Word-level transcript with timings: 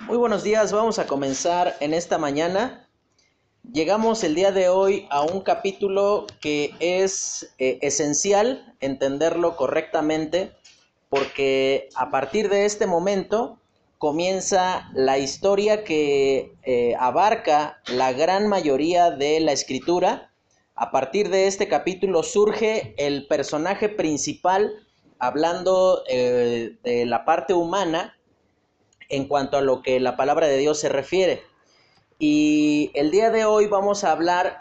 Muy 0.00 0.16
buenos 0.16 0.44
días, 0.44 0.72
vamos 0.72 1.00
a 1.00 1.08
comenzar 1.08 1.76
en 1.80 1.92
esta 1.92 2.18
mañana. 2.18 2.88
Llegamos 3.72 4.22
el 4.22 4.36
día 4.36 4.52
de 4.52 4.68
hoy 4.68 5.08
a 5.10 5.22
un 5.22 5.40
capítulo 5.40 6.24
que 6.40 6.72
es 6.78 7.52
eh, 7.58 7.80
esencial 7.82 8.76
entenderlo 8.78 9.56
correctamente 9.56 10.52
porque 11.08 11.88
a 11.96 12.10
partir 12.10 12.48
de 12.48 12.64
este 12.64 12.86
momento 12.86 13.58
comienza 13.98 14.88
la 14.94 15.18
historia 15.18 15.82
que 15.82 16.54
eh, 16.62 16.94
abarca 17.00 17.82
la 17.88 18.12
gran 18.12 18.46
mayoría 18.46 19.10
de 19.10 19.40
la 19.40 19.50
escritura. 19.50 20.32
A 20.76 20.92
partir 20.92 21.28
de 21.28 21.48
este 21.48 21.66
capítulo 21.66 22.22
surge 22.22 22.94
el 22.98 23.26
personaje 23.26 23.88
principal 23.88 24.72
hablando 25.18 26.04
eh, 26.08 26.78
de 26.84 27.04
la 27.04 27.24
parte 27.24 27.52
humana 27.52 28.17
en 29.08 29.26
cuanto 29.26 29.56
a 29.56 29.62
lo 29.62 29.82
que 29.82 30.00
la 30.00 30.16
palabra 30.16 30.46
de 30.46 30.58
Dios 30.58 30.78
se 30.80 30.88
refiere. 30.88 31.42
Y 32.18 32.90
el 32.94 33.10
día 33.10 33.30
de 33.30 33.44
hoy 33.44 33.66
vamos 33.66 34.04
a 34.04 34.12
hablar 34.12 34.60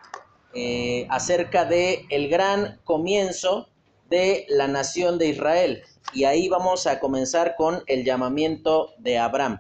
eh, 0.54 1.08
acerca 1.10 1.66
de 1.66 2.06
el 2.10 2.30
gran 2.30 2.80
comienzo 2.84 3.70
de 4.10 4.46
la 4.50 4.68
nación 4.68 5.18
de 5.18 5.28
Israel. 5.30 5.84
Y 6.14 6.24
ahí 6.24 6.48
vamos 6.48 6.88
a 6.88 7.00
comenzar 7.00 7.56
con 7.56 7.84
el 7.88 8.06
llamamiento 8.06 8.94
de 8.98 9.18
Abraham. 9.18 9.60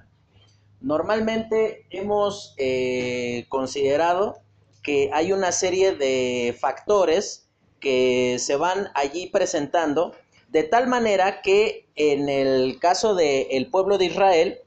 Normalmente 0.79 1.85
hemos 1.89 2.53
eh, 2.57 3.45
considerado 3.49 4.39
que 4.83 5.09
hay 5.11 5.33
una 5.33 5.51
serie 5.51 5.93
de 5.93 6.55
factores 6.57 7.49
que 7.79 8.37
se 8.39 8.55
van 8.55 8.89
allí 8.93 9.27
presentando 9.27 10.13
de 10.49 10.63
tal 10.63 10.87
manera 10.87 11.41
que 11.41 11.89
en 11.95 12.29
el 12.29 12.79
caso 12.79 13.15
del 13.15 13.69
pueblo 13.69 13.97
de 13.97 14.05
Israel 14.05 14.61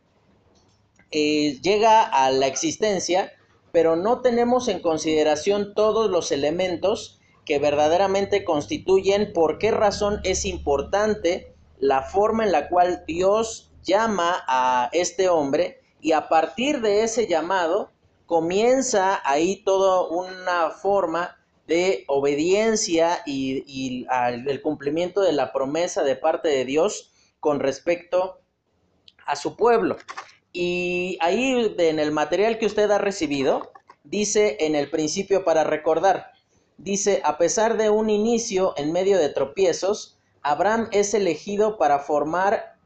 eh, 1.10 1.58
llega 1.62 2.02
a 2.02 2.30
la 2.30 2.46
existencia, 2.46 3.32
pero 3.72 3.96
no 3.96 4.20
tenemos 4.20 4.68
en 4.68 4.80
consideración 4.80 5.74
todos 5.74 6.10
los 6.10 6.32
elementos 6.32 7.20
que 7.44 7.58
verdaderamente 7.58 8.44
constituyen 8.44 9.32
por 9.32 9.58
qué 9.58 9.70
razón 9.70 10.20
es 10.24 10.44
importante 10.44 11.54
la 11.78 12.02
forma 12.02 12.44
en 12.44 12.52
la 12.52 12.68
cual 12.68 13.04
Dios 13.06 13.72
llama 13.82 14.44
a 14.46 14.90
este 14.92 15.28
hombre 15.28 15.80
y 16.00 16.12
a 16.12 16.28
partir 16.28 16.80
de 16.80 17.02
ese 17.02 17.26
llamado 17.26 17.90
comienza 18.26 19.20
ahí 19.24 19.62
toda 19.64 20.06
una 20.08 20.70
forma 20.70 21.36
de 21.66 22.04
obediencia 22.08 23.22
y, 23.26 24.06
el 24.46 24.62
cumplimiento 24.62 25.20
de 25.20 25.32
la 25.32 25.52
promesa 25.52 26.02
de 26.02 26.16
parte 26.16 26.48
de 26.48 26.64
Dios 26.64 27.12
con 27.40 27.60
respecto 27.60 28.40
a 29.26 29.36
su 29.36 29.56
pueblo. 29.56 29.96
Y 30.52 31.16
ahí 31.20 31.74
en 31.78 31.98
el 31.98 32.12
material 32.12 32.58
que 32.58 32.66
usted 32.66 32.90
ha 32.90 32.98
recibido, 32.98 33.70
dice 34.04 34.56
en 34.60 34.74
el 34.74 34.90
principio 34.90 35.44
para 35.44 35.64
recordar, 35.64 36.32
dice, 36.76 37.20
a 37.24 37.38
pesar 37.38 37.76
de 37.76 37.90
un 37.90 38.10
inicio 38.10 38.74
en 38.76 38.92
medio 38.92 39.18
de 39.18 39.28
tropiezos, 39.28 40.18
Abraham 40.42 40.88
es 40.92 41.14
elegido 41.14 41.78
para 41.78 41.98
formar 42.00 42.78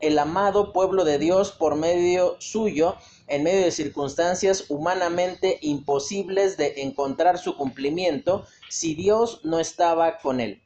el 0.00 0.18
amado 0.18 0.72
pueblo 0.72 1.04
de 1.04 1.18
Dios 1.18 1.52
por 1.52 1.76
medio 1.76 2.36
suyo, 2.40 2.96
en 3.26 3.44
medio 3.44 3.60
de 3.60 3.70
circunstancias 3.70 4.64
humanamente 4.68 5.58
imposibles 5.60 6.56
de 6.56 6.82
encontrar 6.82 7.38
su 7.38 7.56
cumplimiento 7.56 8.46
si 8.68 8.94
Dios 8.94 9.40
no 9.44 9.60
estaba 9.60 10.18
con 10.18 10.40
él. 10.40 10.62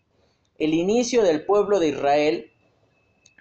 El 0.58 0.72
inicio 0.72 1.24
del 1.24 1.44
pueblo 1.44 1.80
de 1.80 1.88
Israel 1.88 2.52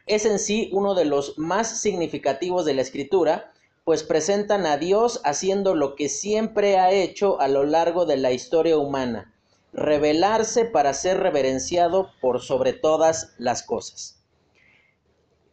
es 0.05 0.25
en 0.25 0.39
sí 0.39 0.69
uno 0.73 0.95
de 0.95 1.05
los 1.05 1.37
más 1.37 1.79
significativos 1.79 2.65
de 2.65 2.73
la 2.73 2.81
escritura, 2.81 3.53
pues 3.83 4.03
presentan 4.03 4.65
a 4.65 4.77
Dios 4.77 5.21
haciendo 5.25 5.75
lo 5.75 5.95
que 5.95 6.09
siempre 6.09 6.77
ha 6.77 6.91
hecho 6.91 7.39
a 7.41 7.47
lo 7.47 7.63
largo 7.63 8.05
de 8.05 8.17
la 8.17 8.31
historia 8.31 8.77
humana, 8.77 9.33
revelarse 9.73 10.65
para 10.65 10.93
ser 10.93 11.19
reverenciado 11.19 12.11
por 12.21 12.41
sobre 12.41 12.73
todas 12.73 13.33
las 13.37 13.63
cosas. 13.63 14.23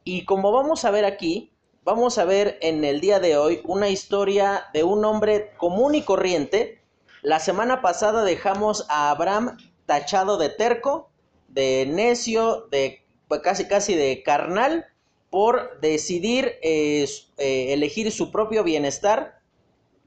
Y 0.05 0.25
como 0.25 0.53
vamos 0.53 0.85
a 0.85 0.91
ver 0.91 1.05
aquí, 1.05 1.53
vamos 1.85 2.19
a 2.19 2.25
ver 2.25 2.59
en 2.63 2.85
el 2.85 3.01
día 3.01 3.21
de 3.21 3.37
hoy 3.37 3.61
una 3.65 3.89
historia 3.89 4.65
de 4.73 4.85
un 4.85 5.05
hombre 5.05 5.53
común 5.57 5.95
y 5.95 6.03
corriente. 6.03 6.83
La 7.23 7.39
semana 7.39 7.83
pasada 7.83 8.25
dejamos 8.25 8.87
a 8.89 9.11
Abraham 9.11 9.57
tachado 9.87 10.39
de 10.39 10.49
terco, 10.51 11.11
de 11.49 11.85
necio, 11.87 12.69
de 12.71 13.00
casi 13.39 13.69
casi 13.69 13.95
de 13.95 14.23
carnal 14.25 14.87
por 15.31 15.81
decidir 15.81 16.59
eh, 16.63 17.09
eh, 17.39 17.73
elegir 17.73 18.11
su 18.11 18.33
propio 18.33 18.65
bienestar 18.65 19.41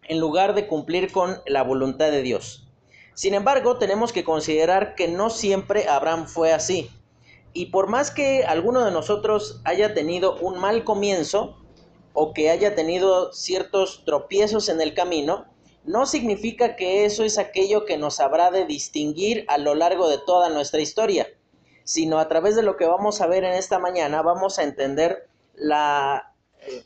en 0.03 0.19
lugar 0.19 0.53
de 0.53 0.67
cumplir 0.67 1.11
con 1.11 1.41
la 1.47 1.63
voluntad 1.63 2.11
de 2.11 2.21
Dios. 2.21 2.67
Sin 3.13 3.33
embargo, 3.33 3.77
tenemos 3.77 4.11
que 4.11 4.25
considerar 4.25 4.95
que 4.95 5.07
no 5.07 5.29
siempre 5.29 5.87
Abraham 5.87 6.27
fue 6.27 6.51
así. 6.51 6.89
Y 7.53 7.67
por 7.67 7.87
más 7.87 8.11
que 8.11 8.43
alguno 8.43 8.83
de 8.83 8.91
nosotros 8.91 9.61
haya 9.63 9.93
tenido 9.93 10.37
un 10.39 10.59
mal 10.59 10.83
comienzo 10.83 11.57
o 12.11 12.33
que 12.33 12.49
haya 12.49 12.75
tenido 12.75 13.31
ciertos 13.31 14.03
tropiezos 14.05 14.67
en 14.67 14.81
el 14.81 14.93
camino, 14.93 15.45
no 15.85 16.05
significa 16.05 16.75
que 16.75 17.05
eso 17.05 17.23
es 17.23 17.37
aquello 17.37 17.85
que 17.85 17.97
nos 17.97 18.19
habrá 18.19 18.51
de 18.51 18.65
distinguir 18.65 19.45
a 19.47 19.57
lo 19.57 19.75
largo 19.75 20.09
de 20.09 20.17
toda 20.17 20.49
nuestra 20.49 20.81
historia 20.81 21.27
sino 21.83 22.19
a 22.19 22.27
través 22.27 22.55
de 22.55 22.63
lo 22.63 22.77
que 22.77 22.85
vamos 22.85 23.21
a 23.21 23.27
ver 23.27 23.43
en 23.43 23.53
esta 23.53 23.79
mañana, 23.79 24.21
vamos 24.21 24.59
a 24.59 24.63
entender 24.63 25.27
la, 25.55 26.33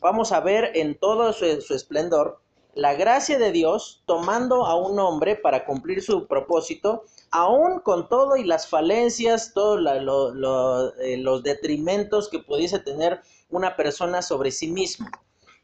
vamos 0.00 0.32
a 0.32 0.40
ver 0.40 0.72
en 0.74 0.98
todo 0.98 1.32
su, 1.32 1.46
esplendor 1.46 2.40
la 2.74 2.94
gracia 2.94 3.38
de 3.38 3.50
Dios 3.50 4.02
tomando 4.06 4.64
a 4.66 4.76
un 4.76 4.98
hombre 5.00 5.34
para 5.34 5.64
cumplir 5.64 6.00
su 6.00 6.28
propósito, 6.28 7.04
aún 7.30 7.80
con 7.80 8.08
todo 8.08 8.36
y 8.36 8.44
las 8.44 8.68
falencias, 8.68 9.52
todos 9.52 9.80
eh, 11.00 11.16
los 11.18 11.42
detrimentos 11.42 12.28
que 12.28 12.38
pudiese 12.38 12.78
tener 12.78 13.20
una 13.50 13.74
persona 13.74 14.22
sobre 14.22 14.52
sí 14.52 14.68
mismo. 14.68 15.08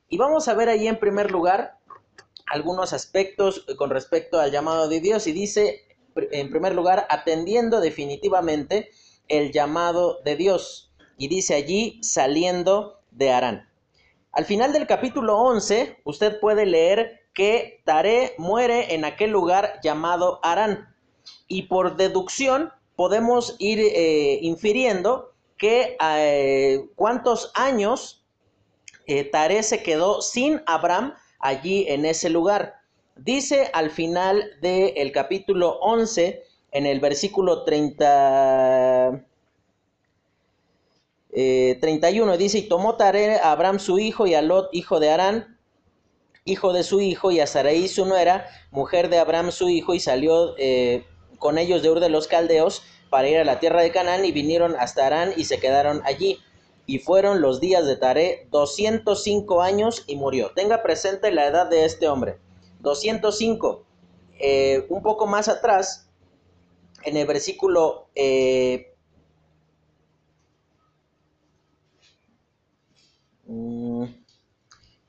Y 0.09 0.19
vamos 0.19 0.49
a 0.49 0.55
ver 0.55 0.69
ahí 0.69 0.89
en 0.89 0.99
primer 0.99 1.31
lugar 1.31 1.78
algunos 2.47 2.93
aspectos 2.93 3.65
con 3.78 3.91
respecto 3.91 4.41
al 4.41 4.50
llamado 4.50 4.89
de 4.89 5.00
Dios 5.00 5.27
y 5.27 5.33
dice, 5.33 5.83
en 6.17 6.50
primer 6.50 6.75
lugar, 6.75 7.06
atendiendo 7.11 7.81
definitivamente 7.81 8.91
el 9.29 9.53
llamado 9.53 10.21
de 10.25 10.37
Dios. 10.37 10.93
Y 11.17 11.29
dice 11.29 11.55
allí, 11.55 12.01
saliendo 12.03 13.01
de 13.11 13.31
Arán. 13.31 13.69
Al 14.33 14.45
final 14.45 14.73
del 14.73 14.87
capítulo 14.87 15.39
11, 15.39 15.99
usted 16.05 16.41
puede 16.41 16.67
leer 16.67 17.29
que 17.35 17.83
Taré 17.85 18.35
muere 18.39 18.95
en 18.95 19.05
aquel 19.05 19.31
lugar 19.31 19.81
llamado 19.83 20.41
Arán. 20.43 20.95
Y 21.47 21.62
por 21.62 21.97
deducción 21.97 22.73
podemos 22.97 23.57
ir 23.59 23.79
eh, 23.79 24.39
infiriendo 24.43 25.33
que 25.56 25.97
eh, 26.01 26.85
cuántos 26.97 27.53
años 27.55 28.25
eh, 29.06 29.25
Taré 29.25 29.62
se 29.62 29.83
quedó 29.83 30.21
sin 30.21 30.62
Abraham 30.67 31.15
allí 31.39 31.87
en 31.89 32.05
ese 32.05 32.31
lugar. 32.31 32.75
Dice 33.17 33.71
al 33.73 33.91
final 33.91 34.51
del 34.61 35.12
capítulo 35.12 35.79
11, 35.81 36.43
en 36.75 36.87
el 36.87 36.99
versículo 36.99 37.62
30, 37.62 39.25
31, 41.31 42.35
eh, 42.35 42.37
dice, 42.37 42.59
y 42.59 42.62
tomó 42.69 42.97
Tare 42.97 43.37
a 43.37 43.53
Abraham 43.53 43.79
su 43.79 44.01
hijo 44.01 44.27
y 44.27 44.35
a 44.35 44.43
Lot, 44.43 44.71
hijo 44.73 44.99
de 44.99 45.11
Arán, 45.11 45.57
hijo 46.45 46.73
de 46.73 46.83
su 46.83 47.01
hijo, 47.01 47.31
y 47.31 47.39
a 47.39 47.47
Sarai 47.47 47.87
su 47.87 48.07
nuera, 48.07 48.49
mujer 48.73 49.09
de 49.09 49.19
Abraham 49.19 49.53
su 49.53 49.69
hijo, 49.69 49.95
y 49.95 50.01
salió 50.01 50.57
eh, 50.59 51.07
con 51.39 51.59
ellos 51.59 51.81
de 51.83 51.91
Ur 51.91 52.01
de 52.01 52.09
los 52.09 52.27
Caldeos 52.27 52.83
para 53.09 53.29
ir 53.29 53.39
a 53.39 53.45
la 53.45 53.61
tierra 53.61 53.81
de 53.81 53.93
Canaán, 53.93 54.25
y 54.25 54.33
vinieron 54.33 54.75
hasta 54.77 55.06
Arán 55.06 55.33
y 55.37 55.45
se 55.45 55.61
quedaron 55.61 56.03
allí. 56.05 56.41
Y 56.87 56.99
fueron 56.99 57.41
los 57.41 57.61
días 57.61 57.87
de 57.87 57.97
Tare 57.97 58.49
205 58.51 59.62
años 59.62 60.03
y 60.09 60.17
murió. 60.17 60.50
Tenga 60.56 60.82
presente 60.82 61.31
la 61.31 61.47
edad 61.47 61.71
de 61.71 61.85
este 61.85 62.09
hombre. 62.09 62.38
205. 62.81 63.87
Eh, 64.41 64.85
un 64.91 65.03
poco 65.03 65.26
más 65.26 65.49
atrás, 65.49 66.05
en 67.05 67.17
el 67.17 67.27
versículo 67.27 68.09
26 68.15 68.15
eh, 68.17 68.95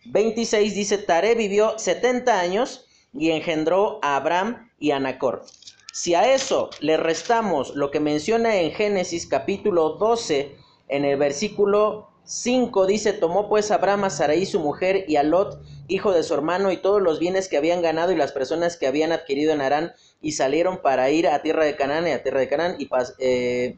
mm, 0.05 0.73
dice, 0.73 0.97
Tare 0.97 1.35
vivió 1.35 1.77
70 1.77 2.39
años 2.39 2.85
y 3.13 3.31
engendró 3.31 3.99
a 4.01 4.15
Abraham 4.17 4.71
y 4.79 4.91
a 4.91 4.99
Nacor. 4.99 5.45
Si 5.93 6.13
a 6.13 6.33
eso 6.33 6.69
le 6.81 6.97
restamos 6.97 7.73
lo 7.75 7.89
que 7.89 8.01
menciona 8.01 8.57
en 8.57 8.71
Génesis 8.71 9.25
capítulo 9.27 9.91
12, 9.91 10.55
en 10.89 11.05
el 11.05 11.17
versículo 11.17 12.09
5 12.25 12.85
dice, 12.87 13.13
tomó 13.13 13.47
pues 13.47 13.71
Abraham 13.71 14.05
a 14.05 14.09
Sarai 14.09 14.45
su 14.45 14.59
mujer 14.59 15.05
y 15.07 15.15
a 15.15 15.23
Lot, 15.23 15.61
hijo 15.87 16.11
de 16.11 16.23
su 16.23 16.33
hermano, 16.33 16.71
y 16.71 16.77
todos 16.77 17.01
los 17.01 17.19
bienes 17.19 17.47
que 17.47 17.57
habían 17.57 17.81
ganado 17.81 18.11
y 18.11 18.15
las 18.15 18.31
personas 18.31 18.77
que 18.77 18.87
habían 18.87 19.11
adquirido 19.11 19.53
en 19.53 19.61
Arán, 19.61 19.93
y 20.21 20.31
salieron 20.33 20.81
para 20.81 21.09
ir 21.09 21.27
a 21.27 21.41
tierra 21.41 21.65
de 21.65 21.75
Canaán 21.75 22.07
y 22.07 22.11
a 22.11 22.23
tierra 22.23 22.39
de 22.39 22.47
Canaán 22.47 22.75
y, 22.79 22.89
eh, 23.19 23.77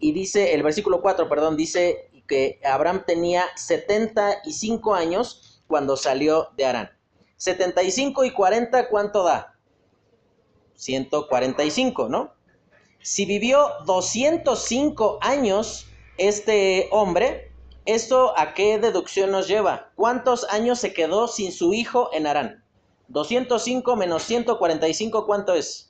dice 0.00 0.54
el 0.54 0.62
versículo 0.62 1.00
4, 1.00 1.28
perdón, 1.28 1.56
dice 1.56 2.10
que 2.26 2.60
Abraham 2.64 3.04
tenía 3.06 3.44
75 3.56 4.94
años 4.94 5.62
cuando 5.66 5.96
salió 5.96 6.48
de 6.56 6.66
Arán. 6.66 6.90
75 7.36 8.24
y 8.24 8.32
40, 8.32 8.88
¿cuánto 8.88 9.22
da? 9.22 9.54
145, 10.74 12.08
¿no? 12.08 12.32
Si 13.00 13.24
vivió 13.24 13.68
205 13.86 15.18
años 15.22 15.86
este 16.18 16.88
hombre, 16.90 17.52
¿esto 17.86 18.36
a 18.36 18.54
qué 18.54 18.78
deducción 18.78 19.30
nos 19.30 19.48
lleva? 19.48 19.92
¿Cuántos 19.94 20.44
años 20.50 20.80
se 20.80 20.92
quedó 20.92 21.28
sin 21.28 21.52
su 21.52 21.72
hijo 21.72 22.10
en 22.12 22.26
Arán? 22.26 22.64
205 23.08 23.96
menos 23.96 24.22
145, 24.24 25.26
¿cuánto 25.26 25.54
es? 25.54 25.88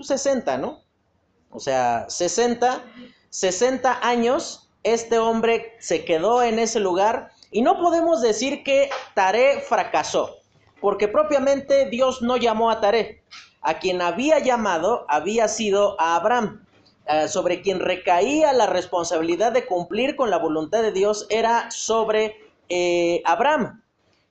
60, 0.00 0.44
pues 0.44 0.60
¿no? 0.60 0.82
O 1.50 1.60
sea, 1.60 2.06
60, 2.08 2.82
60 3.30 4.06
años, 4.06 4.70
este 4.82 5.18
hombre 5.18 5.76
se 5.80 6.04
quedó 6.04 6.42
en 6.42 6.58
ese 6.58 6.80
lugar 6.80 7.30
y 7.50 7.62
no 7.62 7.78
podemos 7.78 8.20
decir 8.20 8.62
que 8.62 8.90
Taré 9.14 9.60
fracasó, 9.60 10.36
porque 10.80 11.08
propiamente 11.08 11.88
Dios 11.88 12.22
no 12.22 12.36
llamó 12.36 12.70
a 12.70 12.80
Taré. 12.80 13.22
A 13.60 13.78
quien 13.80 14.00
había 14.02 14.38
llamado 14.38 15.04
había 15.08 15.48
sido 15.48 16.00
a 16.00 16.16
Abraham. 16.16 16.64
Eh, 17.10 17.26
sobre 17.26 17.62
quien 17.62 17.80
recaía 17.80 18.52
la 18.52 18.66
responsabilidad 18.66 19.52
de 19.52 19.64
cumplir 19.64 20.14
con 20.14 20.28
la 20.28 20.36
voluntad 20.36 20.82
de 20.82 20.92
Dios 20.92 21.26
era 21.30 21.70
sobre 21.70 22.36
eh, 22.68 23.22
Abraham. 23.24 23.82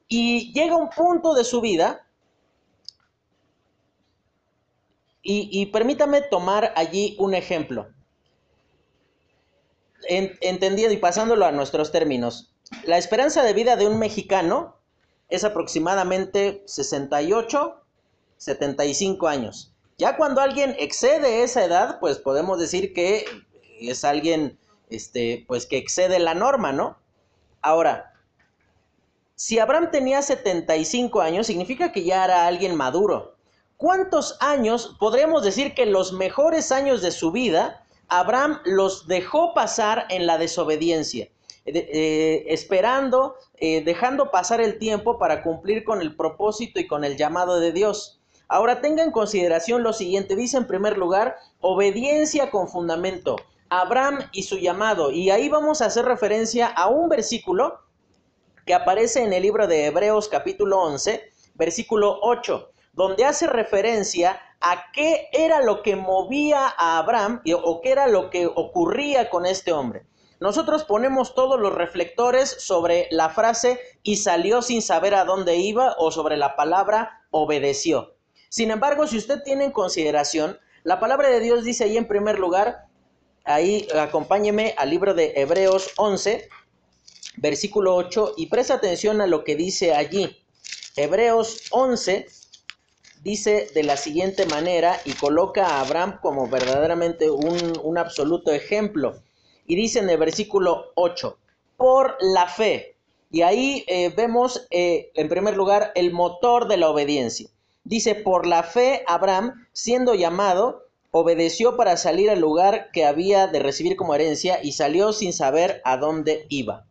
Y 0.07 0.53
llega 0.53 0.75
un 0.75 0.89
punto 0.89 1.33
de 1.33 1.43
su 1.43 1.61
vida, 1.61 2.07
y, 5.29 5.65
permítame 5.67 6.21
tomar 6.21 6.71
allí 6.77 7.17
un 7.19 7.33
ejemplo, 7.33 7.89
entendiendo 10.07 10.93
y 10.93 10.97
pasándolo 10.97 11.45
a 11.45 11.51
nuestros 11.51 11.91
términos. 11.91 12.53
La 12.85 12.97
esperanza 12.97 13.43
de 13.43 13.51
vida 13.51 13.75
de 13.75 13.87
un 13.87 13.99
mexicano 13.99 14.77
es 15.27 15.43
aproximadamente 15.43 16.63
68, 16.65 17.81
75 18.37 19.27
años. 19.27 19.73
Ya 19.97 20.15
cuando 20.15 20.39
alguien 20.39 20.77
excede 20.79 21.43
esa 21.43 21.65
edad, 21.65 21.99
pues 21.99 22.19
podemos 22.19 22.57
decir 22.57 22.93
que 22.93 23.25
es 23.81 24.05
alguien, 24.05 24.57
este, 24.89 25.43
pues 25.45 25.65
que 25.65 25.77
excede 25.77 26.19
la 26.19 26.35
norma, 26.35 26.71
¿no? 26.71 26.97
Ahora, 27.61 28.13
si 29.39 29.59
Abraham 29.59 29.91
tenía 29.91 30.23
75 30.23 31.21
años, 31.21 31.45
significa 31.45 31.91
que 31.91 32.03
ya 32.03 32.25
era 32.25 32.47
alguien 32.47 32.75
maduro. 32.75 33.35
¿Cuántos 33.77 34.35
años 34.39 34.97
podríamos 34.99 35.43
decir 35.43 35.75
que 35.75 35.85
los 35.85 36.11
mejores 36.11 36.71
años 36.71 37.03
de 37.03 37.11
su 37.11 37.31
vida 37.31 37.85
Abraham 38.07 38.59
los 38.65 39.07
dejó 39.07 39.53
pasar 39.53 40.07
en 40.09 40.25
la 40.25 40.39
desobediencia? 40.39 41.29
Eh, 41.67 42.45
esperando, 42.47 43.35
eh, 43.57 43.83
dejando 43.83 44.31
pasar 44.31 44.59
el 44.59 44.79
tiempo 44.79 45.19
para 45.19 45.43
cumplir 45.43 45.83
con 45.83 46.01
el 46.01 46.15
propósito 46.15 46.79
y 46.79 46.87
con 46.87 47.03
el 47.03 47.15
llamado 47.15 47.59
de 47.59 47.71
Dios. 47.71 48.19
Ahora 48.47 48.81
tenga 48.81 49.03
en 49.03 49.11
consideración 49.11 49.83
lo 49.83 49.93
siguiente, 49.93 50.35
dice 50.35 50.57
en 50.57 50.65
primer 50.65 50.97
lugar, 50.97 51.35
obediencia 51.61 52.49
con 52.49 52.69
fundamento, 52.69 53.35
Abraham 53.69 54.17
y 54.31 54.43
su 54.43 54.57
llamado. 54.57 55.11
Y 55.11 55.29
ahí 55.29 55.47
vamos 55.47 55.83
a 55.83 55.85
hacer 55.85 56.05
referencia 56.05 56.65
a 56.65 56.87
un 56.87 57.07
versículo 57.07 57.85
que 58.67 58.75
aparece 58.75 59.23
en 59.23 59.31
el 59.31 59.41
libro 59.41 59.65
de 59.65 59.85
Hebreos 59.85 60.27
capítulo 60.27 60.79
11, 60.81 61.23
versículo 61.55 62.19
8, 62.21 62.69
donde 62.91 63.23
hace 63.23 63.47
referencia 63.47 64.41
a 64.59 64.91
qué 64.91 65.29
era 65.31 65.61
lo 65.61 65.81
que 65.81 65.95
movía 65.95 66.67
a 66.77 66.97
Abraham 66.97 67.41
o 67.63 67.81
qué 67.81 67.91
era 67.91 68.07
lo 68.07 68.29
que 68.29 68.45
ocurría 68.45 69.29
con 69.29 69.45
este 69.45 69.71
hombre. 69.71 70.05
Nosotros 70.41 70.83
ponemos 70.83 71.33
todos 71.33 71.59
los 71.59 71.73
reflectores 71.73 72.49
sobre 72.49 73.07
la 73.09 73.29
frase 73.29 73.79
y 74.03 74.17
salió 74.17 74.61
sin 74.61 74.81
saber 74.81 75.15
a 75.15 75.23
dónde 75.23 75.55
iba 75.55 75.95
o 75.97 76.11
sobre 76.11 76.35
la 76.35 76.55
palabra 76.55 77.25
obedeció. 77.31 78.15
Sin 78.49 78.69
embargo, 78.69 79.07
si 79.07 79.17
usted 79.17 79.43
tiene 79.43 79.63
en 79.65 79.71
consideración, 79.71 80.59
la 80.83 80.99
palabra 80.99 81.29
de 81.29 81.39
Dios 81.39 81.63
dice 81.63 81.85
ahí 81.85 81.97
en 81.97 82.07
primer 82.07 82.37
lugar, 82.37 82.85
ahí 83.45 83.87
acompáñeme 83.97 84.75
al 84.77 84.89
libro 84.89 85.13
de 85.13 85.33
Hebreos 85.37 85.91
11, 85.95 86.49
versículo 87.37 87.95
8, 87.95 88.33
y 88.37 88.47
presta 88.47 88.75
atención 88.75 89.21
a 89.21 89.27
lo 89.27 89.43
que 89.43 89.55
dice 89.55 89.93
allí. 89.93 90.37
Hebreos 90.95 91.63
11 91.71 92.27
dice 93.23 93.67
de 93.73 93.83
la 93.83 93.97
siguiente 93.97 94.45
manera 94.45 94.99
y 95.05 95.13
coloca 95.13 95.67
a 95.67 95.81
Abraham 95.81 96.19
como 96.21 96.47
verdaderamente 96.47 97.29
un, 97.29 97.97
absoluto 97.97 98.51
ejemplo. 98.51 99.21
Y 99.65 99.75
dice 99.75 99.99
en 99.99 100.09
el 100.09 100.17
versículo 100.17 100.91
8, 100.95 101.37
por 101.77 102.17
la 102.19 102.47
fe. 102.47 102.95
Y 103.29 103.41
ahí 103.41 103.83
eh, 103.87 104.09
vemos 104.15 104.65
eh, 104.71 105.11
en 105.13 105.29
primer 105.29 105.55
lugar 105.55 105.91
el 105.95 106.11
motor 106.11 106.67
de 106.67 106.77
la 106.77 106.89
obediencia. 106.89 107.49
Dice, 107.83 108.15
por 108.15 108.45
la 108.45 108.63
fe 108.63 109.03
Abraham, 109.07 109.67
siendo 109.73 110.15
llamado, 110.15 110.87
obedeció 111.11 111.77
para 111.77 111.97
salir 111.97 112.29
al 112.29 112.39
lugar 112.39 112.89
que 112.91 113.05
había 113.05 113.47
de 113.47 113.59
recibir 113.59 113.95
como 113.95 114.15
herencia 114.15 114.59
y 114.63 114.71
salió 114.71 115.13
sin 115.13 115.31
saber 115.31 115.81
a 115.83 115.97
dónde 115.97 116.45
iba. 116.49 116.86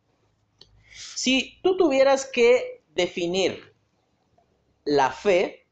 Si 1.27 1.59
tú 1.61 1.77
tuvieras 1.77 2.25
que 2.25 2.85
definir 2.95 3.75
la 4.85 5.11
fe 5.11 5.67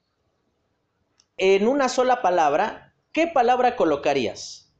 en 1.37 1.69
una 1.69 1.89
sola 1.89 2.23
palabra, 2.23 2.93
¿qué 3.12 3.29
palabra 3.29 3.77
colocarías? 3.77 4.75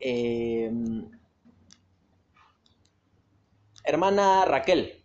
Em, 0.00 1.10
hermana 3.84 4.44
Raquel, 4.44 5.02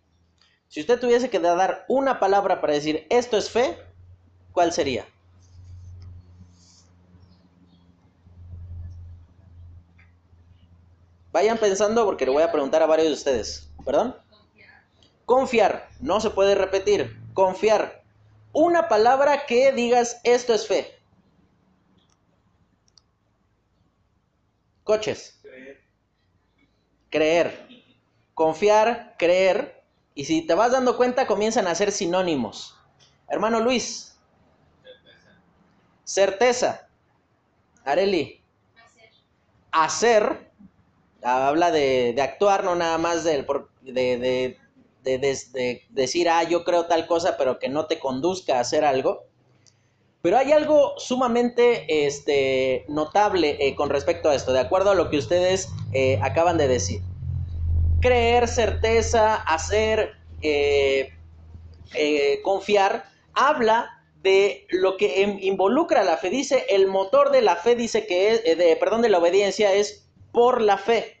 si 0.68 0.80
usted 0.80 1.00
tuviese 1.00 1.30
que 1.30 1.38
dar 1.38 1.86
una 1.88 2.20
palabra 2.20 2.60
para 2.60 2.74
decir 2.74 3.06
esto 3.08 3.38
es 3.38 3.48
fe, 3.48 3.78
¿cuál 4.52 4.72
sería? 4.74 5.06
Vayan 11.32 11.56
pensando 11.56 12.04
porque 12.04 12.26
le 12.26 12.32
voy 12.32 12.42
a 12.42 12.52
preguntar 12.52 12.82
a 12.82 12.86
varios 12.86 13.08
de 13.08 13.14
ustedes. 13.14 13.72
¿Perdón? 13.86 14.19
Confiar. 15.30 15.88
No 16.00 16.20
se 16.20 16.30
puede 16.30 16.56
repetir. 16.56 17.16
Confiar. 17.34 18.02
Una 18.52 18.88
palabra 18.88 19.46
que 19.46 19.70
digas 19.70 20.20
esto 20.24 20.52
es 20.52 20.66
fe. 20.66 20.98
Coches. 24.82 25.38
Creer. 25.40 25.80
Creer. 27.10 27.68
Confiar, 28.34 29.14
creer. 29.20 29.84
Y 30.16 30.24
si 30.24 30.44
te 30.44 30.54
vas 30.54 30.72
dando 30.72 30.96
cuenta, 30.96 31.28
comienzan 31.28 31.68
a 31.68 31.76
ser 31.76 31.92
sinónimos. 31.92 32.76
Hermano 33.28 33.60
Luis, 33.60 34.18
Certeza. 36.02 36.88
Areli. 37.84 38.42
Hacer. 38.74 39.12
Hacer. 39.70 40.50
Habla 41.22 41.70
de, 41.70 42.16
actuar, 42.20 42.64
no 42.64 42.74
nada 42.74 42.98
más 42.98 43.22
de, 43.22 43.46
decir, 45.02 46.28
ah, 46.28 46.42
yo 46.42 46.64
creo 46.64 46.86
tal 46.86 47.06
cosa, 47.06 47.36
pero 47.36 47.58
que 47.58 47.68
no 47.68 47.86
te 47.86 47.98
conduzca 47.98 48.56
a 48.56 48.60
hacer 48.60 48.84
algo. 48.84 49.24
Pero 50.22 50.36
hay 50.36 50.52
algo 50.52 50.94
sumamente 50.98 52.06
este, 52.06 52.84
notable 52.88 53.56
eh, 53.60 53.74
con 53.74 53.88
respecto 53.88 54.28
a 54.28 54.34
esto, 54.34 54.52
de 54.52 54.60
acuerdo 54.60 54.90
a 54.90 54.94
lo 54.94 55.08
que 55.08 55.16
ustedes 55.16 55.68
eh, 55.92 56.18
acaban 56.22 56.58
de 56.58 56.68
decir. 56.68 57.00
Creer, 58.00 58.46
certeza, 58.48 59.34
hacer, 59.34 60.12
eh, 60.42 61.12
confiar, 62.42 63.04
habla 63.32 64.04
de 64.22 64.66
lo 64.70 64.98
que 64.98 65.22
involucra 65.40 66.04
la 66.04 66.18
fe. 66.18 66.28
Dice, 66.28 66.66
el 66.68 66.86
motor 66.86 67.30
de 67.30 67.40
la 67.40 67.56
fe 67.56 67.74
dice 67.74 68.06
que 68.06 68.32
es, 68.32 68.44
de, 68.44 68.76
perdón, 68.76 69.00
de 69.00 69.08
la 69.08 69.18
obediencia 69.18 69.72
es 69.72 70.06
por 70.32 70.60
la 70.60 70.76
fe. 70.76 71.19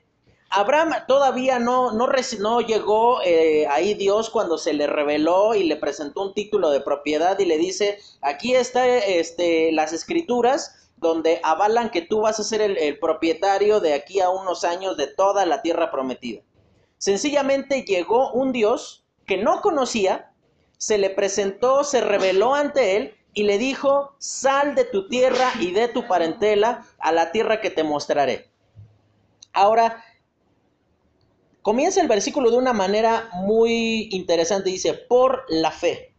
Abraham 0.50 0.92
todavía 1.06 1.60
no, 1.60 1.92
no, 1.92 2.08
no 2.40 2.60
llegó 2.60 3.22
eh, 3.22 3.66
ahí 3.68 3.94
Dios 3.94 4.30
cuando 4.30 4.58
se 4.58 4.72
le 4.72 4.88
reveló 4.88 5.54
y 5.54 5.62
le 5.62 5.76
presentó 5.76 6.22
un 6.22 6.34
título 6.34 6.70
de 6.70 6.80
propiedad 6.80 7.38
y 7.38 7.44
le 7.44 7.56
dice, 7.56 7.98
aquí 8.20 8.54
está 8.54 8.86
este, 8.86 9.70
las 9.70 9.92
escrituras 9.92 10.90
donde 10.96 11.40
avalan 11.44 11.90
que 11.90 12.02
tú 12.02 12.22
vas 12.22 12.40
a 12.40 12.44
ser 12.44 12.60
el 12.60 12.98
propietario 12.98 13.80
de 13.80 13.94
aquí 13.94 14.20
a 14.20 14.28
unos 14.28 14.64
años 14.64 14.96
de 14.96 15.06
toda 15.06 15.46
la 15.46 15.62
tierra 15.62 15.90
prometida. 15.90 16.42
Sencillamente 16.98 17.84
llegó 17.84 18.32
un 18.32 18.52
Dios 18.52 19.06
que 19.26 19.38
no 19.38 19.62
conocía, 19.62 20.32
se 20.76 20.98
le 20.98 21.08
presentó, 21.08 21.84
se 21.84 22.00
reveló 22.00 22.54
ante 22.54 22.96
él 22.96 23.14
y 23.32 23.44
le 23.44 23.56
dijo, 23.56 24.16
sal 24.18 24.74
de 24.74 24.84
tu 24.84 25.08
tierra 25.08 25.52
y 25.60 25.70
de 25.70 25.88
tu 25.88 26.06
parentela 26.06 26.84
a 26.98 27.12
la 27.12 27.30
tierra 27.32 27.60
que 27.60 27.70
te 27.70 27.84
mostraré. 27.84 28.50
Ahora, 29.52 30.04
comienza 31.62 32.00
el 32.00 32.08
versículo 32.08 32.50
de 32.50 32.56
una 32.56 32.72
manera 32.72 33.28
muy 33.32 34.08
interesante, 34.12 34.70
dice, 34.70 34.94
por 34.94 35.44
la 35.48 35.70
fe, 35.70 36.14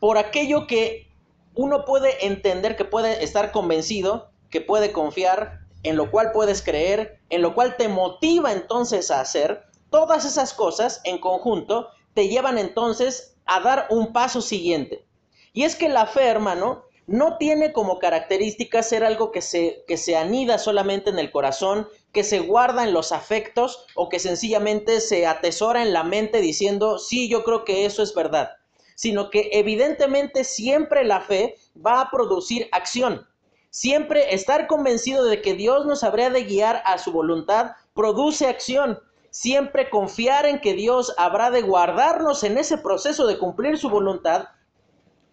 por 0.00 0.18
aquello 0.18 0.66
que 0.66 1.08
uno 1.54 1.84
puede 1.84 2.26
entender, 2.26 2.76
que 2.76 2.84
puede 2.84 3.24
estar 3.24 3.50
convencido, 3.50 4.30
que 4.50 4.60
puede 4.60 4.92
confiar 4.92 5.60
en 5.82 5.96
lo 5.96 6.10
cual 6.10 6.32
puedes 6.32 6.62
creer, 6.62 7.20
en 7.30 7.42
lo 7.42 7.54
cual 7.54 7.76
te 7.76 7.88
motiva 7.88 8.52
entonces 8.52 9.10
a 9.10 9.20
hacer, 9.20 9.64
todas 9.90 10.24
esas 10.24 10.54
cosas 10.54 11.00
en 11.04 11.18
conjunto 11.18 11.88
te 12.14 12.28
llevan 12.28 12.58
entonces 12.58 13.36
a 13.46 13.60
dar 13.60 13.86
un 13.90 14.12
paso 14.12 14.40
siguiente. 14.40 15.04
Y 15.52 15.64
es 15.64 15.76
que 15.76 15.88
la 15.88 16.06
fe, 16.06 16.26
hermano, 16.26 16.84
no 17.08 17.38
tiene 17.38 17.72
como 17.72 17.98
característica 17.98 18.82
ser 18.82 19.02
algo 19.02 19.32
que 19.32 19.40
se, 19.40 19.82
que 19.88 19.96
se 19.96 20.14
anida 20.14 20.58
solamente 20.58 21.08
en 21.08 21.18
el 21.18 21.30
corazón, 21.30 21.88
que 22.12 22.22
se 22.22 22.40
guarda 22.40 22.84
en 22.84 22.92
los 22.92 23.12
afectos 23.12 23.86
o 23.94 24.10
que 24.10 24.18
sencillamente 24.18 25.00
se 25.00 25.26
atesora 25.26 25.82
en 25.82 25.94
la 25.94 26.04
mente 26.04 26.40
diciendo, 26.42 26.98
sí, 26.98 27.30
yo 27.30 27.44
creo 27.44 27.64
que 27.64 27.86
eso 27.86 28.02
es 28.02 28.14
verdad, 28.14 28.50
sino 28.94 29.30
que 29.30 29.48
evidentemente 29.52 30.44
siempre 30.44 31.02
la 31.02 31.22
fe 31.22 31.56
va 31.74 32.02
a 32.02 32.10
producir 32.10 32.68
acción. 32.72 33.26
Siempre 33.70 34.34
estar 34.34 34.66
convencido 34.66 35.24
de 35.24 35.40
que 35.40 35.54
Dios 35.54 35.86
nos 35.86 36.04
habría 36.04 36.28
de 36.28 36.44
guiar 36.44 36.82
a 36.84 36.98
su 36.98 37.10
voluntad 37.10 37.72
produce 37.94 38.48
acción. 38.48 38.98
Siempre 39.30 39.88
confiar 39.88 40.44
en 40.44 40.60
que 40.60 40.74
Dios 40.74 41.14
habrá 41.16 41.50
de 41.50 41.62
guardarnos 41.62 42.44
en 42.44 42.58
ese 42.58 42.76
proceso 42.76 43.26
de 43.26 43.38
cumplir 43.38 43.78
su 43.78 43.88
voluntad 43.88 44.48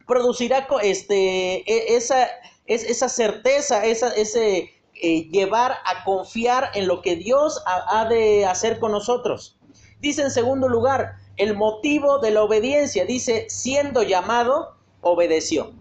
producirá 0.07 0.67
este, 0.81 1.69
e, 1.71 1.95
esa, 1.95 2.27
esa 2.65 3.09
certeza, 3.09 3.85
esa, 3.85 4.09
ese 4.15 4.71
eh, 5.01 5.27
llevar 5.29 5.73
a 5.85 6.05
confiar 6.05 6.71
en 6.73 6.87
lo 6.87 7.01
que 7.01 7.17
Dios 7.17 7.61
ha, 7.65 8.05
de 8.05 8.45
hacer 8.45 8.79
con 8.79 8.93
nosotros. 8.93 9.57
Dice 9.99 10.21
en 10.21 10.31
segundo 10.31 10.69
lugar, 10.69 11.17
el 11.35 11.55
motivo 11.55 12.19
de 12.19 12.31
la 12.31 12.43
obediencia, 12.43 13.05
dice, 13.05 13.45
siendo 13.49 14.03
llamado, 14.03 14.77
obedeció. 15.01 15.73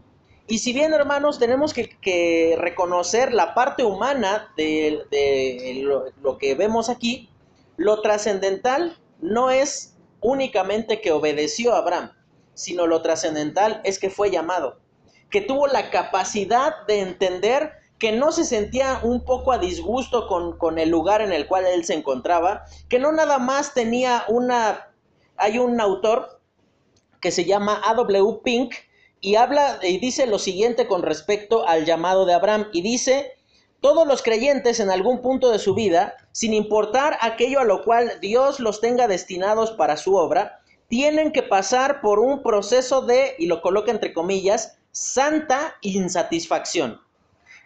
Y 0.49 0.59
si 0.59 0.73
bien, 0.73 0.93
hermanos, 0.93 1.39
tenemos 1.39 1.73
que, 1.73 2.57
reconocer 2.59 3.33
la 3.33 3.55
parte 3.55 3.85
humana 3.85 4.53
de, 4.57 5.05
lo, 6.21 6.39
que 6.39 6.57
vemos 6.57 6.89
aquí, 6.89 7.31
lo 7.77 8.03
trascendental 8.03 8.99
no 9.21 9.51
es 9.51 9.97
únicamente 10.21 11.01
que 11.01 11.13
obedeció 11.13 11.73
a 11.73 11.79
Abraham, 11.79 12.11
sino 12.55 12.87
lo 12.87 13.03
trascendental 13.03 13.81
es 13.85 13.99
que 13.99 14.11
fue 14.11 14.31
llamado, 14.31 14.79
que 15.31 15.41
tuvo 15.41 15.67
la 15.67 15.91
capacidad 15.91 16.87
de 16.87 17.01
entender 17.01 17.73
que 17.99 18.13
no 18.13 18.33
se 18.33 18.45
sentía 18.45 19.01
un 19.03 19.25
poco 19.25 19.53
a 19.53 19.59
disgusto 19.59 20.27
con, 20.27 20.59
con, 20.59 20.79
el 20.79 20.91
lugar 20.91 21.21
en 21.21 21.33
el 21.33 21.47
cual 21.47 21.67
él 21.67 21.85
se 21.85 21.95
encontraba, 21.95 22.65
que 22.89 22.99
no 22.99 23.13
nada 23.13 23.39
más 23.39 23.75
tenía 23.75 24.25
una... 24.29 24.91
Hay 25.37 25.59
un 25.59 25.81
autor 25.81 26.41
que 27.21 27.31
se 27.31 27.45
llama 27.45 27.81
A.W. 27.85 28.41
Pink 28.45 28.75
y 29.21 29.37
habla 29.37 29.79
y 29.83 29.99
dice 29.99 30.27
lo 30.27 30.39
siguiente 30.39 30.87
con 30.87 31.03
respecto 31.03 31.67
al 31.67 31.87
llamado 31.87 32.27
de 32.27 32.35
Abraham 32.35 32.69
y 32.73 32.83
dice, 32.83 33.33
todos 33.81 34.07
los 34.07 34.23
creyentes 34.23 34.81
en 34.81 34.91
algún 34.91 35.23
punto 35.23 35.51
de 35.51 35.59
su 35.59 35.75
vida, 35.75 36.15
sin 36.33 36.53
importar 36.53 37.17
aquello 37.21 37.61
a 37.61 37.65
lo 37.65 37.83
cual 37.83 38.13
Dios 38.21 38.61
los 38.61 38.81
tenga 38.81 39.09
destinados 39.09 39.73
para 39.73 39.97
su 39.97 40.15
obra, 40.15 40.61
tienen 40.95 41.33
que 41.33 41.43
pasar 41.43 42.01
por 42.01 42.21
un 42.21 42.41
proceso 42.41 43.03
de, 43.03 43.35
y 43.41 43.49
lo 43.49 43.63
coloca 43.63 43.91
entre 43.91 44.13
comillas, 44.13 44.79
santa 44.93 45.75
insatisfacción. 45.81 47.01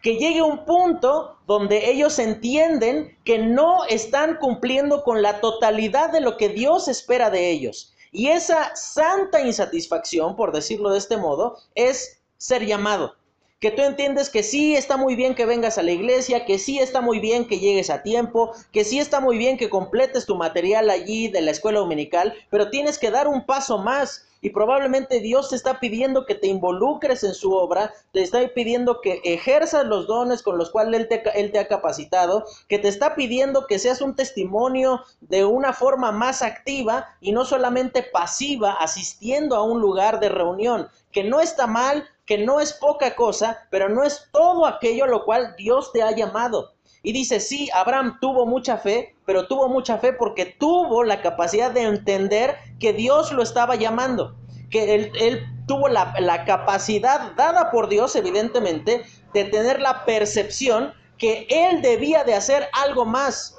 Que 0.03 0.17
llegue 0.17 0.41
un 0.41 0.65
punto 0.65 1.37
donde 1.47 1.91
ellos 1.91 2.19
entienden 2.19 3.19
que 3.27 3.39
no 3.39 3.85
están 3.85 4.39
cumpliendo 4.39 5.05
con 5.05 5.21
la 5.21 5.43
totalidad 5.43 6.11
de 6.11 6.23
lo 6.23 6.39
que 6.39 6.49
Dios 6.49 6.89
espera 6.89 7.29
de 7.29 7.51
ellos. 7.51 7.95
Y 8.13 8.29
esa 8.29 8.75
santa 8.75 9.43
insatisfacción, 9.43 10.35
por 10.35 10.51
decirlo 10.51 10.91
de 10.91 10.97
este 10.97 11.19
modo, 11.19 11.59
es 11.75 12.23
ser 12.39 12.65
llamado 12.65 13.15
que 13.61 13.73
tú 13.73 13.83
entiendes 13.83 14.31
que 14.31 14.45
sí 14.45 14.77
está 14.77 14.97
muy 14.97 15.17
bien 15.17 15.35
que 15.35 15.47
vengas 15.47 15.79
a 15.79 15.83
la 15.83 15.91
iglesia, 15.91 16.45
que 16.45 16.59
sí 16.59 16.79
está 16.79 17.01
muy 17.01 17.19
bien 17.19 17.49
que 17.49 17.59
llegues 17.59 17.91
a 17.91 18.03
tiempo, 18.03 18.53
que 18.73 18.85
sí 18.85 19.01
está 19.01 19.19
muy 19.19 19.37
bien 19.37 19.57
que 19.57 19.69
completes 19.69 20.27
tu 20.27 20.37
material 20.37 20.91
allí 20.91 21.27
de 21.29 21.41
la 21.41 21.51
escuela 21.51 21.81
dominical, 21.81 22.35
pero 22.51 22.71
tienes 22.71 22.99
que 22.99 23.11
dar 23.11 23.27
un 23.27 23.47
paso 23.47 23.79
más. 23.79 24.25
Y 24.41 24.51
probablemente 24.51 25.19
Dios 25.19 25.51
te 25.51 25.57
está 25.57 25.81
pidiendo 25.81 26.25
que 26.25 26.37
te 26.37 26.47
involucres 26.47 27.25
en 27.25 27.35
su 27.35 27.53
obra, 27.53 27.93
te 28.13 28.23
está 28.23 28.39
pidiendo 28.55 29.01
que 29.01 29.21
ejerzas 29.25 29.85
los 29.85 30.07
dones 30.07 30.45
con 30.45 30.57
los 30.57 30.71
cuales 30.71 31.01
Él 31.01 31.09
te, 31.09 31.23
él 31.35 31.51
te 31.51 31.59
ha 31.59 31.67
capacitado, 31.67 32.45
que 32.69 32.79
te 32.79 32.87
está 32.87 33.17
pidiendo 33.17 33.67
que 33.67 33.81
seas 33.81 34.01
un 34.01 34.15
testimonio 34.15 35.03
de 35.23 35.45
una 35.45 35.73
forma 35.73 36.13
más 36.13 36.43
activa 36.43 37.09
y 37.21 37.33
no 37.33 37.45
solamente 37.45 38.05
pasiva 38.05 38.75
asistiendo 38.75 39.57
a 39.57 39.65
un 39.65 39.81
lugar 39.81 40.21
de 40.21 40.29
reunión, 40.29 40.89
que 41.11 41.25
no 41.25 41.41
está 41.41 41.67
mal, 41.67 42.09
que 42.29 42.37
no 42.37 42.61
es 42.61 42.75
poca 42.75 43.17
cosa, 43.17 43.67
pero 43.71 43.89
no 43.89 44.05
es 44.05 44.29
todo 44.33 44.67
aquello 44.67 45.07
lo 45.07 45.25
cual 45.25 45.55
Dios 45.57 45.91
te 45.93 46.03
ha 46.03 46.11
llamado. 46.11 46.75
Y 47.03 47.13
dice, 47.13 47.41
sí, 47.41 47.71
Abraham 47.73 48.19
tuvo 48.21 48.45
mucha 48.45 48.77
fe, 48.77 49.17
pero 49.25 49.47
tuvo 49.47 49.69
mucha 49.69 49.97
fe 49.97 50.13
porque 50.13 50.45
tuvo 50.45 51.05
la 51.05 51.23
capacidad 51.23 51.71
de 51.71 51.85
entender 51.85 52.57
que 52.79 52.93
Dios 52.93 53.33
lo 53.33 53.43
estaba 53.43 53.77
llamando, 53.77 54.37
que 54.71 54.95
él, 54.95 55.43
tuvo 55.67 55.89
la, 55.89 56.15
la 56.19 56.45
capacidad 56.45 57.33
dada 57.35 57.71
por 57.71 57.89
Dios, 57.89 58.15
evidentemente, 58.15 59.05
de 59.33 59.45
tener 59.45 59.81
la 59.81 60.05
percepción 60.05 60.93
que 61.17 61.47
él 61.49 61.81
debía 61.81 62.25
de 62.25 62.35
hacer 62.35 62.69
algo 62.75 63.07
más. 63.07 63.57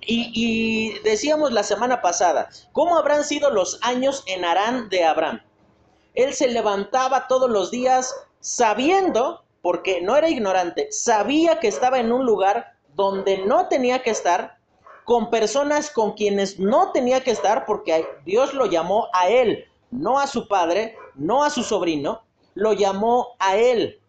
Y, 0.00 0.30
y, 0.34 1.00
decíamos 1.00 1.52
la 1.52 1.64
semana 1.64 2.00
pasada, 2.00 2.48
¿cómo 2.72 2.96
habrán 2.96 3.24
sido 3.24 3.50
los 3.50 3.80
años 3.82 4.22
en 4.26 4.44
Arán 4.44 4.88
de 4.88 5.04
Abraham? 5.04 5.40
Él 6.18 6.34
se 6.34 6.48
levantaba 6.48 7.28
todos 7.28 7.48
los 7.48 7.70
días 7.70 8.12
sabiendo, 8.40 9.44
porque 9.62 10.00
no 10.00 10.16
era 10.16 10.28
ignorante, 10.28 10.88
sabía 10.90 11.60
que 11.60 11.68
estaba 11.68 12.00
en 12.00 12.10
un 12.10 12.26
lugar 12.26 12.72
donde 12.96 13.38
no 13.46 13.68
tenía 13.68 14.02
que 14.02 14.10
estar, 14.10 14.58
con 15.04 15.30
personas 15.30 15.90
con 15.90 16.14
quienes 16.14 16.58
no 16.58 16.90
tenía 16.90 17.22
que 17.22 17.30
estar, 17.30 17.64
porque 17.66 18.04
Dios 18.24 18.52
lo 18.52 18.66
llamó 18.66 19.06
a 19.12 19.28
él, 19.28 19.64
no 19.92 20.18
a 20.18 20.26
su 20.26 20.48
padre, 20.48 20.96
no 21.14 21.44
a 21.44 21.50
su 21.50 21.62
sobrino, 21.62 22.24
lo 22.54 22.72
llamó 22.72 23.36
a 23.38 23.56
él. 23.56 24.02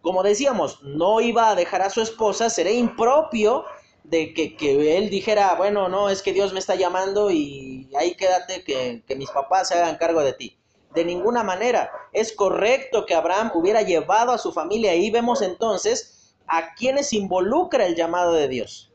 Como 0.00 0.24
decíamos, 0.24 0.82
no 0.82 1.20
iba 1.20 1.50
a 1.50 1.54
dejar 1.54 1.80
a 1.80 1.90
su 1.90 2.00
esposa, 2.00 2.50
sería 2.50 2.72
impropio 2.72 3.64
de 4.02 4.34
que, 4.34 4.98
él 4.98 5.10
dijera, 5.10 5.54
bueno, 5.54 5.88
no, 5.88 6.10
es 6.10 6.22
que 6.22 6.32
Dios 6.32 6.52
me 6.52 6.58
está 6.58 6.74
llamando 6.74 7.30
y 7.30 7.88
ahí 7.96 8.16
quédate, 8.16 8.64
que, 8.64 9.04
que 9.06 9.14
mis 9.14 9.30
papás 9.30 9.68
se 9.68 9.74
hagan 9.74 9.94
cargo 9.94 10.22
de 10.22 10.32
ti. 10.32 10.58
De 10.94 11.04
ninguna 11.04 11.42
manera. 11.42 11.90
Es 12.12 12.32
correcto 12.32 13.04
que 13.06 13.14
Abraham 13.14 13.52
hubiera 13.54 13.82
llevado 13.82 14.32
a 14.32 14.38
su 14.38 14.52
familia. 14.52 14.92
Ahí 14.92 15.10
vemos 15.10 15.42
entonces 15.42 16.34
a 16.46 16.74
quienes 16.74 17.12
involucra 17.12 17.86
el 17.86 17.94
llamado 17.94 18.32
de 18.32 18.48
Dios. 18.48 18.92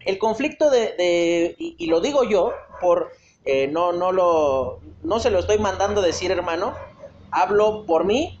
El 0.00 0.18
conflicto 0.18 0.70
de, 0.70 1.54
y, 1.58 1.86
lo 1.86 2.00
digo 2.00 2.24
yo, 2.24 2.52
por 2.80 3.12
eh, 3.44 3.68
no, 3.68 3.92
no, 3.92 4.12
lo, 4.12 4.80
no 5.02 5.18
se 5.18 5.30
lo 5.30 5.38
estoy 5.38 5.58
mandando 5.58 6.02
decir, 6.02 6.30
hermano, 6.30 6.74
hablo 7.30 7.84
por 7.86 8.04
mí. 8.04 8.38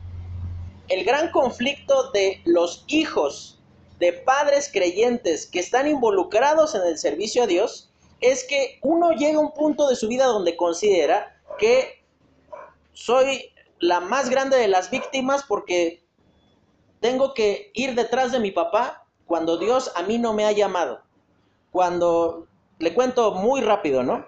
El 0.88 1.04
gran 1.04 1.30
conflicto 1.30 2.10
de 2.10 2.42
los 2.44 2.84
hijos 2.88 3.62
de 3.98 4.12
padres 4.12 4.70
creyentes 4.72 5.46
que 5.46 5.60
están 5.60 5.88
involucrados 5.88 6.74
en 6.74 6.82
el 6.82 6.98
servicio 6.98 7.44
a 7.44 7.46
Dios 7.46 7.90
es 8.20 8.44
que 8.44 8.78
uno 8.82 9.12
llega 9.12 9.38
a 9.38 9.40
un 9.40 9.52
punto 9.52 9.88
de 9.88 9.96
su 9.96 10.08
vida 10.08 10.26
donde 10.26 10.56
considera 10.56 11.40
que 11.58 12.03
soy 12.94 13.52
la 13.78 14.00
más 14.00 14.30
grande 14.30 14.56
de 14.56 14.68
las 14.68 14.90
víctimas 14.90 15.44
porque 15.46 16.04
tengo 17.00 17.34
que 17.34 17.70
ir 17.74 17.94
detrás 17.94 18.32
de 18.32 18.40
mi 18.40 18.50
papá 18.50 19.06
cuando 19.26 19.58
Dios 19.58 19.92
a 19.94 20.02
mí 20.02 20.18
no 20.18 20.32
me 20.32 20.46
ha 20.46 20.52
llamado. 20.52 21.02
Cuando 21.70 22.46
le 22.78 22.94
cuento 22.94 23.32
muy 23.32 23.60
rápido, 23.60 24.02
¿no? 24.02 24.24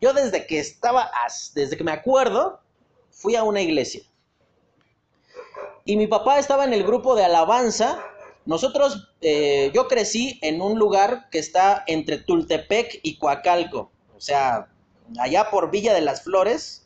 Yo 0.00 0.12
desde 0.12 0.46
que 0.46 0.60
estaba, 0.60 1.10
desde 1.54 1.76
que 1.76 1.84
me 1.84 1.92
acuerdo, 1.92 2.60
fui 3.10 3.36
a 3.36 3.42
una 3.42 3.62
iglesia. 3.62 4.02
Y 5.84 5.96
mi 5.96 6.06
papá 6.06 6.38
estaba 6.38 6.64
en 6.64 6.72
el 6.72 6.84
grupo 6.84 7.14
de 7.14 7.24
alabanza. 7.24 8.02
Nosotros, 8.44 9.12
eh, 9.20 9.70
yo 9.74 9.88
crecí 9.88 10.38
en 10.42 10.60
un 10.60 10.78
lugar 10.78 11.28
que 11.30 11.38
está 11.38 11.84
entre 11.86 12.18
Tultepec 12.18 13.00
y 13.02 13.18
Coacalco. 13.18 13.90
O 14.16 14.20
sea, 14.20 14.68
allá 15.18 15.50
por 15.50 15.70
Villa 15.70 15.94
de 15.94 16.00
las 16.00 16.22
Flores, 16.22 16.83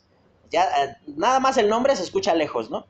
ya 0.51 0.63
eh, 0.83 0.95
nada 1.07 1.39
más 1.39 1.57
el 1.57 1.69
nombre 1.69 1.95
se 1.95 2.03
escucha 2.03 2.33
lejos, 2.33 2.69
¿no? 2.69 2.85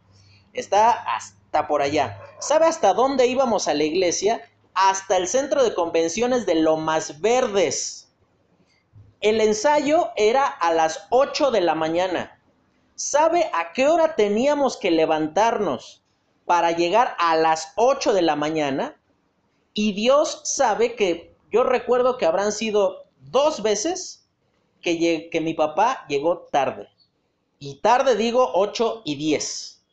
Está 0.53 0.91
hasta 0.91 1.67
por 1.67 1.81
allá. 1.81 2.19
¿Sabe 2.39 2.65
hasta 2.65 2.93
dónde 2.93 3.27
íbamos 3.27 3.67
a 3.67 3.73
la 3.73 3.83
iglesia? 3.83 4.41
Hasta 4.73 5.17
el 5.17 5.27
centro 5.27 5.63
de 5.63 5.73
convenciones 5.73 6.45
de 6.45 6.55
Lomas 6.55 7.21
Verdes. 7.21 8.07
El 9.21 9.41
ensayo 9.41 10.11
era 10.15 10.45
a 10.45 10.73
las 10.73 11.07
8 11.09 11.51
de 11.51 11.61
la 11.61 11.75
mañana. 11.75 12.39
¿Sabe 12.95 13.49
a 13.53 13.73
qué 13.73 13.87
hora 13.87 14.15
teníamos 14.15 14.77
que 14.77 14.91
levantarnos 14.91 16.03
para 16.45 16.71
llegar 16.71 17.15
a 17.19 17.35
las 17.35 17.73
8 17.75 18.13
de 18.13 18.21
la 18.21 18.35
mañana? 18.35 18.99
Y 19.73 19.93
Dios 19.93 20.41
sabe 20.45 20.95
que 20.95 21.35
yo 21.51 21.63
recuerdo 21.63 22.17
que 22.17 22.25
habrán 22.25 22.51
sido 22.51 23.05
dos 23.19 23.61
veces 23.61 24.29
que, 24.81 25.29
que 25.29 25.41
mi 25.41 25.53
papá 25.53 26.05
llegó 26.07 26.47
tarde. 26.51 26.87
Y 27.59 27.81
tarde 27.81 28.15
digo 28.15 28.51
8 28.53 29.01
y 29.03 29.15
10. 29.15 29.83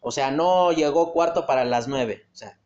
O 0.00 0.12
sea, 0.12 0.30
no 0.30 0.70
llegó 0.70 1.12
cuarto 1.12 1.44
para 1.44 1.64
las 1.64 1.88
9. 1.88 2.24
O 2.32 2.36
sea, 2.36 2.58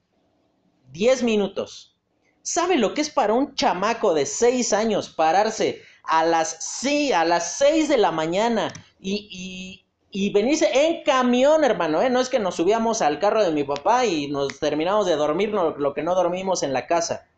10 0.92 1.22
minutos. 1.22 1.96
¿Sabe 2.42 2.76
lo 2.76 2.92
que 2.92 3.00
es 3.00 3.10
para 3.10 3.32
un 3.32 3.54
chamaco 3.54 4.12
de 4.12 4.26
seis 4.26 4.72
años 4.72 5.08
pararse 5.08 5.82
a 6.02 6.24
las, 6.24 6.56
sí, 6.60 7.12
a 7.12 7.24
las 7.24 7.58
seis 7.58 7.88
de 7.88 7.98
la 7.98 8.10
mañana 8.10 8.72
y, 8.98 9.84
y, 10.10 10.32
venirse 10.32 10.68
en 10.72 11.04
camión, 11.04 11.64
hermano? 11.64 12.02
¿eh? 12.02 12.10
No 12.10 12.20
es 12.20 12.28
que 12.28 12.38
nos 12.38 12.56
subíamos 12.56 13.02
al 13.02 13.18
carro 13.18 13.44
de 13.44 13.52
mi 13.52 13.64
papá 13.64 14.06
y 14.06 14.28
nos 14.28 14.58
terminamos 14.58 15.06
de 15.06 15.16
dormir 15.16 15.50
lo 15.50 15.94
que 15.94 16.02
no 16.02 16.14
dormimos 16.14 16.62
en 16.62 16.72
la 16.72 16.86
casa. 16.86 17.28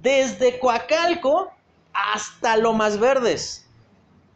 Desde 0.00 0.58
Coacalco 0.58 1.50
hasta 1.92 2.56
Lomas 2.56 2.98
Verdes. 2.98 3.63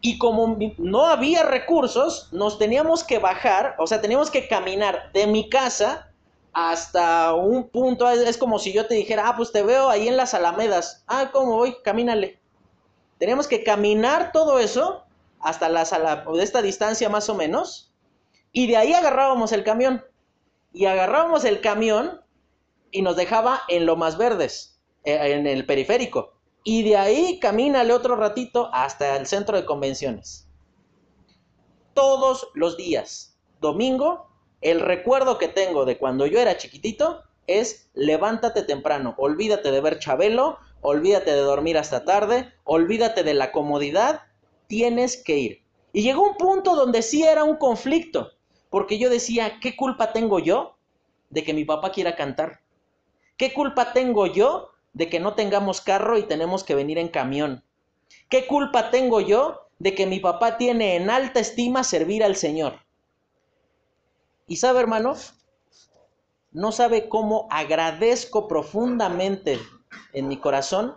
Y 0.01 0.19
como 0.19 0.57
no 0.79 1.07
había 1.07 1.43
recursos, 1.43 2.29
nos 2.33 2.59
teníamos 2.59 3.03
que 3.03 3.19
bajar, 3.19 3.75
o 3.79 3.87
sea, 3.87 4.01
teníamos 4.01 4.31
que 4.31 4.47
caminar 4.47 5.11
de 5.13 5.27
mi 5.27 5.49
casa 5.49 6.13
hasta 6.53 7.35
un 7.35 7.69
punto. 7.69 8.09
Es 8.09 8.39
como 8.39 8.59
si 8.59 8.73
yo 8.73 8.87
te 8.87 8.95
dijera, 8.95 9.29
ah, 9.29 9.37
pues 9.37 9.51
te 9.51 9.63
veo 9.63 9.89
ahí 9.89 10.07
en 10.07 10.17
las 10.17 10.35
Alamedas. 10.35 11.05
Ah, 11.09 11.31
¿cómo 11.33 11.57
voy? 11.57 11.77
Camínale. 11.83 12.39
Teníamos 13.19 13.49
que 13.49 13.65
caminar 13.65 14.31
todo 14.31 14.61
eso 14.61 15.05
hasta 15.41 15.69
la 15.69 15.85
sala, 15.85 16.25
de 16.33 16.43
esta 16.43 16.63
distancia 16.63 17.09
más 17.09 17.29
o 17.29 17.35
menos. 17.35 17.93
Y 18.53 18.69
de 18.69 18.77
ahí 18.77 18.93
agarrábamos 18.93 19.51
el 19.53 19.65
camión. 19.65 20.05
Y 20.73 20.87
agarrábamos 20.87 21.45
el 21.45 21.61
camión 21.61 22.21
y 22.93 23.03
nos 23.03 23.17
dejaba 23.17 23.63
en 23.69 23.85
Lomas 23.85 24.17
Verdes, 24.17 24.79
eh, 25.03 25.33
en 25.33 25.47
el 25.47 25.67
periférico 25.67 26.38
y 26.65 26.83
de 26.83 26.97
ahí 26.97 27.39
camínale 27.41 27.93
otro 27.93 28.17
ratito 28.17 28.71
hasta 28.73 29.17
el 29.17 29.27
centro 29.27 29.57
de 29.57 29.65
convenciones. 29.65 30.49
Todos 31.95 32.49
los 32.55 32.77
días, 32.77 33.39
domingo, 33.61 34.29
el 34.61 34.81
recuerdo 34.81 35.39
que 35.39 35.49
tengo 35.49 35.85
de 35.85 35.99
cuando 35.99 36.27
yo 36.27 36.41
era 36.41 36.57
chiquitito 36.57 37.23
es 37.47 37.91
levántate 37.95 38.63
temprano, 38.63 39.15
olvídate 39.19 39.71
de 39.71 39.81
ver 39.81 39.99
Chabelo, 39.99 40.59
olvídate 40.81 41.33
de 41.33 41.41
dormir 41.41 41.79
hasta 41.79 42.05
tarde, 42.05 42.53
olvídate 42.65 43.23
de 43.23 43.35
la 43.35 43.53
comodidad, 43.53 44.23
tienes 44.67 45.17
que 45.17 45.39
ir. 45.39 45.63
Y 45.93 46.03
llegó 46.03 46.23
un 46.23 46.37
punto 46.37 46.77
donde 46.77 47.03
sí 47.03 47.25
era 47.25 47.45
un 47.45 47.57
conflicto, 47.57 48.33
porque 48.71 48.99
yo 48.99 49.11
decía, 49.11 49.59
¿qué 49.61 49.75
culpa 49.77 50.13
tengo 50.13 50.39
yo 50.39 50.77
de 51.31 51.43
que 51.43 51.55
mi 51.55 51.65
papá 51.65 51.91
quiera 51.91 52.17
cantar? 52.17 52.61
¿Qué 53.37 53.55
culpa 53.55 53.93
tengo 53.93 54.27
yo 54.27 54.71
de 54.99 55.09
que 55.09 55.21
no 55.21 55.35
tengamos 55.35 55.81
carro 55.81 56.19
y 56.19 56.25
tenemos 56.25 56.65
que 56.65 56.75
venir 56.75 56.99
en 56.99 57.07
camión? 57.07 57.63
¿Qué 58.29 58.49
culpa 58.49 58.91
tengo 58.91 59.21
yo 59.21 59.69
de 59.79 59.95
que 59.95 60.07
mi 60.07 60.19
papá 60.19 60.59
tiene 60.59 60.97
en 60.97 61.09
alta 61.09 61.39
estima 61.39 61.85
servir 61.85 62.25
al 62.25 62.35
Señor? 62.35 62.81
Y 64.49 64.57
sabe, 64.57 64.81
hermano, 64.81 65.15
no 66.51 66.73
sabe 66.73 67.09
cómo 67.09 67.47
agradezco 67.49 68.49
profundamente 68.49 69.61
en 70.15 70.27
mi 70.27 70.37
corazón 70.37 70.97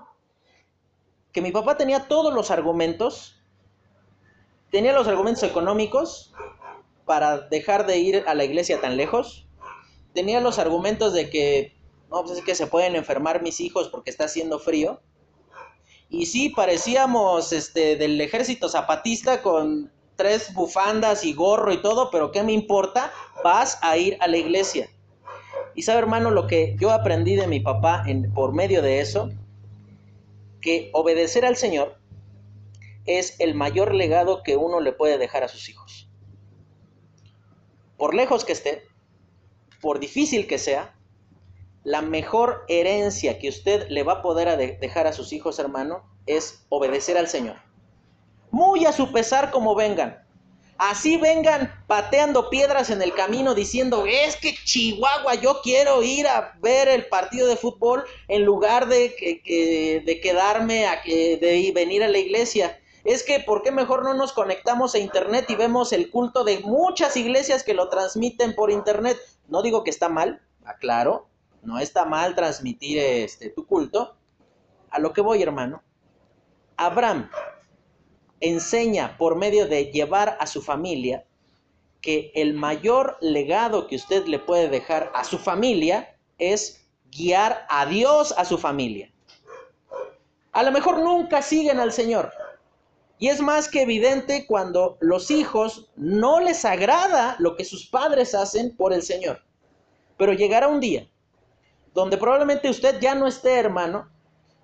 que 1.31 1.43
mi 1.43 1.51
papá 1.51 1.77
tenía 1.77 2.07
todos 2.07 2.33
los 2.33 2.49
argumentos, 2.49 3.39
tenía 4.71 4.93
los 4.93 5.07
argumentos 5.07 5.43
económicos 5.43 6.33
para 7.05 7.37
dejar 7.37 7.85
de 7.85 7.99
ir 7.99 8.23
a 8.25 8.33
la 8.33 8.45
iglesia 8.45 8.81
tan 8.81 8.97
lejos, 8.97 9.47
tenía 10.15 10.41
los 10.41 10.57
argumentos 10.57 11.13
de 11.13 11.29
que 11.29 11.80
no, 12.11 12.23
pues 12.23 12.37
es 12.37 12.43
que 12.43 12.55
se 12.55 12.67
pueden 12.67 12.95
enfermar 12.97 13.41
mis 13.41 13.61
hijos 13.61 13.87
porque 13.87 14.09
está 14.09 14.25
haciendo 14.25 14.59
frío. 14.59 15.01
Y 16.09 16.25
sí, 16.25 16.49
parecíamos 16.49 17.53
este, 17.53 17.95
del 17.95 18.19
ejército 18.19 18.67
zapatista 18.67 19.41
con 19.41 19.89
tres 20.17 20.53
bufandas 20.53 21.23
y 21.23 21.33
gorro 21.33 21.71
y 21.71 21.81
todo, 21.81 22.11
pero 22.11 22.33
¿qué 22.33 22.43
me 22.43 22.51
importa? 22.51 23.13
Vas 23.45 23.79
a 23.81 23.95
ir 23.95 24.17
a 24.19 24.27
la 24.27 24.35
iglesia. 24.35 24.89
Y 25.73 25.83
sabe, 25.83 25.99
hermano, 25.99 26.31
lo 26.31 26.47
que 26.47 26.75
yo 26.77 26.91
aprendí 26.91 27.37
de 27.37 27.47
mi 27.47 27.61
papá 27.61 28.03
en, 28.05 28.31
por 28.33 28.53
medio 28.53 28.81
de 28.81 28.99
eso, 28.99 29.29
que 30.59 30.89
obedecer 30.93 31.45
al 31.45 31.55
Señor 31.55 31.97
es 33.05 33.39
el 33.39 33.55
mayor 33.55 33.95
legado 33.95 34.43
que 34.43 34.57
uno 34.57 34.81
le 34.81 34.91
puede 34.91 35.17
dejar 35.17 35.45
a 35.45 35.47
sus 35.47 35.69
hijos. 35.69 36.09
Por 37.97 38.13
lejos 38.13 38.43
que 38.43 38.51
esté, 38.51 38.83
por 39.79 39.99
difícil 39.99 40.45
que 40.45 40.57
sea, 40.57 40.93
la 41.83 42.01
mejor 42.01 42.63
herencia 42.67 43.39
que 43.39 43.49
usted 43.49 43.87
le 43.89 44.03
va 44.03 44.13
a 44.13 44.21
poder 44.21 44.79
dejar 44.79 45.07
a 45.07 45.13
sus 45.13 45.33
hijos, 45.33 45.59
hermano, 45.59 46.03
es 46.25 46.65
obedecer 46.69 47.17
al 47.17 47.27
Señor. 47.27 47.57
Muy 48.51 48.85
a 48.85 48.91
su 48.91 49.11
pesar 49.11 49.51
como 49.51 49.75
vengan. 49.75 50.21
Así 50.77 51.17
vengan 51.17 51.71
pateando 51.85 52.49
piedras 52.49 52.89
en 52.89 53.01
el 53.03 53.13
camino 53.13 53.53
diciendo, 53.53 54.05
es 54.07 54.35
que 54.35 54.55
Chihuahua, 54.65 55.35
yo 55.35 55.61
quiero 55.61 56.01
ir 56.01 56.27
a 56.27 56.57
ver 56.59 56.87
el 56.87 57.05
partido 57.05 57.47
de 57.47 57.55
fútbol 57.55 58.03
en 58.27 58.43
lugar 58.45 58.87
de, 58.87 59.15
que, 59.15 60.01
de 60.03 60.19
quedarme, 60.21 60.87
a, 60.87 61.01
de 61.03 61.71
venir 61.73 62.03
a 62.03 62.07
la 62.07 62.17
iglesia. 62.17 62.79
Es 63.03 63.23
que, 63.23 63.39
¿por 63.39 63.61
qué 63.61 63.71
mejor 63.71 64.03
no 64.03 64.13
nos 64.15 64.33
conectamos 64.33 64.95
a 64.95 64.99
internet 64.99 65.45
y 65.49 65.55
vemos 65.55 65.93
el 65.93 66.09
culto 66.09 66.43
de 66.43 66.59
muchas 66.59 67.15
iglesias 67.15 67.63
que 67.63 67.73
lo 67.73 67.89
transmiten 67.89 68.55
por 68.55 68.71
internet? 68.71 69.17
No 69.47 69.61
digo 69.61 69.83
que 69.83 69.91
está 69.91 70.09
mal, 70.09 70.41
aclaro, 70.65 71.30
no 71.63 71.79
está 71.79 72.05
mal 72.05 72.35
transmitir 72.35 72.97
este, 72.99 73.49
tu 73.49 73.65
culto. 73.65 74.15
A 74.89 74.99
lo 74.99 75.13
que 75.13 75.21
voy, 75.21 75.41
hermano. 75.41 75.83
Abraham 76.77 77.29
enseña 78.39 79.17
por 79.17 79.35
medio 79.35 79.67
de 79.67 79.91
llevar 79.91 80.37
a 80.39 80.47
su 80.47 80.61
familia 80.61 81.25
que 82.01 82.31
el 82.33 82.55
mayor 82.55 83.17
legado 83.21 83.87
que 83.87 83.95
usted 83.95 84.25
le 84.25 84.39
puede 84.39 84.67
dejar 84.67 85.11
a 85.13 85.23
su 85.23 85.37
familia 85.37 86.17
es 86.39 86.83
guiar 87.11 87.67
a 87.69 87.85
Dios 87.85 88.33
a 88.35 88.45
su 88.45 88.57
familia. 88.57 89.13
A 90.51 90.63
lo 90.63 90.71
mejor 90.71 90.99
nunca 90.99 91.41
siguen 91.41 91.79
al 91.79 91.93
Señor. 91.93 92.33
Y 93.19 93.27
es 93.27 93.39
más 93.39 93.69
que 93.69 93.83
evidente 93.83 94.47
cuando 94.47 94.97
los 94.99 95.29
hijos 95.29 95.91
no 95.95 96.39
les 96.39 96.65
agrada 96.65 97.35
lo 97.37 97.55
que 97.55 97.63
sus 97.63 97.85
padres 97.85 98.33
hacen 98.33 98.75
por 98.75 98.93
el 98.93 99.03
Señor. 99.03 99.43
Pero 100.17 100.33
llegará 100.33 100.67
un 100.67 100.79
día 100.79 101.10
donde 101.93 102.17
probablemente 102.17 102.69
usted 102.69 102.99
ya 102.99 103.15
no 103.15 103.27
esté, 103.27 103.59
hermano, 103.59 104.09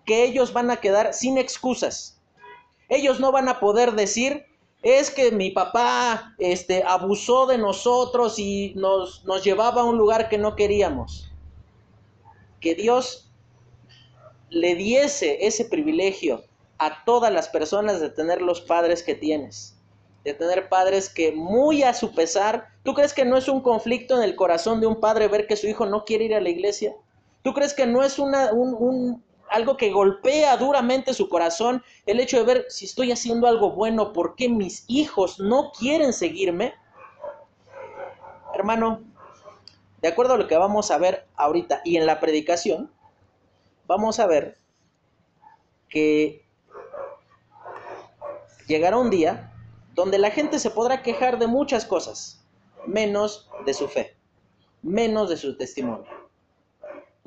que 0.06 0.24
ellos 0.24 0.54
van 0.54 0.72
a 0.72 0.78
quedar 0.78 1.13
sin 1.13 1.38
excusas. 1.38 2.22
Ellos 2.90 3.20
no 3.20 3.32
van 3.32 3.50
a 3.50 3.60
poder 3.60 3.94
decir, 3.94 4.46
es 4.82 5.12
que 5.12 5.32
mi 5.32 5.52
papá 5.52 6.36
este, 6.38 6.84
abusó 6.84 7.46
de 7.48 7.58
nosotros 7.58 8.40
y 8.40 8.74
nos, 8.76 9.26
nos 9.26 9.44
llevaba 9.44 9.82
a 9.82 9.86
un 9.86 9.98
lugar 9.98 10.30
que 10.30 10.38
no 10.38 10.56
queríamos. 10.56 11.32
Que 12.62 12.76
Dios 12.76 13.30
le 14.50 14.76
diese 14.76 15.46
ese 15.46 15.66
privilegio 15.66 16.44
a 16.78 17.04
todas 17.04 17.34
las 17.34 17.50
personas 17.50 18.00
de 18.00 18.10
tener 18.10 18.42
los 18.42 18.62
padres 18.62 19.04
que 19.04 19.16
tienes 19.16 19.78
de 20.28 20.34
tener 20.34 20.68
padres 20.68 21.08
que 21.08 21.32
muy 21.32 21.84
a 21.84 21.94
su 21.94 22.13
pesar, 22.13 22.68
¿tú 22.84 22.94
crees 22.94 23.13
que 23.13 23.24
no 23.24 23.38
es 23.38 23.48
un 23.48 23.62
conflicto 23.62 24.18
en 24.18 24.24
el 24.24 24.36
corazón 24.36 24.82
de 24.82 24.88
un 24.88 25.00
padre 25.00 25.30
ver 25.30 25.48
que 25.48 25.56
su 25.56 25.68
hijo 25.68 25.86
no 25.86 26.04
quiere 26.04 26.26
ir 26.26 26.36
a 26.36 26.42
la 26.42 26.50
iglesia? 26.50 26.94
¿Tú 27.47 27.53
crees 27.53 27.73
que 27.73 27.86
no 27.88 28.03
es 28.03 28.19
un, 28.19 29.23
algo 29.49 29.77
que 29.77 29.89
golpea 29.89 30.57
duramente 30.57 31.13
su 31.13 31.29
corazón 31.29 31.81
el 32.05 32.19
hecho 32.19 32.36
de 32.39 32.43
ver 32.43 32.65
si 32.67 32.83
estoy 32.83 33.13
haciendo 33.13 33.47
algo 33.47 33.71
bueno, 33.71 34.12
por 34.12 34.36
qué 34.36 34.49
mis 34.49 34.83
hijos 34.89 35.39
no 35.39 35.71
quieren 35.71 36.12
seguirme? 36.12 36.73
Hermano, 38.53 39.01
de 40.01 40.10
acuerdo 40.10 40.33
a 40.33 40.38
lo 40.38 40.45
que 40.49 40.57
vamos 40.57 40.91
a 40.91 40.97
ver 40.97 41.25
ahorita 41.38 41.79
y 41.86 41.95
en 41.95 42.05
la 42.05 42.19
predicación, 42.19 42.91
vamos 43.88 44.19
a 44.19 44.27
ver 44.27 44.57
que 45.88 46.45
llegará 48.67 48.97
un 48.97 49.10
día 49.10 49.53
donde 49.93 50.17
la 50.17 50.31
gente 50.31 50.60
se 50.60 50.69
podrá 50.69 51.01
quejar 51.01 51.39
de 51.39 51.47
muchas 51.47 51.86
cosas, 51.86 52.45
menos 52.86 53.49
de 53.65 53.73
su 53.73 53.88
fe, 53.88 54.17
menos 54.81 55.29
de 55.29 55.38
su 55.38 55.55
testimonio. 55.55 56.16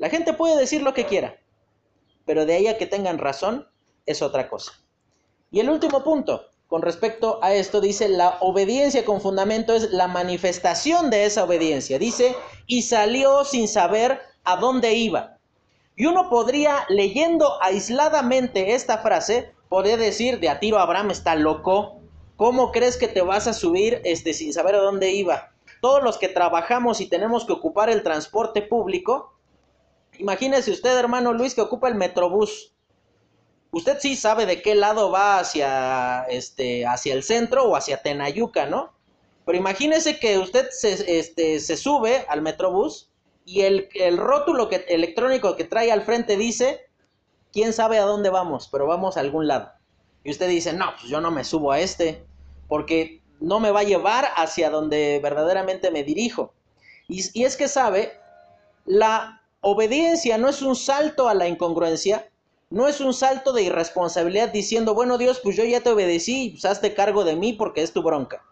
La 0.01 0.09
gente 0.09 0.33
puede 0.33 0.57
decir 0.57 0.81
lo 0.81 0.95
que 0.95 1.05
quiera, 1.05 1.35
pero 2.25 2.47
de 2.47 2.55
ahí 2.55 2.65
a 2.65 2.79
que 2.79 2.87
tengan 2.87 3.19
razón 3.19 3.67
es 4.07 4.23
otra 4.23 4.49
cosa. 4.49 4.71
Y 5.51 5.59
el 5.59 5.69
último 5.69 6.03
punto, 6.03 6.47
con 6.65 6.81
respecto 6.81 7.37
a 7.43 7.53
esto, 7.53 7.81
dice, 7.81 8.09
la 8.09 8.37
obediencia 8.39 9.05
con 9.05 9.21
fundamento 9.21 9.75
es 9.75 9.91
la 9.91 10.07
manifestación 10.07 11.11
de 11.11 11.25
esa 11.25 11.43
obediencia. 11.43 11.99
Dice, 11.99 12.35
y 12.65 12.81
salió 12.81 13.43
sin 13.43 13.67
saber 13.67 14.19
a 14.43 14.55
dónde 14.55 14.95
iba. 14.95 15.37
Y 15.95 16.07
uno 16.07 16.31
podría, 16.31 16.83
leyendo 16.89 17.61
aisladamente 17.61 18.73
esta 18.73 18.97
frase, 18.97 19.53
poder 19.69 19.99
decir, 19.99 20.39
de 20.39 20.49
a 20.49 20.59
tiro 20.59 20.79
Abraham 20.79 21.11
está 21.11 21.35
loco. 21.35 21.99
¿Cómo 22.37 22.71
crees 22.71 22.97
que 22.97 23.07
te 23.07 23.21
vas 23.21 23.45
a 23.45 23.53
subir 23.53 24.01
este, 24.03 24.33
sin 24.33 24.51
saber 24.51 24.73
a 24.73 24.81
dónde 24.81 25.11
iba? 25.11 25.51
Todos 25.79 26.01
los 26.01 26.17
que 26.17 26.27
trabajamos 26.27 27.01
y 27.01 27.05
tenemos 27.05 27.45
que 27.45 27.53
ocupar 27.53 27.91
el 27.91 28.01
transporte 28.01 28.63
público, 28.63 29.35
Imagínese 30.21 30.69
usted, 30.69 30.95
hermano 30.99 31.33
Luis, 31.33 31.55
que 31.55 31.61
ocupa 31.61 31.87
el 31.87 31.95
Metrobús. 31.95 32.75
Usted 33.71 33.97
sí 33.99 34.15
sabe 34.15 34.45
de 34.45 34.61
qué 34.61 34.75
lado 34.75 35.09
va 35.09 35.39
hacia, 35.39 36.25
este, 36.29 36.85
hacia 36.85 37.15
el 37.15 37.23
centro 37.23 37.63
o 37.63 37.75
hacia 37.75 38.03
Tenayuca, 38.03 38.67
¿no? 38.67 38.93
Pero 39.47 39.57
imagínese 39.57 40.19
que 40.19 40.37
usted 40.37 40.69
se, 40.69 41.17
este, 41.17 41.59
se 41.59 41.75
sube 41.75 42.23
al 42.29 42.43
Metrobús 42.43 43.09
y 43.45 43.61
el, 43.61 43.89
el 43.95 44.17
rótulo 44.17 44.69
que, 44.69 44.85
electrónico 44.89 45.55
que 45.55 45.63
trae 45.63 45.91
al 45.91 46.03
frente 46.03 46.37
dice, 46.37 46.81
quién 47.51 47.73
sabe 47.73 47.97
a 47.97 48.05
dónde 48.05 48.29
vamos, 48.29 48.69
pero 48.71 48.85
vamos 48.85 49.17
a 49.17 49.21
algún 49.21 49.47
lado. 49.47 49.71
Y 50.23 50.29
usted 50.29 50.47
dice, 50.49 50.71
no, 50.71 50.93
pues 50.99 51.09
yo 51.09 51.19
no 51.19 51.31
me 51.31 51.43
subo 51.43 51.71
a 51.71 51.79
este, 51.79 52.23
porque 52.67 53.23
no 53.39 53.59
me 53.59 53.71
va 53.71 53.79
a 53.79 53.85
llevar 53.85 54.27
hacia 54.35 54.69
donde 54.69 55.19
verdaderamente 55.23 55.89
me 55.89 56.03
dirijo. 56.03 56.53
Y, 57.07 57.23
y 57.33 57.45
es 57.45 57.57
que 57.57 57.67
sabe, 57.67 58.19
la 58.85 59.40
obediencia 59.61 60.37
no 60.37 60.49
es 60.49 60.61
un 60.61 60.75
salto 60.75 61.29
a 61.29 61.33
la 61.33 61.47
incongruencia, 61.47 62.29
no 62.69 62.87
es 62.87 63.01
un 63.01 63.13
salto 63.13 63.53
de 63.53 63.63
irresponsabilidad 63.63 64.49
diciendo, 64.49 64.93
bueno 64.93 65.17
Dios, 65.17 65.39
pues 65.43 65.55
yo 65.55 65.63
ya 65.63 65.81
te 65.81 65.91
obedecí, 65.91 66.51
pues 66.51 66.65
hazte 66.65 66.93
cargo 66.93 67.23
de 67.23 67.35
mí 67.35 67.53
porque 67.53 67.83
es 67.83 67.93
tu 67.93 68.01
bronca. 68.01 68.43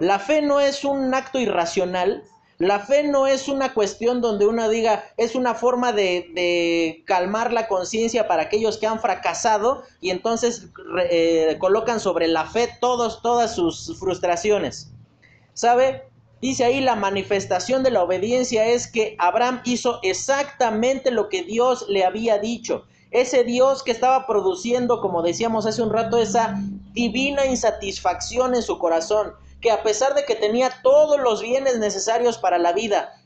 La 0.00 0.18
fe 0.18 0.42
no 0.42 0.60
es 0.60 0.84
un 0.84 1.12
acto 1.14 1.38
irracional, 1.38 2.24
la 2.58 2.80
fe 2.80 3.04
no 3.04 3.28
es 3.28 3.46
una 3.48 3.72
cuestión 3.72 4.20
donde 4.20 4.46
uno 4.46 4.68
diga, 4.68 5.04
es 5.16 5.36
una 5.36 5.54
forma 5.54 5.92
de, 5.92 7.02
calmar 7.06 7.52
la 7.52 7.68
conciencia 7.68 8.26
para 8.26 8.42
aquellos 8.42 8.78
que 8.78 8.88
han 8.88 9.00
fracasado 9.00 9.84
y 10.00 10.10
entonces 10.10 10.66
eh, 11.08 11.56
colocan 11.60 12.00
sobre 12.00 12.26
la 12.26 12.46
fe 12.46 12.68
todos, 12.80 13.22
todas 13.22 13.54
sus 13.54 13.96
frustraciones. 13.98 14.90
¿Sabe? 15.54 16.07
Dice 16.40 16.64
ahí 16.64 16.80
la 16.80 16.94
manifestación 16.94 17.82
de 17.82 17.90
la 17.90 18.02
obediencia 18.02 18.66
es 18.66 18.86
que 18.86 19.16
Abraham 19.18 19.60
hizo 19.64 19.98
exactamente 20.02 21.10
lo 21.10 21.28
que 21.28 21.42
Dios 21.42 21.86
le 21.88 22.04
había 22.04 22.38
dicho. 22.38 22.84
Ese 23.10 23.42
Dios 23.42 23.82
que 23.82 23.90
estaba 23.90 24.26
produciendo, 24.26 25.00
como 25.00 25.22
decíamos 25.22 25.66
hace 25.66 25.82
un 25.82 25.90
rato, 25.90 26.18
esa 26.18 26.54
divina 26.92 27.44
insatisfacción 27.46 28.54
en 28.54 28.62
su 28.62 28.78
corazón, 28.78 29.32
que 29.60 29.72
a 29.72 29.82
pesar 29.82 30.14
de 30.14 30.24
que 30.24 30.36
tenía 30.36 30.70
todos 30.82 31.18
los 31.18 31.42
bienes 31.42 31.78
necesarios 31.78 32.38
para 32.38 32.58
la 32.58 32.72
vida, 32.72 33.20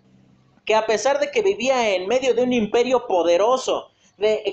que 0.65 0.75
a 0.75 0.87
pesar 0.87 1.21
de 1.21 1.31
que 1.31 1.43
vivía 1.43 1.95
en 1.95 2.07
medio 2.07 2.33
de 2.35 2.43
un 2.43 2.53
imperio 2.53 3.07
poderoso, 3.07 3.92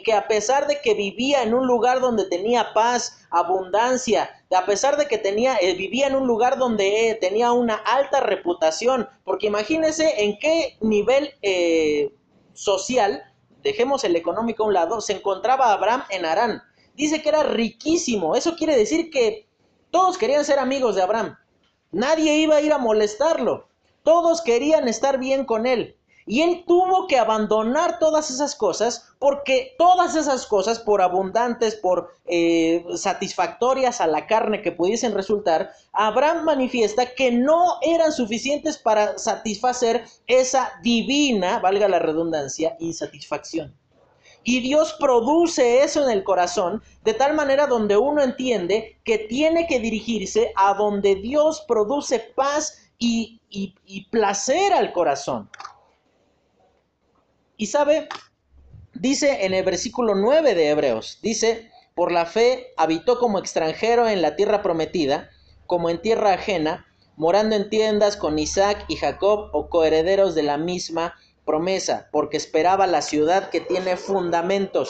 que 0.03 0.13
a 0.13 0.27
pesar 0.27 0.67
de 0.67 0.82
que 0.82 0.93
vivía 0.93 1.43
en 1.43 1.53
un 1.53 1.67
lugar 1.67 2.01
donde 2.01 2.25
tenía 2.25 2.73
paz, 2.73 3.27
abundancia, 3.29 4.29
a 4.55 4.65
pesar 4.65 4.97
de 4.97 5.08
que 5.08 5.17
tenía, 5.17 5.58
eh, 5.58 5.75
vivía 5.75 6.08
en 6.08 6.15
un 6.15 6.25
lugar 6.25 6.58
donde 6.58 7.10
eh, 7.10 7.15
tenía 7.15 7.51
una 7.51 7.75
alta 7.75 8.19
reputación, 8.19 9.08
porque 9.23 9.47
imagínense 9.47 10.23
en 10.23 10.39
qué 10.39 10.77
nivel 10.82 11.32
eh, 11.41 12.12
social 12.53 13.23
dejemos 13.62 14.03
el 14.03 14.15
económico 14.15 14.63
a 14.63 14.67
un 14.67 14.73
lado, 14.73 15.01
se 15.01 15.13
encontraba 15.13 15.71
Abraham 15.71 16.03
en 16.10 16.25
Arán. 16.25 16.63
Dice 16.95 17.21
que 17.21 17.29
era 17.29 17.43
riquísimo. 17.43 18.36
Eso 18.36 18.55
quiere 18.55 18.75
decir 18.75 19.10
que 19.12 19.47
todos 19.91 20.17
querían 20.17 20.45
ser 20.45 20.60
amigos 20.60 20.95
de 20.95 21.03
Abraham. 21.03 21.38
Nadie 21.91 22.38
iba 22.38 22.55
a 22.55 22.62
ir 22.62 22.73
a 22.73 22.77
molestarlo. 22.77 23.69
Todos 24.03 24.41
querían 24.41 24.88
estar 24.88 25.19
bien 25.19 25.45
con 25.45 25.65
él. 25.65 25.98
Y 26.29 26.43
él 26.43 26.63
tuvo 26.67 27.07
que 27.07 27.17
abandonar 27.17 27.97
todas 27.97 28.29
esas 28.29 28.53
cosas 28.55 29.15
porque 29.17 29.73
todas 29.79 30.15
esas 30.15 30.45
cosas, 30.45 30.77
por 30.77 31.01
abundantes, 31.01 31.73
por 31.73 32.13
eh, 32.27 32.85
satisfactorias 32.93 33.99
a 33.99 34.05
la 34.05 34.27
carne 34.27 34.61
que 34.61 34.71
pudiesen 34.71 35.15
resultar, 35.15 35.71
Abraham 35.91 36.45
manifiesta 36.45 37.15
que 37.15 37.31
no 37.31 37.79
eran 37.81 38.11
suficientes 38.11 38.77
para 38.77 39.17
satisfacer 39.17 40.03
esa 40.27 40.71
divina, 40.83 41.57
valga 41.57 41.87
la 41.87 41.97
redundancia, 41.97 42.77
insatisfacción. 42.79 43.75
Y 44.43 44.59
Dios 44.59 44.95
produce 44.99 45.81
eso 45.81 46.03
en 46.03 46.11
el 46.11 46.23
corazón 46.23 46.83
de 47.03 47.15
tal 47.15 47.33
manera 47.33 47.65
donde 47.65 47.97
uno 47.97 48.21
entiende 48.21 48.99
que 49.03 49.17
tiene 49.17 49.65
que 49.65 49.79
dirigirse 49.79 50.53
a 50.55 50.75
donde 50.75 51.15
Dios 51.15 51.65
produce 51.67 52.19
paz 52.19 52.91
y, 52.99 53.41
y 53.49 54.05
placer 54.11 54.73
al 54.73 54.93
corazón. 54.93 55.49
Y 57.59 57.65
sabe, 57.65 58.07
dice 58.93 59.45
en 59.45 59.53
el 59.53 59.65
versículo 59.65 60.15
9 60.15 60.55
de 60.55 60.69
Hebreos, 60.69 61.19
dice, 61.21 61.69
por 61.93 62.09
la 62.09 62.25
fe 62.25 62.67
habitó 62.77 63.19
como 63.19 63.37
extranjero 63.37 64.07
en 64.07 64.21
la 64.21 64.37
tierra 64.37 64.61
prometida, 64.61 65.29
como 65.65 65.89
en 65.89 66.01
tierra 66.01 66.31
ajena, 66.31 66.87
morando 67.17 67.57
en 67.57 67.69
tiendas 67.69 68.15
con 68.15 68.39
Isaac 68.39 68.85
y 68.87 68.95
Jacob 68.95 69.49
o 69.51 69.67
coherederos 69.67 70.35
de 70.35 70.43
la 70.43 70.57
misma 70.57 71.15
promesa, 71.43 72.07
porque 72.13 72.37
esperaba 72.37 72.87
la 72.87 73.01
ciudad 73.01 73.49
que 73.49 73.59
tiene 73.59 73.97
fundamentos, 73.97 74.89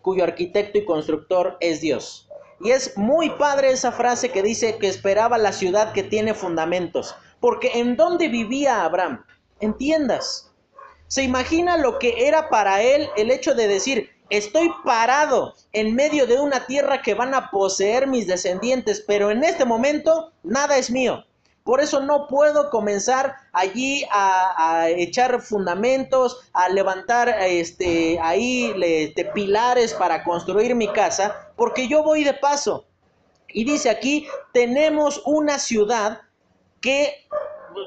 cuyo 0.00 0.24
arquitecto 0.24 0.78
y 0.78 0.86
constructor 0.86 1.58
es 1.60 1.82
Dios. 1.82 2.30
Y 2.62 2.70
es 2.70 2.96
muy 2.96 3.28
padre 3.28 3.72
esa 3.72 3.92
frase 3.92 4.30
que 4.30 4.42
dice 4.42 4.78
que 4.78 4.88
esperaba 4.88 5.36
la 5.36 5.52
ciudad 5.52 5.92
que 5.92 6.02
tiene 6.02 6.32
fundamentos, 6.32 7.14
porque 7.40 7.72
¿en 7.74 7.94
dónde 7.94 8.28
vivía 8.28 8.84
Abraham? 8.84 9.22
En 9.60 9.76
tiendas. 9.76 10.45
¿Se 11.08 11.22
imagina 11.22 11.76
lo 11.76 11.98
que 11.98 12.26
era 12.26 12.48
para 12.48 12.82
él 12.82 13.08
el 13.16 13.30
hecho 13.30 13.54
de 13.54 13.68
decir, 13.68 14.10
estoy 14.28 14.70
parado 14.84 15.54
en 15.72 15.94
medio 15.94 16.26
de 16.26 16.40
una 16.40 16.66
tierra 16.66 17.02
que 17.02 17.14
van 17.14 17.34
a 17.34 17.50
poseer 17.50 18.06
mis 18.08 18.26
descendientes, 18.26 19.04
pero 19.06 19.30
en 19.30 19.44
este 19.44 19.64
momento 19.64 20.32
nada 20.42 20.78
es 20.78 20.90
mío? 20.90 21.24
Por 21.62 21.80
eso 21.80 22.00
no 22.00 22.28
puedo 22.28 22.70
comenzar 22.70 23.34
allí 23.52 24.04
a, 24.12 24.88
echar 24.88 25.40
fundamentos, 25.40 26.48
a 26.52 26.68
levantar 26.68 27.28
este, 27.40 28.20
ahí 28.20 28.72
de 28.72 29.30
pilares 29.34 29.92
para 29.92 30.22
construir 30.22 30.76
mi 30.76 30.86
casa, 30.92 31.50
porque 31.56 31.88
yo 31.88 32.04
voy 32.04 32.22
de 32.22 32.34
paso. 32.34 32.86
Y 33.48 33.64
dice 33.64 33.90
aquí, 33.90 34.28
tenemos 34.52 35.22
una 35.24 35.58
ciudad 35.58 36.20
que 36.80 37.26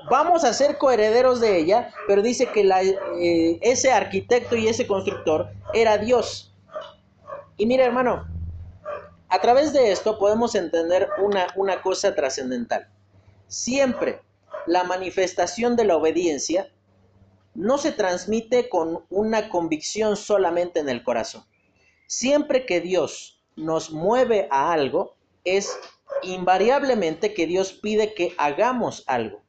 vamos 0.09 0.43
a 0.43 0.53
ser 0.53 0.77
coherederos 0.77 1.39
de 1.39 1.57
ella, 1.57 1.93
pero 2.07 2.21
dice 2.21 2.47
que 2.47 2.61
eh, 2.61 3.59
ese 3.61 3.91
arquitecto 3.91 4.55
y 4.55 4.67
ese 4.67 4.87
constructor 4.87 5.49
era 5.73 5.97
Dios. 5.97 6.53
Y 7.57 7.65
mira 7.65 7.85
hermano, 7.85 8.27
a 9.27 9.41
través 9.41 9.73
de 9.73 9.91
esto 9.91 10.17
podemos 10.17 10.55
entender 10.55 11.09
una, 11.19 11.47
una 11.55 11.81
cosa 11.81 12.15
trascendental. 12.15 12.87
Siempre 13.47 14.21
la 14.65 14.83
manifestación 14.83 15.75
de 15.75 15.85
la 15.85 15.95
obediencia 15.95 16.71
no 17.55 17.77
se 17.77 17.91
transmite 17.91 18.69
con 18.69 19.03
una 19.09 19.49
convicción 19.49 20.15
solamente 20.15 20.79
en 20.79 20.89
el 20.89 21.03
corazón. 21.03 21.43
Siempre 22.07 22.65
que 22.65 22.81
Dios 22.81 23.43
nos 23.55 23.91
mueve 23.91 24.47
a 24.49 24.71
algo, 24.71 25.15
es 25.43 25.77
invariablemente 26.23 27.33
que 27.33 27.47
Dios 27.47 27.73
pide 27.73 28.13
que 28.13 28.33
hagamos 28.37 29.03
algo. 29.07 29.41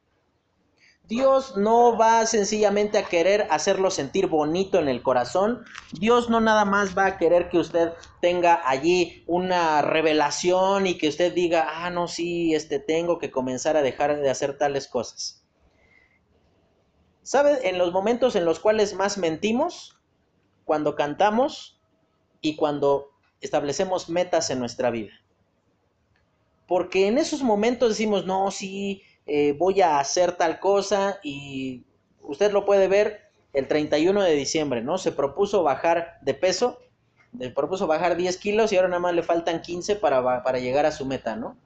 Dios 1.11 1.57
no 1.57 1.99
va 1.99 2.25
sencillamente 2.25 2.97
a 2.97 3.03
querer 3.03 3.49
hacerlo 3.51 3.91
sentir 3.91 4.29
bonito 4.29 4.79
en 4.79 4.87
el 4.87 5.03
corazón. 5.03 5.65
Dios 5.93 6.31
no 6.31 6.41
nada 6.41 6.65
más 6.65 6.97
va 6.97 7.07
a 7.07 7.19
querer 7.19 7.49
que 7.49 7.59
usted 7.59 7.95
tenga 8.21 8.63
allí 8.65 9.25
una 9.27 9.83
revelación 9.83 10.87
y 10.87 10.97
que 10.99 11.09
usted 11.09 11.35
diga, 11.35 11.67
ah, 11.69 11.91
no, 11.91 12.07
sí, 12.07 12.55
este, 12.55 12.79
tengo 12.79 13.19
que 13.19 13.33
comenzar 13.33 13.77
a 13.77 13.83
dejar 13.83 14.21
de 14.21 14.31
hacer 14.31 14.57
tales 14.57 14.87
cosas. 14.87 15.45
¿Sabe 17.25 17.69
en 17.69 17.77
los 17.77 17.93
momentos 17.93 18.37
en 18.37 18.45
los 18.45 18.61
cuales 18.61 18.95
más 18.95 19.19
mentimos? 19.19 20.01
Cuando 20.65 20.95
cantamos 20.95 21.83
y 22.41 22.55
cuando 22.55 23.11
establecemos 23.41 24.09
metas 24.09 24.49
en 24.51 24.61
nuestra 24.61 24.91
vida. 24.91 25.15
Porque 26.69 27.09
en 27.09 27.19
esos 27.19 27.43
momentos 27.43 27.89
decimos, 27.89 28.27
no, 28.27 28.53
sí, 28.53 29.03
eh, 29.27 29.55
voy 29.59 29.81
a 29.81 29.99
hacer 29.99 30.33
tal 30.33 30.61
cosa 30.61 31.21
y 31.23 31.85
usted 32.23 32.53
lo 32.53 32.65
puede 32.65 32.89
ver 32.89 33.31
el 33.53 33.67
31 33.69 34.23
de 34.23 34.35
diciembre, 34.35 34.83
¿no? 34.83 34.99
Se 34.99 35.13
propuso 35.13 35.63
bajar 35.63 36.19
de 36.23 36.35
peso, 36.35 36.79
se 37.39 37.51
propuso 37.51 37.87
bajar 37.87 38.17
10 38.17 38.37
kilos 38.39 38.73
y 38.73 38.77
ahora 38.77 38.89
nada 38.89 39.01
más 39.01 39.15
le 39.15 39.23
faltan 39.23 39.63
15 39.63 39.97
para, 39.97 40.43
para 40.43 40.59
llegar 40.59 40.87
a 40.87 40.93
su 40.93 41.07
meta, 41.07 41.37
¿no? 41.37 41.57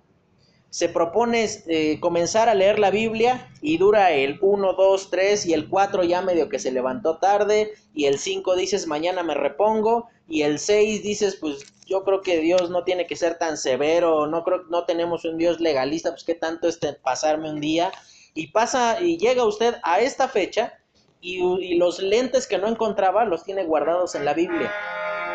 Se 0.71 0.89
propone 0.89 1.49
eh, 1.69 2.01
comenzar 2.01 2.49
a 2.49 2.55
leer 2.55 2.81
la 2.81 2.91
Biblia 2.91 3.49
y 3.61 3.79
dura 3.79 4.11
el 4.11 4.39
1, 4.41 4.73
2, 4.73 5.11
3 5.11 5.47
y 5.47 5.55
el 5.55 5.69
4 5.69 6.03
ya 6.03 6.21
medio 6.21 6.49
que 6.49 6.59
se 6.59 6.73
levantó 6.73 7.19
tarde 7.19 7.73
y 7.95 8.07
el 8.07 8.19
5 8.19 8.57
dices 8.57 8.89
mañana 8.89 9.23
me 9.23 9.35
repongo 9.35 10.09
y 10.27 10.43
el 10.43 10.59
6 10.59 11.03
dices 11.05 11.37
pues 11.37 11.65
yo 11.85 12.05
creo 12.05 12.23
que 12.23 12.39
Dios 12.39 12.71
no 12.71 12.85
tiene 12.85 13.07
que 13.07 13.17
ser 13.17 13.39
tan 13.39 13.57
severo, 13.57 14.27
no 14.27 14.45
creo 14.45 14.65
no 14.71 14.85
tenemos 14.85 15.25
un 15.25 15.39
Dios 15.39 15.61
legalista, 15.61 16.11
pues 16.11 16.25
qué 16.25 16.35
tanto 16.35 16.69
es 16.69 16.79
pasarme 17.03 17.51
un 17.51 17.61
día 17.61 17.93
y 18.35 18.49
pasa 18.49 19.01
y 19.01 19.19
llega 19.19 19.45
usted 19.45 19.77
a 19.83 20.01
esta 20.01 20.29
fecha 20.29 20.79
y 21.21 21.77
los 21.77 22.01
lentes 22.01 22.47
que 22.47 22.59
no 22.59 22.69
encontraba 22.69 23.25
los 23.25 23.45
tiene 23.45 23.65
guardados 23.65 24.15
en 24.15 24.27
la 24.27 24.35
Biblia 24.35 24.71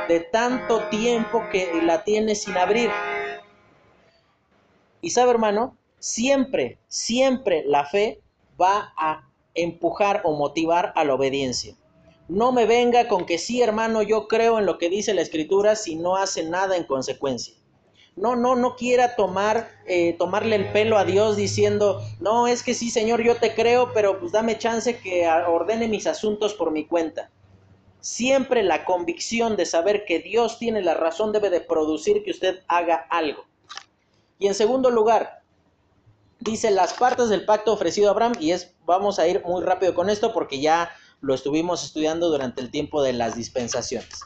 de 0.10 0.20
tanto 0.20 0.90
tiempo 0.90 1.44
que 1.52 1.82
la 1.84 2.04
tiene 2.04 2.34
sin 2.34 2.58
abrir. 2.58 2.90
Y 5.02 5.12
sabe 5.12 5.32
hermano, 5.32 5.78
siempre, 6.00 6.80
siempre 6.88 7.64
la 7.66 7.86
fe 7.86 8.20
va 8.60 8.92
a 8.98 9.30
empujar 9.54 10.22
o 10.26 10.36
motivar 10.36 10.94
a 10.96 11.06
la 11.06 11.14
obediencia. 11.14 11.76
No 12.30 12.52
me 12.52 12.68
venga 12.68 13.08
con 13.08 13.26
que 13.26 13.40
sí, 13.40 13.64
hermano, 13.64 14.04
yo 14.04 14.28
creo 14.28 14.60
en 14.60 14.68
lo 14.68 14.78
que 14.78 14.88
dice 14.88 15.16
la 15.16 15.22
escritura 15.22 15.76
si 15.76 15.96
no 15.96 16.16
hace 16.16 16.44
nada 16.44 16.78
en 16.78 16.84
consecuencia. 16.84 17.56
no, 18.16 18.36
no, 18.36 18.56
no 18.56 18.76
quiera 18.76 19.16
tomar, 19.16 19.72
eh, 19.88 20.14
tomarle 20.14 20.56
el 20.56 20.72
pelo 20.72 20.98
a 20.98 21.06
Dios 21.06 21.38
diciendo, 21.38 22.02
no, 22.20 22.48
es 22.48 22.62
que 22.62 22.76
sí, 22.76 22.92
Señor, 22.92 23.24
yo 23.24 23.38
te 23.38 23.56
creo, 23.56 23.94
pero 23.94 24.20
pues 24.20 24.32
dame 24.32 24.60
chance 24.60 25.00
que 25.00 25.28
ordene 25.28 25.88
mis 25.88 26.06
asuntos 26.06 26.54
por 26.54 26.72
mi 26.72 26.86
cuenta. 26.86 27.32
Siempre 28.00 28.62
la 28.62 28.86
convicción 28.86 29.56
de 29.56 29.66
saber 29.66 30.06
que 30.06 30.20
Dios 30.20 30.60
tiene 30.60 30.84
la 30.84 30.94
razón 30.94 31.32
debe 31.32 31.50
de 31.50 31.62
producir 31.62 32.24
que 32.24 32.32
usted 32.32 32.60
haga 32.68 33.08
algo. 33.10 33.46
Y 34.38 34.48
en 34.48 34.54
segundo 34.54 34.92
lugar, 34.92 35.42
dice 36.40 36.70
las 36.70 36.94
partes 36.94 37.30
del 37.30 37.46
pacto 37.46 37.74
ofrecido 37.74 38.10
a 38.10 38.12
Abraham, 38.12 38.34
y 38.40 38.52
es, 38.52 38.76
vamos 38.86 39.18
a 39.18 39.28
ir 39.28 39.44
muy 39.46 39.64
rápido 39.64 39.96
con 39.96 40.10
esto 40.10 40.32
porque 40.32 40.60
ya 40.60 40.92
lo 41.22 41.34
estuvimos 41.34 41.84
estudiando 41.84 42.30
durante 42.30 42.62
el 42.62 42.72
tiempo 42.72 43.02
de 43.02 43.14
las 43.14 43.36
dispensaciones. 43.36 44.22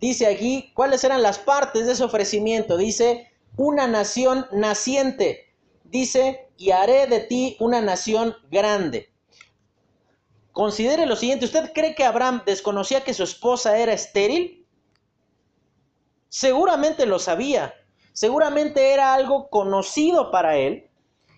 Dice 0.00 0.26
aquí, 0.26 0.72
¿cuáles 0.74 1.02
eran 1.04 1.22
las 1.22 1.38
partes 1.38 1.86
de 1.86 1.92
ese 1.92 2.04
ofrecimiento? 2.04 2.76
Dice, 2.76 3.32
una 3.56 3.86
nación 3.86 4.46
naciente. 4.52 5.52
Dice, 5.84 6.48
y 6.56 6.70
haré 6.70 7.06
de 7.06 7.20
ti 7.20 7.56
una 7.60 7.80
nación 7.80 8.36
grande. 8.50 9.12
Considere 10.52 11.06
lo 11.06 11.16
siguiente, 11.16 11.44
¿usted 11.44 11.72
cree 11.72 11.94
que 11.94 12.04
Abraham 12.04 12.42
desconocía 12.44 13.04
que 13.04 13.14
su 13.14 13.22
esposa 13.22 13.78
era 13.78 13.92
estéril? 13.92 14.66
Seguramente 16.28 17.06
lo 17.06 17.18
sabía, 17.18 17.74
seguramente 18.12 18.92
era 18.92 19.14
algo 19.14 19.48
conocido 19.50 20.30
para 20.30 20.56
él, 20.56 20.87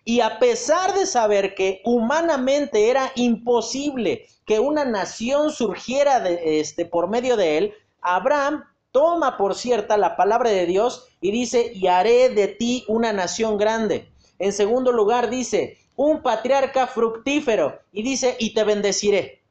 y 0.04 0.20
a 0.20 0.38
pesar 0.38 0.94
de 0.94 1.06
saber 1.06 1.54
que 1.54 1.82
humanamente 1.84 2.90
era 2.90 3.12
imposible 3.16 4.26
que 4.46 4.58
una 4.58 4.84
nación 4.84 5.50
surgiera 5.50 6.20
de, 6.20 6.60
este, 6.60 6.84
por 6.84 7.08
medio 7.08 7.36
de 7.36 7.58
él, 7.58 7.74
Abraham 8.00 8.64
toma 8.92 9.36
por 9.36 9.54
cierta 9.54 9.96
la 9.96 10.16
palabra 10.16 10.50
de 10.50 10.66
Dios 10.66 11.08
y 11.20 11.30
dice, 11.30 11.70
y 11.74 11.86
haré 11.86 12.30
de 12.30 12.48
ti 12.48 12.84
una 12.88 13.12
nación 13.12 13.58
grande. 13.58 14.08
En 14.38 14.52
segundo 14.52 14.90
lugar 14.90 15.30
dice, 15.30 15.78
un 15.96 16.22
patriarca 16.22 16.86
fructífero 16.86 17.78
y 17.92 18.02
dice, 18.02 18.36
y 18.38 18.54
te 18.54 18.64
bendeciré. 18.64 19.42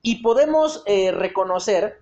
Y 0.00 0.22
podemos 0.22 0.82
eh, 0.86 1.10
reconocer 1.10 2.00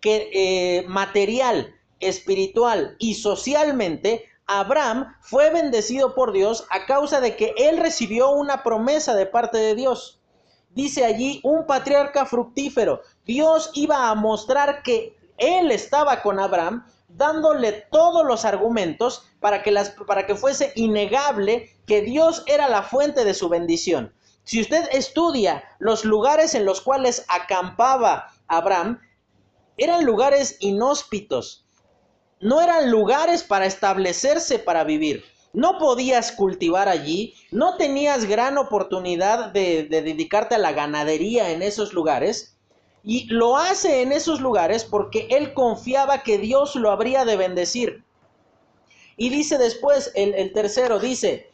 que 0.00 0.30
eh, 0.32 0.84
material, 0.88 1.74
espiritual 2.00 2.96
y 2.98 3.14
socialmente, 3.14 4.24
Abraham 4.48 5.14
fue 5.20 5.50
bendecido 5.50 6.14
por 6.14 6.32
Dios 6.32 6.66
a 6.70 6.86
causa 6.86 7.20
de 7.20 7.36
que 7.36 7.54
él 7.58 7.76
recibió 7.76 8.30
una 8.30 8.62
promesa 8.62 9.14
de 9.14 9.26
parte 9.26 9.58
de 9.58 9.74
Dios. 9.74 10.22
Dice 10.70 11.04
allí 11.04 11.40
un 11.44 11.66
patriarca 11.66 12.24
fructífero. 12.24 13.02
Dios 13.26 13.70
iba 13.74 14.08
a 14.08 14.14
mostrar 14.14 14.82
que 14.82 15.16
él 15.36 15.70
estaba 15.70 16.22
con 16.22 16.40
Abraham 16.40 16.86
dándole 17.08 17.72
todos 17.90 18.24
los 18.24 18.46
argumentos 18.46 19.26
para 19.38 19.62
que, 19.62 19.70
las, 19.70 19.90
para 20.06 20.26
que 20.26 20.34
fuese 20.34 20.72
innegable 20.76 21.70
que 21.86 22.00
Dios 22.00 22.42
era 22.46 22.68
la 22.68 22.82
fuente 22.82 23.24
de 23.24 23.34
su 23.34 23.50
bendición. 23.50 24.14
Si 24.44 24.62
usted 24.62 24.88
estudia 24.92 25.62
los 25.78 26.06
lugares 26.06 26.54
en 26.54 26.64
los 26.64 26.80
cuales 26.80 27.26
acampaba 27.28 28.32
Abraham, 28.46 28.98
eran 29.76 30.06
lugares 30.06 30.56
inhóspitos, 30.60 31.67
no 32.40 32.60
eran 32.60 32.90
lugares 32.90 33.42
para 33.42 33.66
establecerse 33.66 34.58
para 34.58 34.84
vivir. 34.84 35.24
No 35.52 35.78
podías 35.78 36.32
cultivar 36.32 36.88
allí, 36.88 37.34
no 37.50 37.76
tenías 37.76 38.26
gran 38.26 38.58
oportunidad 38.58 39.52
de, 39.52 39.84
de 39.84 40.02
dedicarte 40.02 40.54
a 40.54 40.58
la 40.58 40.72
ganadería 40.72 41.50
en 41.50 41.62
esos 41.62 41.92
lugares. 41.92 42.56
Y 43.02 43.26
lo 43.26 43.56
hace 43.56 44.02
en 44.02 44.12
esos 44.12 44.40
lugares 44.40 44.84
porque 44.84 45.28
él 45.30 45.54
confiaba 45.54 46.22
que 46.22 46.38
Dios 46.38 46.76
lo 46.76 46.90
habría 46.90 47.24
de 47.24 47.36
bendecir. 47.36 48.04
Y 49.18 49.30
dice 49.30 49.58
después, 49.58 50.12
el, 50.14 50.52
tercero, 50.52 51.00
dice, 51.00 51.50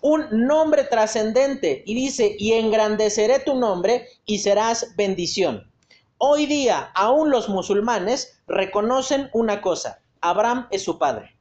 un 0.00 0.26
nombre 0.32 0.82
trascendente. 0.82 1.84
Y 1.86 1.94
dice, 1.94 2.34
y 2.38 2.54
engrandeceré 2.54 3.38
tu 3.38 3.54
nombre 3.54 4.08
y 4.26 4.40
serás 4.40 4.94
bendición. 4.96 5.70
Hoy 6.18 6.46
día, 6.46 6.90
aún 6.94 7.30
los 7.30 7.48
musulmanes 7.48 8.40
reconocen 8.48 9.30
una 9.32 9.62
cosa, 9.62 10.02
Abraham 10.24 10.66
es 10.70 10.82
su 10.82 10.98
padre. 10.98 11.36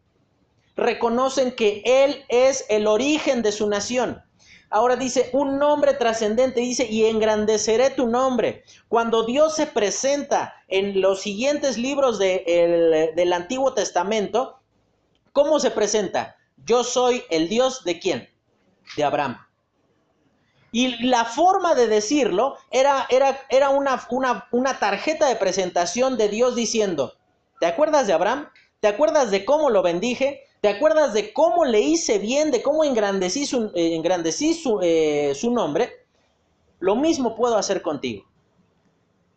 Reconocen 0.75 1.55
que 1.55 1.81
él 1.85 2.25
es 2.27 2.65
el 2.69 2.85
origen 2.85 3.41
de 3.41 3.53
su 3.53 3.67
nación. 3.67 4.21
Ahora 4.69 4.95
dice 4.95 5.29
un 5.33 5.57
nombre 5.57 5.93
trascendente, 5.93 6.59
dice, 6.59 6.85
y 6.85 7.05
engrandeceré 7.05 7.91
tu 7.91 8.07
nombre. 8.07 8.63
Cuando 8.89 9.23
Dios 9.23 9.55
se 9.55 9.67
presenta 9.67 10.55
en 10.67 10.99
los 10.99 11.21
siguientes 11.21 11.77
libros 11.77 12.19
del 12.19 13.33
Antiguo 13.33 13.73
Testamento, 13.73 14.59
¿cómo 15.31 15.59
se 15.59 15.71
presenta? 15.71 16.35
Yo 16.65 16.83
soy 16.83 17.23
el 17.29 17.47
Dios 17.49 17.83
de 17.83 17.99
quién? 17.99 18.29
De 18.97 19.03
Abraham. 19.03 19.37
Y 20.71 21.05
la 21.05 21.23
forma 21.23 21.75
de 21.75 21.87
decirlo 21.87 22.57
era, 22.71 23.05
era, 23.11 23.39
era 23.49 23.69
una, 23.69 24.05
una, 24.09 24.47
una 24.51 24.79
tarjeta 24.79 25.27
de 25.27 25.35
presentación 25.35 26.17
de 26.17 26.29
Dios 26.29 26.55
diciendo, 26.55 27.13
¿te 27.59 27.67
acuerdas 27.67 28.07
de 28.07 28.13
Abraham? 28.13 28.49
¿Te 28.83 28.89
acuerdas 28.89 29.31
de 29.31 29.45
cómo 29.45 29.69
lo 29.69 29.81
bendije? 29.81 30.43
¿Te 30.59 30.67
acuerdas 30.67 31.13
de 31.13 31.31
cómo 31.31 31.63
le 31.63 31.79
hice 31.79 32.19
bien, 32.19 32.51
de 32.51 32.61
cómo 32.61 32.83
engrandecí 32.83 33.45
su, 33.45 33.71
eh, 33.73 34.01
eh, 34.81 35.35
su 35.35 35.51
nombre? 35.51 35.89
Lo 36.81 36.97
mismo 36.97 37.33
puedo 37.33 37.55
hacer 37.55 37.81
contigo. 37.81 38.25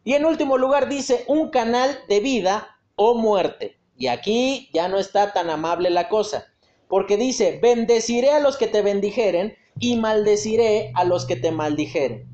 Y 0.02 0.14
en 0.14 0.24
último 0.24 0.58
lugar 0.58 0.88
dice, 0.88 1.22
un 1.28 1.50
canal 1.50 1.96
de 2.08 2.18
vida 2.18 2.76
o 2.96 3.14
muerte. 3.14 3.78
Y 3.96 4.08
aquí 4.08 4.68
ya 4.72 4.88
no 4.88 4.98
está 4.98 5.32
tan 5.32 5.48
amable 5.48 5.90
la 5.90 6.08
cosa, 6.08 6.48
porque 6.88 7.16
dice, 7.16 7.60
bendeciré 7.62 8.32
a 8.32 8.40
los 8.40 8.56
que 8.56 8.66
te 8.66 8.82
bendijeren 8.82 9.54
y 9.78 9.94
maldeciré 9.94 10.90
a 10.96 11.04
los 11.04 11.24
que 11.24 11.36
te 11.36 11.52
maldijeren. 11.52 12.28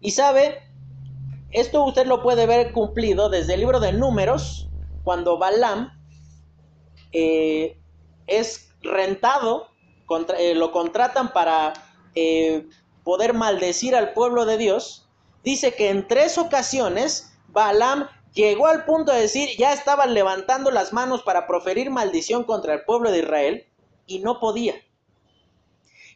Y 0.00 0.10
sabe, 0.10 0.64
esto 1.52 1.84
usted 1.84 2.06
lo 2.06 2.24
puede 2.24 2.44
ver 2.46 2.72
cumplido 2.72 3.28
desde 3.28 3.54
el 3.54 3.60
libro 3.60 3.78
de 3.78 3.92
números, 3.92 4.65
cuando 5.06 5.38
Balaam 5.38 5.92
eh, 7.12 7.78
es 8.26 8.72
rentado, 8.82 9.68
eh, 10.36 10.56
lo 10.56 10.72
contratan 10.72 11.32
para 11.32 11.74
eh, 12.16 12.66
poder 13.04 13.32
maldecir 13.32 13.94
al 13.94 14.14
pueblo 14.14 14.46
de 14.46 14.58
Dios, 14.58 15.08
dice 15.44 15.76
que 15.76 15.90
en 15.90 16.08
tres 16.08 16.38
ocasiones 16.38 17.38
Balaam 17.46 18.08
llegó 18.34 18.66
al 18.66 18.84
punto 18.84 19.12
de 19.12 19.20
decir, 19.20 19.48
ya 19.56 19.72
estaban 19.72 20.12
levantando 20.12 20.72
las 20.72 20.92
manos 20.92 21.22
para 21.22 21.46
proferir 21.46 21.88
maldición 21.88 22.42
contra 22.42 22.74
el 22.74 22.84
pueblo 22.84 23.12
de 23.12 23.20
Israel 23.20 23.66
y 24.06 24.18
no 24.18 24.40
podía. 24.40 24.74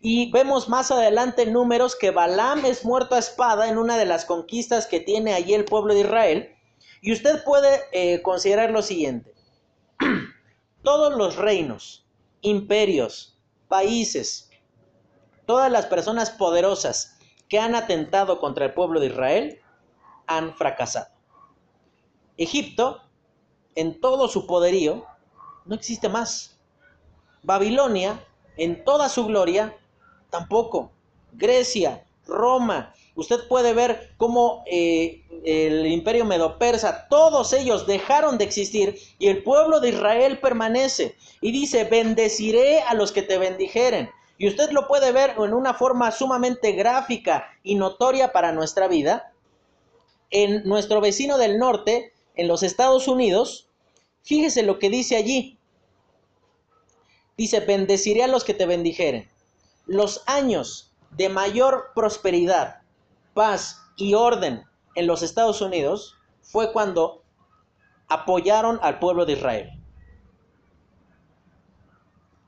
Y 0.00 0.32
vemos 0.32 0.68
más 0.68 0.90
adelante 0.90 1.46
números 1.46 1.94
que 1.94 2.10
Balaam 2.10 2.64
es 2.64 2.84
muerto 2.84 3.14
a 3.14 3.20
espada 3.20 3.68
en 3.68 3.78
una 3.78 3.96
de 3.96 4.06
las 4.06 4.24
conquistas 4.24 4.88
que 4.88 4.98
tiene 4.98 5.32
allí 5.32 5.54
el 5.54 5.64
pueblo 5.64 5.94
de 5.94 6.00
Israel. 6.00 6.56
Y 7.00 7.12
usted 7.12 7.42
puede 7.44 8.22
considerar 8.22 8.70
lo 8.70 8.82
siguiente. 8.82 9.34
todos 10.82 11.16
los 11.16 11.36
reinos, 11.36 12.06
imperios, 12.40 13.38
países, 13.68 14.50
todas 15.46 15.70
las 15.70 15.86
personas 15.86 16.30
poderosas 16.30 17.18
que 17.48 17.58
han 17.58 17.74
atentado 17.74 18.38
contra 18.38 18.66
el 18.66 18.74
pueblo 18.74 19.00
de 19.00 19.06
Israel 19.06 19.60
han 20.26 20.54
fracasado. 20.54 21.08
Egipto, 22.36 23.02
en 23.74 24.00
todo 24.00 24.28
su 24.28 24.46
poderío, 24.46 25.04
no 25.66 25.74
existe 25.74 26.08
más. 26.08 26.58
Babilonia, 27.42 28.24
en 28.56 28.84
toda 28.84 29.08
su 29.08 29.26
gloria, 29.26 29.76
tampoco. 30.30 30.92
Grecia, 31.32 32.06
Roma, 32.26 32.94
usted 33.14 33.46
puede 33.48 33.74
ver 33.74 34.12
cómo 34.16 34.64
eh, 34.66 35.22
el 35.44 35.86
imperio 35.86 36.24
medo-persa, 36.24 37.06
todos 37.08 37.52
ellos 37.52 37.86
dejaron 37.86 38.38
de 38.38 38.44
existir 38.44 38.98
y 39.18 39.28
el 39.28 39.42
pueblo 39.42 39.80
de 39.80 39.90
Israel 39.90 40.38
permanece. 40.38 41.16
Y 41.40 41.52
dice, 41.52 41.84
bendeciré 41.84 42.82
a 42.82 42.94
los 42.94 43.12
que 43.12 43.22
te 43.22 43.38
bendijeren. 43.38 44.10
Y 44.38 44.48
usted 44.48 44.70
lo 44.70 44.88
puede 44.88 45.12
ver 45.12 45.34
en 45.38 45.52
una 45.52 45.74
forma 45.74 46.10
sumamente 46.12 46.72
gráfica 46.72 47.46
y 47.62 47.74
notoria 47.74 48.32
para 48.32 48.52
nuestra 48.52 48.88
vida. 48.88 49.32
En 50.30 50.64
nuestro 50.64 51.00
vecino 51.00 51.36
del 51.36 51.58
norte, 51.58 52.12
en 52.34 52.48
los 52.48 52.62
Estados 52.62 53.06
Unidos, 53.08 53.68
fíjese 54.22 54.62
lo 54.62 54.78
que 54.78 54.88
dice 54.88 55.16
allí. 55.16 55.58
Dice, 57.36 57.60
bendeciré 57.60 58.22
a 58.22 58.28
los 58.28 58.44
que 58.44 58.54
te 58.54 58.66
bendijeren. 58.66 59.30
Los 59.86 60.22
años 60.26 60.90
de 61.10 61.28
mayor 61.28 61.90
prosperidad, 61.94 62.79
paz 63.34 63.82
y 63.96 64.14
orden 64.14 64.64
en 64.94 65.06
los 65.06 65.22
Estados 65.22 65.60
Unidos 65.60 66.16
fue 66.42 66.72
cuando 66.72 67.22
apoyaron 68.08 68.78
al 68.82 68.98
pueblo 68.98 69.24
de 69.24 69.34
Israel. 69.34 69.70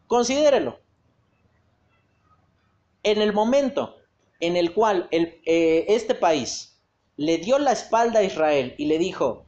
Considérelo. 0.06 0.80
En 3.02 3.20
el 3.20 3.32
momento 3.32 3.96
en 4.40 4.56
el 4.56 4.74
cual 4.74 5.08
eh, 5.10 5.84
este 5.88 6.14
país 6.14 6.80
le 7.16 7.38
dio 7.38 7.58
la 7.58 7.72
espalda 7.72 8.20
a 8.20 8.24
Israel 8.24 8.74
y 8.76 8.86
le 8.86 8.98
dijo 8.98 9.44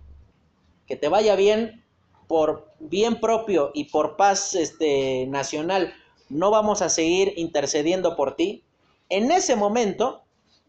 que 0.87 0.97
te 0.97 1.09
vaya 1.09 1.35
bien, 1.37 1.85
por 2.29 2.73
bien 2.79 3.21
propio 3.21 3.71
y 3.75 3.85
por 3.85 4.17
paz 4.17 4.55
este, 4.55 5.27
nacional, 5.27 5.95
no 6.29 6.51
vamos 6.51 6.83
a 6.83 6.89
seguir 6.89 7.33
intercediendo 7.37 8.17
por 8.17 8.37
ti, 8.37 8.65
en 9.09 9.31
ese 9.31 9.57
momento 9.57 10.24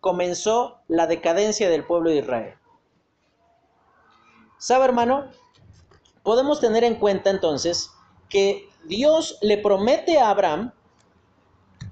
comenzó 0.05 0.83
la 0.87 1.07
decadencia 1.07 1.67
del 1.67 1.83
pueblo 1.83 2.11
de 2.11 2.17
Israel. 2.17 2.53
¿Sabe, 4.59 4.85
hermano? 4.85 5.31
Podemos 6.21 6.59
tener 6.59 6.83
en 6.83 6.93
cuenta 6.93 7.31
entonces 7.31 7.89
que 8.29 8.69
Dios 8.83 9.39
le 9.41 9.57
promete 9.57 10.19
a 10.19 10.29
Abraham 10.29 10.73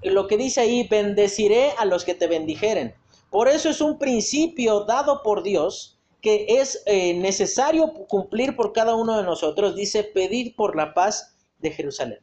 lo 0.04 0.28
que 0.28 0.36
dice 0.36 0.60
ahí, 0.60 0.86
bendeciré 0.86 1.72
a 1.76 1.86
los 1.86 2.04
que 2.04 2.14
te 2.14 2.28
bendijeren. 2.28 2.94
Por 3.30 3.48
eso 3.48 3.68
es 3.68 3.80
un 3.80 3.98
principio 3.98 4.84
dado 4.84 5.24
por 5.24 5.42
Dios 5.42 5.98
que 6.20 6.46
es 6.60 6.84
eh, 6.86 7.14
necesario 7.14 7.94
cumplir 8.06 8.54
por 8.54 8.72
cada 8.72 8.94
uno 8.94 9.16
de 9.16 9.24
nosotros. 9.24 9.74
Dice, 9.74 10.04
pedir 10.04 10.54
por 10.54 10.76
la 10.76 10.94
paz 10.94 11.36
de 11.58 11.72
Jerusalén. 11.72 12.20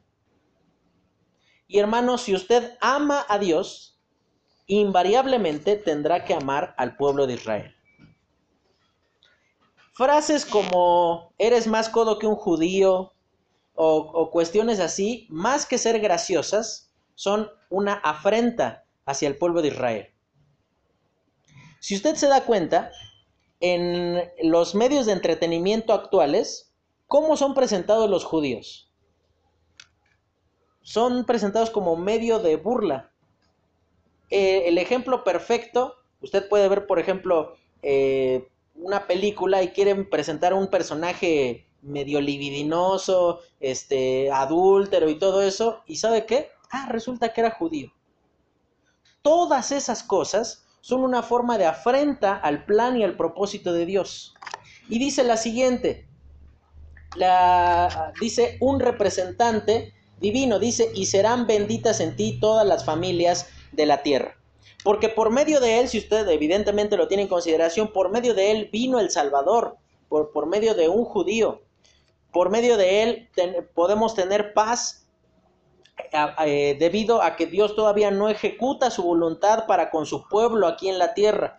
Y 1.67 1.79
hermano, 1.79 2.17
si 2.17 2.33
usted 2.33 2.77
ama 2.79 3.25
a 3.27 3.39
Dios, 3.39 3.90
invariablemente 4.79 5.75
tendrá 5.75 6.23
que 6.23 6.33
amar 6.33 6.73
al 6.77 6.95
pueblo 6.95 7.27
de 7.27 7.33
Israel. 7.33 7.75
Frases 9.93 10.45
como 10.45 11.33
eres 11.37 11.67
más 11.67 11.89
codo 11.89 12.17
que 12.17 12.27
un 12.27 12.35
judío 12.35 13.13
o, 13.73 14.29
cuestiones 14.31 14.79
así, 14.79 15.27
más 15.29 15.65
que 15.65 15.77
ser 15.77 15.99
graciosas, 15.99 16.93
son 17.15 17.49
una 17.69 17.93
afrenta 17.95 18.85
hacia 19.05 19.27
el 19.27 19.37
pueblo 19.37 19.61
de 19.61 19.69
Israel. 19.69 20.07
Si 21.79 21.95
usted 21.95 22.15
se 22.15 22.27
da 22.27 22.45
cuenta, 22.45 22.91
en 23.59 24.21
los 24.43 24.73
medios 24.73 25.05
de 25.05 25.13
entretenimiento 25.13 25.93
actuales, 25.93 26.73
¿cómo 27.07 27.35
son 27.35 27.53
presentados 27.53 28.09
los 28.09 28.23
judíos? 28.23 28.89
Son 30.81 31.25
presentados 31.25 31.69
como 31.69 31.95
medio 31.95 32.39
de 32.39 32.55
burla. 32.55 33.10
Eh, 34.31 34.63
el 34.67 34.77
ejemplo 34.77 35.23
perfecto, 35.25 35.97
usted 36.21 36.47
puede 36.47 36.69
ver, 36.69 36.87
por 36.87 36.99
ejemplo, 36.99 37.55
eh, 37.83 38.47
una 38.75 39.05
película 39.05 39.61
y 39.61 39.69
quieren 39.69 40.09
presentar 40.09 40.53
un 40.53 40.67
personaje 40.67 41.67
medio 41.81 42.21
libidinoso, 42.21 43.41
este, 43.59 44.31
adúltero 44.31 45.09
y 45.09 45.19
todo 45.19 45.41
eso, 45.41 45.83
¿y 45.85 45.97
sabe 45.97 46.25
qué? 46.25 46.49
Ah, 46.71 46.87
resulta 46.89 47.33
que 47.33 47.41
era 47.41 47.51
judío. 47.51 47.91
Todas 49.21 49.71
esas 49.71 50.01
cosas 50.01 50.65
son 50.79 51.03
una 51.03 51.21
forma 51.21 51.57
de 51.57 51.65
afrenta 51.65 52.35
al 52.35 52.65
plan 52.65 52.97
y 52.97 53.03
al 53.03 53.17
propósito 53.17 53.73
de 53.73 53.85
Dios. 53.85 54.33
Y 54.87 54.97
dice 54.97 55.23
la 55.23 55.37
siguiente, 55.37 56.07
la, 57.15 58.13
dice 58.21 58.57
un 58.61 58.79
representante 58.79 59.93
divino, 60.19 60.59
dice, 60.59 60.89
y 60.95 61.07
serán 61.07 61.47
benditas 61.47 61.99
en 61.99 62.15
ti 62.15 62.39
todas 62.39 62.65
las 62.65 62.85
familias 62.85 63.49
de 63.71 63.85
la 63.85 64.03
tierra. 64.03 64.37
Porque 64.83 65.09
por 65.09 65.29
medio 65.29 65.59
de 65.59 65.79
él, 65.79 65.89
si 65.89 65.99
usted 65.99 66.27
evidentemente 66.29 66.97
lo 66.97 67.07
tiene 67.07 67.23
en 67.23 67.29
consideración, 67.29 67.91
por 67.91 68.09
medio 68.09 68.33
de 68.33 68.51
él 68.51 68.69
vino 68.71 68.99
el 68.99 69.11
Salvador, 69.11 69.77
por, 70.09 70.31
por 70.31 70.47
medio 70.47 70.73
de 70.73 70.89
un 70.89 71.05
judío. 71.05 71.61
Por 72.31 72.49
medio 72.49 72.77
de 72.77 73.03
él 73.03 73.29
podemos 73.73 74.15
tener 74.15 74.53
paz 74.53 75.01
eh, 76.45 76.75
debido 76.79 77.21
a 77.21 77.35
que 77.35 77.45
Dios 77.45 77.75
todavía 77.75 78.11
no 78.11 78.29
ejecuta 78.29 78.89
su 78.89 79.03
voluntad 79.03 79.65
para 79.65 79.89
con 79.89 80.05
su 80.05 80.27
pueblo 80.27 80.67
aquí 80.67 80.89
en 80.89 80.97
la 80.97 81.13
tierra. 81.13 81.57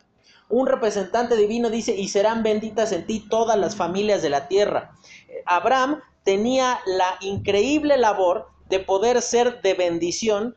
Un 0.48 0.66
representante 0.66 1.36
divino 1.36 1.70
dice, 1.70 1.94
y 1.94 2.08
serán 2.08 2.42
benditas 2.42 2.92
en 2.92 3.06
ti 3.06 3.26
todas 3.28 3.58
las 3.58 3.76
familias 3.76 4.20
de 4.22 4.30
la 4.30 4.48
tierra. 4.48 4.92
Abraham 5.46 6.00
tenía 6.24 6.80
la 6.84 7.16
increíble 7.20 7.96
labor 7.96 8.48
de 8.68 8.80
poder 8.80 9.22
ser 9.22 9.62
de 9.62 9.74
bendición 9.74 10.56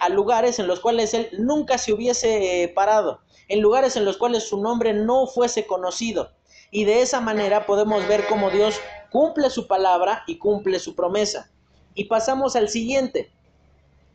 a 0.00 0.08
lugares 0.08 0.58
en 0.58 0.66
los 0.66 0.80
cuales 0.80 1.14
él 1.14 1.28
nunca 1.38 1.78
se 1.78 1.92
hubiese 1.92 2.62
eh, 2.62 2.68
parado, 2.68 3.20
en 3.48 3.60
lugares 3.60 3.96
en 3.96 4.04
los 4.04 4.16
cuales 4.16 4.48
su 4.48 4.60
nombre 4.60 4.92
no 4.92 5.26
fuese 5.26 5.66
conocido. 5.66 6.30
Y 6.70 6.84
de 6.84 7.02
esa 7.02 7.20
manera 7.20 7.66
podemos 7.66 8.06
ver 8.08 8.26
cómo 8.26 8.50
Dios 8.50 8.80
cumple 9.10 9.50
su 9.50 9.66
palabra 9.66 10.24
y 10.26 10.38
cumple 10.38 10.78
su 10.78 10.94
promesa. 10.94 11.50
Y 11.94 12.04
pasamos 12.04 12.56
al 12.56 12.68
siguiente, 12.68 13.30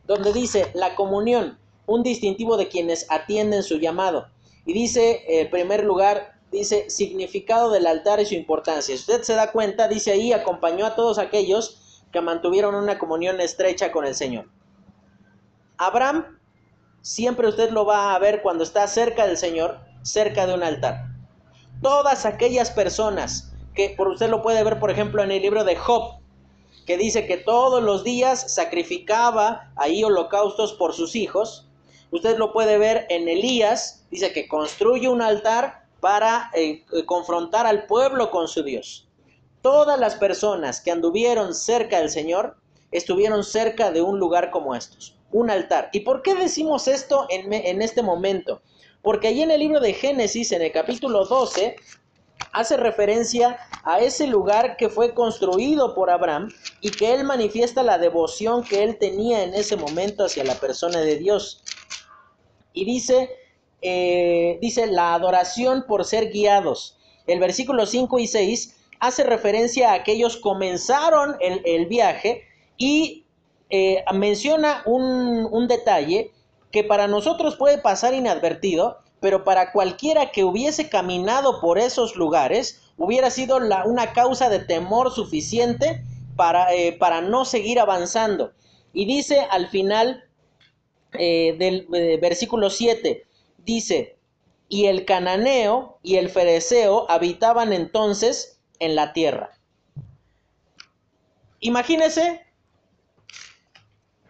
donde 0.06 0.32
dice 0.32 0.70
la 0.74 0.94
comunión, 0.94 1.58
un 1.86 2.02
distintivo 2.02 2.56
de 2.56 2.68
quienes 2.68 3.06
atienden 3.10 3.62
su 3.62 3.78
llamado. 3.78 4.28
Y 4.66 4.72
dice, 4.72 5.24
en 5.26 5.50
primer 5.50 5.84
lugar, 5.84 6.34
dice 6.52 6.90
significado 6.90 7.70
del 7.70 7.86
altar 7.86 8.20
y 8.20 8.26
su 8.26 8.34
importancia. 8.34 8.94
Usted 8.94 9.22
se 9.22 9.34
da 9.34 9.52
cuenta, 9.52 9.88
dice 9.88 10.12
ahí, 10.12 10.32
acompañó 10.32 10.84
a 10.86 10.94
todos 10.94 11.18
aquellos 11.18 12.04
que 12.12 12.20
mantuvieron 12.20 12.74
una 12.74 12.98
comunión 12.98 13.40
estrecha 13.40 13.92
con 13.92 14.04
el 14.04 14.14
Señor. 14.14 14.46
Abraham, 15.82 16.38
siempre 17.00 17.48
usted 17.48 17.70
lo 17.70 17.86
va 17.86 18.14
a 18.14 18.18
ver 18.18 18.42
cuando 18.42 18.64
está 18.64 18.86
cerca 18.86 19.26
del 19.26 19.38
Señor, 19.38 19.78
cerca 20.02 20.46
de 20.46 20.52
un 20.52 20.62
altar. 20.62 21.06
Todas 21.80 22.26
aquellas 22.26 22.70
personas 22.70 23.54
que 23.74 23.94
por 23.96 24.08
usted 24.08 24.28
lo 24.28 24.42
puede 24.42 24.62
ver, 24.62 24.78
por 24.78 24.90
ejemplo, 24.90 25.22
en 25.22 25.30
el 25.30 25.40
libro 25.40 25.64
de 25.64 25.76
Job, 25.76 26.20
que 26.84 26.98
dice 26.98 27.26
que 27.26 27.38
todos 27.38 27.82
los 27.82 28.04
días 28.04 28.52
sacrificaba 28.52 29.72
ahí 29.74 30.04
holocaustos 30.04 30.74
por 30.74 30.92
sus 30.92 31.16
hijos. 31.16 31.66
Usted 32.10 32.36
lo 32.36 32.52
puede 32.52 32.76
ver 32.76 33.06
en 33.08 33.26
Elías, 33.26 34.04
dice 34.10 34.34
que 34.34 34.48
construye 34.48 35.08
un 35.08 35.22
altar 35.22 35.86
para 36.00 36.50
eh, 36.52 36.84
eh, 36.92 37.06
confrontar 37.06 37.66
al 37.66 37.86
pueblo 37.86 38.30
con 38.30 38.48
su 38.48 38.62
Dios. 38.62 39.08
Todas 39.62 39.98
las 39.98 40.16
personas 40.16 40.82
que 40.82 40.90
anduvieron 40.90 41.54
cerca 41.54 42.00
del 42.00 42.10
Señor 42.10 42.58
estuvieron 42.92 43.44
cerca 43.44 43.90
de 43.90 44.02
un 44.02 44.18
lugar 44.18 44.50
como 44.50 44.74
estos, 44.74 45.16
un 45.32 45.50
altar. 45.50 45.90
¿Y 45.92 46.00
por 46.00 46.22
qué 46.22 46.34
decimos 46.34 46.88
esto 46.88 47.26
en, 47.30 47.52
en 47.52 47.82
este 47.82 48.02
momento? 48.02 48.62
Porque 49.02 49.28
allí 49.28 49.42
en 49.42 49.50
el 49.50 49.60
libro 49.60 49.80
de 49.80 49.94
Génesis, 49.94 50.52
en 50.52 50.62
el 50.62 50.72
capítulo 50.72 51.24
12, 51.24 51.76
hace 52.52 52.76
referencia 52.76 53.58
a 53.84 54.00
ese 54.00 54.26
lugar 54.26 54.76
que 54.76 54.88
fue 54.88 55.14
construido 55.14 55.94
por 55.94 56.10
Abraham 56.10 56.50
y 56.80 56.90
que 56.90 57.14
él 57.14 57.24
manifiesta 57.24 57.82
la 57.82 57.98
devoción 57.98 58.62
que 58.62 58.82
él 58.82 58.98
tenía 58.98 59.42
en 59.42 59.54
ese 59.54 59.76
momento 59.76 60.24
hacia 60.24 60.44
la 60.44 60.54
persona 60.54 61.00
de 61.00 61.16
Dios. 61.16 61.62
Y 62.72 62.84
dice, 62.84 63.30
eh, 63.82 64.58
dice 64.60 64.86
la 64.86 65.14
adoración 65.14 65.84
por 65.86 66.04
ser 66.04 66.30
guiados. 66.30 66.98
El 67.26 67.40
versículo 67.40 67.86
5 67.86 68.18
y 68.18 68.26
6 68.26 68.76
hace 68.98 69.24
referencia 69.24 69.90
a 69.90 69.94
aquellos 69.94 70.36
comenzaron 70.36 71.36
el, 71.40 71.86
viaje 71.86 72.44
y 72.76 73.19
eh, 73.70 74.04
menciona 74.12 74.82
un, 74.84 75.48
un 75.50 75.68
detalle 75.68 76.32
que 76.70 76.84
para 76.84 77.08
nosotros 77.08 77.56
puede 77.56 77.78
pasar 77.78 78.14
inadvertido, 78.14 78.98
pero 79.20 79.44
para 79.44 79.72
cualquiera 79.72 80.30
que 80.32 80.44
hubiese 80.44 80.88
caminado 80.88 81.60
por 81.60 81.78
esos 81.78 82.16
lugares, 82.16 82.80
hubiera 82.96 83.30
sido 83.30 83.56
una 83.56 84.12
causa 84.12 84.48
de 84.48 84.60
temor 84.60 85.10
suficiente 85.12 86.04
para, 86.36 86.72
eh, 86.74 86.92
para, 86.92 87.20
no 87.20 87.44
seguir 87.44 87.80
avanzando. 87.80 88.52
Y 88.92 89.06
dice 89.06 89.46
al 89.50 89.68
final 89.68 90.24
eh, 91.12 91.56
del 91.58 91.86
versículo 92.20 92.70
7, 92.70 93.24
dice, 93.58 94.16
y 94.68 94.86
el 94.86 95.04
cananeo 95.04 95.98
y 96.02 96.16
el 96.16 96.28
fereceo 96.28 97.10
habitaban 97.10 97.72
entonces 97.72 98.60
en 98.78 98.94
la 98.94 99.12
tierra. 99.12 99.58
Imagínese, 101.60 102.40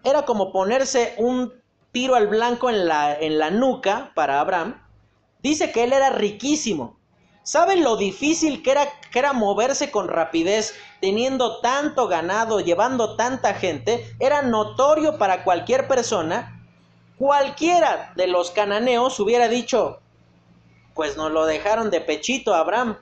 era 0.05 0.25
como 0.25 0.53
ponerse 0.53 1.15
un 1.19 1.53
tiro 1.93 2.15
al 2.15 2.29
blanco 2.29 2.71
en 2.71 2.87
la, 2.87 3.19
en 3.19 3.39
la 3.39 3.51
nuca 3.51 4.13
para 4.15 4.41
Abraham, 4.41 4.81
dice 5.43 5.73
que 5.73 5.85
él 5.85 5.93
era 5.93 6.11
riquísimo. 6.11 6.99
¿Saben 7.43 7.83
lo 7.83 7.97
difícil 7.97 8.63
que 8.63 8.71
era, 8.71 8.89
que 9.11 9.19
era 9.19 9.33
moverse 9.33 9.91
con 9.91 10.09
rapidez, 10.09 10.75
teniendo 11.01 11.61
tanto 11.61 12.07
ganado, 12.07 12.61
llevando 12.61 13.17
tanta 13.17 13.55
gente? 13.55 14.15
Era 14.21 14.43
notorio 14.43 15.19
para 15.19 15.43
cualquier 15.43 15.89
persona. 15.89 16.63
Cualquiera 17.19 18.13
de 18.15 18.29
los 18.29 18.51
cananeos 18.51 19.19
hubiera 19.19 19.49
dicho, 19.49 20.01
pues 20.95 21.17
nos 21.17 21.33
lo 21.33 21.47
dejaron 21.47 21.91
de 21.91 22.01
pechito 22.01 22.55
a 22.55 22.61
Abraham, 22.61 22.99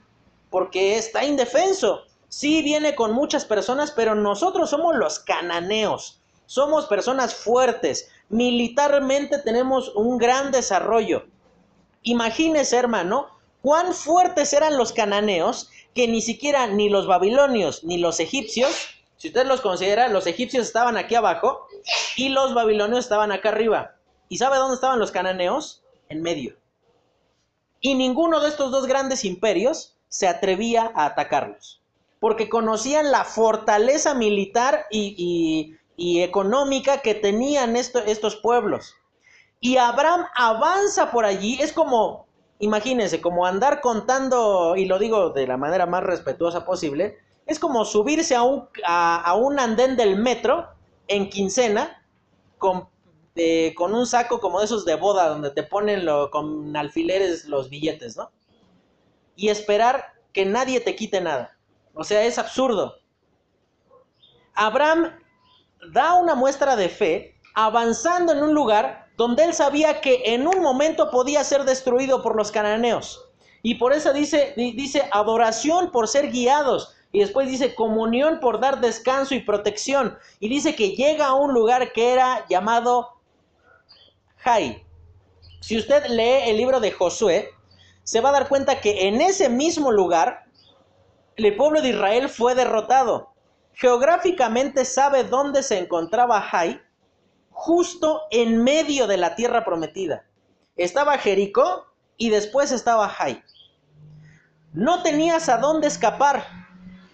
porque 0.50 0.96
está 0.96 1.24
indefenso. 1.24 2.02
Sí 2.28 2.62
viene 2.62 2.94
con 2.94 3.12
muchas 3.12 3.44
personas, 3.44 3.90
pero 3.90 4.14
nosotros 4.14 4.70
somos 4.70 4.96
los 4.96 5.18
cananeos. 5.18 6.22
Somos 6.48 6.86
personas 6.86 7.34
fuertes, 7.34 8.10
militarmente 8.30 9.36
tenemos 9.36 9.94
un 9.94 10.16
gran 10.16 10.50
desarrollo. 10.50 11.26
Imagínese, 12.04 12.78
hermano, 12.78 13.28
cuán 13.60 13.92
fuertes 13.92 14.54
eran 14.54 14.78
los 14.78 14.94
cananeos 14.94 15.68
que 15.94 16.08
ni 16.08 16.22
siquiera 16.22 16.66
ni 16.66 16.88
los 16.88 17.06
babilonios 17.06 17.84
ni 17.84 17.98
los 17.98 18.18
egipcios, 18.18 18.70
si 19.18 19.28
usted 19.28 19.44
los 19.44 19.60
considera, 19.60 20.08
los 20.08 20.26
egipcios 20.26 20.66
estaban 20.66 20.96
aquí 20.96 21.16
abajo 21.16 21.66
y 22.16 22.30
los 22.30 22.54
babilonios 22.54 23.00
estaban 23.00 23.30
acá 23.30 23.50
arriba. 23.50 23.96
¿Y 24.30 24.38
sabe 24.38 24.56
dónde 24.56 24.76
estaban 24.76 24.98
los 24.98 25.10
cananeos? 25.10 25.84
En 26.08 26.22
medio. 26.22 26.56
Y 27.82 27.94
ninguno 27.94 28.40
de 28.40 28.48
estos 28.48 28.70
dos 28.70 28.86
grandes 28.86 29.26
imperios 29.26 29.98
se 30.08 30.28
atrevía 30.28 30.90
a 30.94 31.04
atacarlos. 31.04 31.82
porque 32.20 32.48
conocían 32.48 33.12
la 33.12 33.24
fortaleza 33.24 34.14
militar 34.14 34.86
y, 34.90 35.76
económica 35.98 37.02
que 37.02 37.14
tenían 37.14 37.76
estos 37.76 38.36
pueblos. 38.36 38.94
Y 39.60 39.76
Abraham 39.76 40.26
avanza 40.36 41.10
por 41.10 41.24
allí, 41.24 41.58
es 41.60 41.72
como, 41.72 42.26
imagínense, 42.60 43.20
como 43.20 43.44
andar 43.44 43.80
contando, 43.80 44.76
y 44.76 44.84
lo 44.84 44.98
digo 44.98 45.30
de 45.30 45.46
la 45.46 45.56
manera 45.56 45.86
más 45.86 46.04
respetuosa 46.04 46.64
posible, 46.64 47.18
es 47.46 47.58
como 47.58 47.84
subirse 47.84 48.36
a 48.36 48.42
un, 48.42 48.68
a, 48.86 49.34
un 49.34 49.58
andén 49.58 49.96
del 49.96 50.16
metro 50.16 50.68
en 51.08 51.28
quincena 51.28 52.06
con, 52.58 52.88
con, 53.74 53.94
un 53.94 54.06
saco 54.06 54.38
como 54.38 54.60
de 54.60 54.66
esos 54.66 54.84
de 54.84 54.94
boda 54.94 55.28
donde 55.28 55.50
te 55.50 55.62
ponen 55.64 56.04
lo, 56.04 56.30
con 56.30 56.76
alfileres 56.76 57.46
los 57.46 57.70
billetes, 57.70 58.16
¿no? 58.16 58.30
Y 59.34 59.48
esperar 59.48 60.12
que 60.32 60.44
nadie 60.44 60.80
te 60.80 60.94
quite 60.94 61.20
nada. 61.20 61.56
O 61.94 62.04
sea, 62.04 62.24
es 62.24 62.38
absurdo. 62.38 62.96
Abraham 64.54 65.12
da 65.92 66.14
una 66.14 66.34
muestra 66.34 66.76
de 66.76 66.88
fe 66.88 67.34
avanzando 67.54 68.32
en 68.32 68.42
un 68.42 68.54
lugar 68.54 69.08
donde 69.16 69.44
él 69.44 69.54
sabía 69.54 70.00
que 70.00 70.22
en 70.26 70.46
un 70.46 70.62
momento 70.62 71.10
podía 71.10 71.42
ser 71.42 71.64
destruido 71.64 72.22
por 72.22 72.36
los 72.36 72.52
cananeos. 72.52 73.24
Y 73.62 73.74
por 73.74 73.92
eso 73.92 74.12
dice, 74.12 74.54
dice 74.56 75.08
adoración 75.10 75.90
por 75.90 76.06
ser 76.06 76.30
guiados. 76.30 76.94
Y 77.10 77.20
después 77.20 77.48
dice 77.48 77.74
comunión 77.74 78.38
por 78.38 78.60
dar 78.60 78.80
descanso 78.80 79.34
y 79.34 79.40
protección. 79.40 80.16
Y 80.38 80.48
dice 80.48 80.76
que 80.76 80.90
llega 80.90 81.26
a 81.26 81.34
un 81.34 81.52
lugar 81.52 81.92
que 81.92 82.12
era 82.12 82.46
llamado 82.48 83.18
Jai. 84.36 84.84
Si 85.60 85.76
usted 85.76 86.06
lee 86.06 86.50
el 86.50 86.56
libro 86.56 86.78
de 86.78 86.92
Josué, 86.92 87.50
se 88.04 88.20
va 88.20 88.28
a 88.28 88.32
dar 88.32 88.48
cuenta 88.48 88.80
que 88.80 89.08
en 89.08 89.20
ese 89.20 89.48
mismo 89.48 89.90
lugar 89.90 90.44
el 91.36 91.56
pueblo 91.56 91.82
de 91.82 91.90
Israel 91.90 92.28
fue 92.28 92.54
derrotado. 92.54 93.32
Geográficamente 93.80 94.84
sabe 94.84 95.22
dónde 95.22 95.62
se 95.62 95.78
encontraba 95.78 96.40
Jai, 96.40 96.82
justo 97.52 98.22
en 98.32 98.64
medio 98.64 99.06
de 99.06 99.16
la 99.18 99.36
tierra 99.36 99.64
prometida. 99.64 100.24
Estaba 100.74 101.16
Jericó 101.16 101.86
y 102.16 102.30
después 102.30 102.72
estaba 102.72 103.08
Jai. 103.08 103.40
No 104.72 105.04
tenías 105.04 105.48
a 105.48 105.58
dónde 105.58 105.86
escapar, 105.86 106.44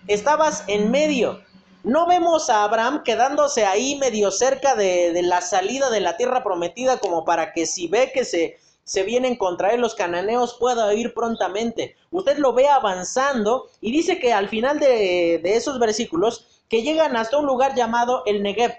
estabas 0.07 0.65
en 0.67 0.91
medio. 0.91 1.43
No 1.83 2.07
vemos 2.07 2.49
a 2.49 2.65
Abraham 2.65 3.03
quedándose 3.05 3.67
ahí 3.67 3.99
medio 3.99 4.31
cerca 4.31 4.75
de, 4.75 5.13
de 5.13 5.23
la 5.23 5.43
salida 5.43 5.91
de 5.91 6.01
la 6.01 6.17
tierra 6.17 6.43
prometida 6.43 6.97
como 6.97 7.27
para 7.27 7.53
que 7.53 7.67
si 7.67 7.89
ve 7.89 8.11
que 8.11 8.25
se 8.25 8.57
se 8.85 9.03
vienen 9.03 9.37
contra 9.37 9.73
él 9.73 9.81
los 9.81 9.95
cananeos, 9.95 10.57
pueda 10.61 10.93
ir 10.95 11.15
prontamente. 11.15 11.97
Usted 12.11 12.39
lo 12.39 12.53
ve 12.53 12.69
avanzando 12.69 13.71
y 13.81 13.91
dice 13.91 14.19
que 14.19 14.33
al 14.33 14.49
final 14.49 14.79
de, 14.79 15.41
esos 15.43 15.79
versículos, 15.79 16.54
que 16.69 16.83
llegan 16.83 17.17
hasta 17.17 17.39
un 17.39 17.47
lugar 17.47 17.75
llamado 17.75 18.23
el 18.27 18.43
Negev, 18.43 18.75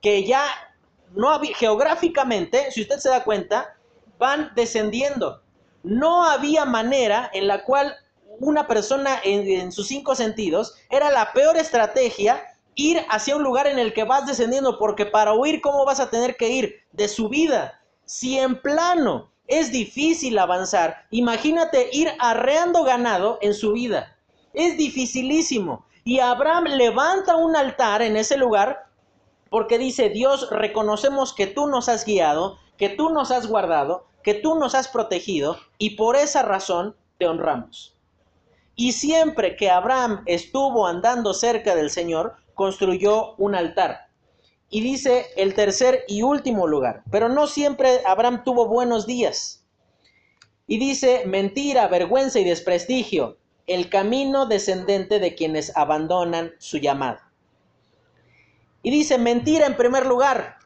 que 0.00 0.24
ya 0.24 0.44
no 1.14 1.30
había, 1.30 1.54
geográficamente, 1.54 2.70
si 2.70 2.82
usted 2.82 2.98
se 2.98 3.08
da 3.08 3.24
cuenta, 3.24 3.76
van 4.18 4.52
descendiendo. 4.54 5.42
No 5.82 6.24
había 6.24 6.64
manera 6.64 7.30
en 7.32 7.46
la 7.46 7.64
cual 7.64 7.94
una 8.40 8.66
persona 8.66 9.20
en, 9.24 9.48
en 9.48 9.72
sus 9.72 9.88
cinco 9.88 10.14
sentidos 10.14 10.74
era 10.90 11.10
la 11.10 11.32
peor 11.32 11.56
estrategia 11.56 12.42
ir 12.74 13.04
hacia 13.08 13.36
un 13.36 13.42
lugar 13.42 13.66
en 13.66 13.78
el 13.78 13.92
que 13.92 14.04
vas 14.04 14.26
descendiendo, 14.26 14.78
porque 14.78 15.04
para 15.04 15.34
huir, 15.34 15.60
¿cómo 15.60 15.84
vas 15.84 15.98
a 15.98 16.10
tener 16.10 16.36
que 16.36 16.48
ir? 16.48 16.76
De 16.92 17.08
su 17.08 17.28
vida. 17.28 17.80
Si 18.04 18.38
en 18.38 18.60
plano 18.62 19.30
es 19.48 19.72
difícil 19.72 20.38
avanzar. 20.38 21.06
Imagínate 21.10 21.88
ir 21.92 22.12
arreando 22.20 22.84
ganado 22.84 23.38
en 23.40 23.54
su 23.54 23.72
vida. 23.72 24.16
Es 24.52 24.76
dificilísimo. 24.76 25.86
Y 26.08 26.20
Abraham 26.20 26.64
levanta 26.64 27.36
un 27.36 27.54
altar 27.54 28.00
en 28.00 28.16
ese 28.16 28.38
lugar 28.38 28.86
porque 29.50 29.76
dice, 29.76 30.08
Dios, 30.08 30.48
reconocemos 30.50 31.34
que 31.34 31.46
tú 31.46 31.66
nos 31.66 31.90
has 31.90 32.06
guiado, 32.06 32.56
que 32.78 32.88
tú 32.88 33.10
nos 33.10 33.30
has 33.30 33.46
guardado, 33.46 34.06
que 34.22 34.32
tú 34.32 34.54
nos 34.54 34.74
has 34.74 34.88
protegido 34.88 35.58
y 35.76 35.96
por 35.96 36.16
esa 36.16 36.40
razón 36.40 36.96
te 37.18 37.28
honramos. 37.28 37.94
Y 38.74 38.92
siempre 38.92 39.54
que 39.54 39.68
Abraham 39.68 40.22
estuvo 40.24 40.86
andando 40.86 41.34
cerca 41.34 41.74
del 41.74 41.90
Señor, 41.90 42.36
construyó 42.54 43.34
un 43.34 43.54
altar. 43.54 44.08
Y 44.70 44.80
dice 44.80 45.26
el 45.36 45.52
tercer 45.52 46.04
y 46.08 46.22
último 46.22 46.66
lugar, 46.66 47.02
pero 47.10 47.28
no 47.28 47.46
siempre 47.46 48.00
Abraham 48.06 48.44
tuvo 48.44 48.66
buenos 48.66 49.06
días. 49.06 49.62
Y 50.66 50.78
dice 50.78 51.24
mentira, 51.26 51.86
vergüenza 51.86 52.40
y 52.40 52.44
desprestigio, 52.44 53.36
el 53.68 53.88
camino 53.88 54.46
descendente 54.46 55.20
de 55.20 55.34
quienes 55.34 55.76
abandonan 55.76 56.52
su 56.58 56.78
llamado. 56.78 57.18
Y 58.82 58.90
dice 58.90 59.18
mentira 59.18 59.66
en 59.66 59.76
primer 59.76 60.06
lugar. 60.06 60.58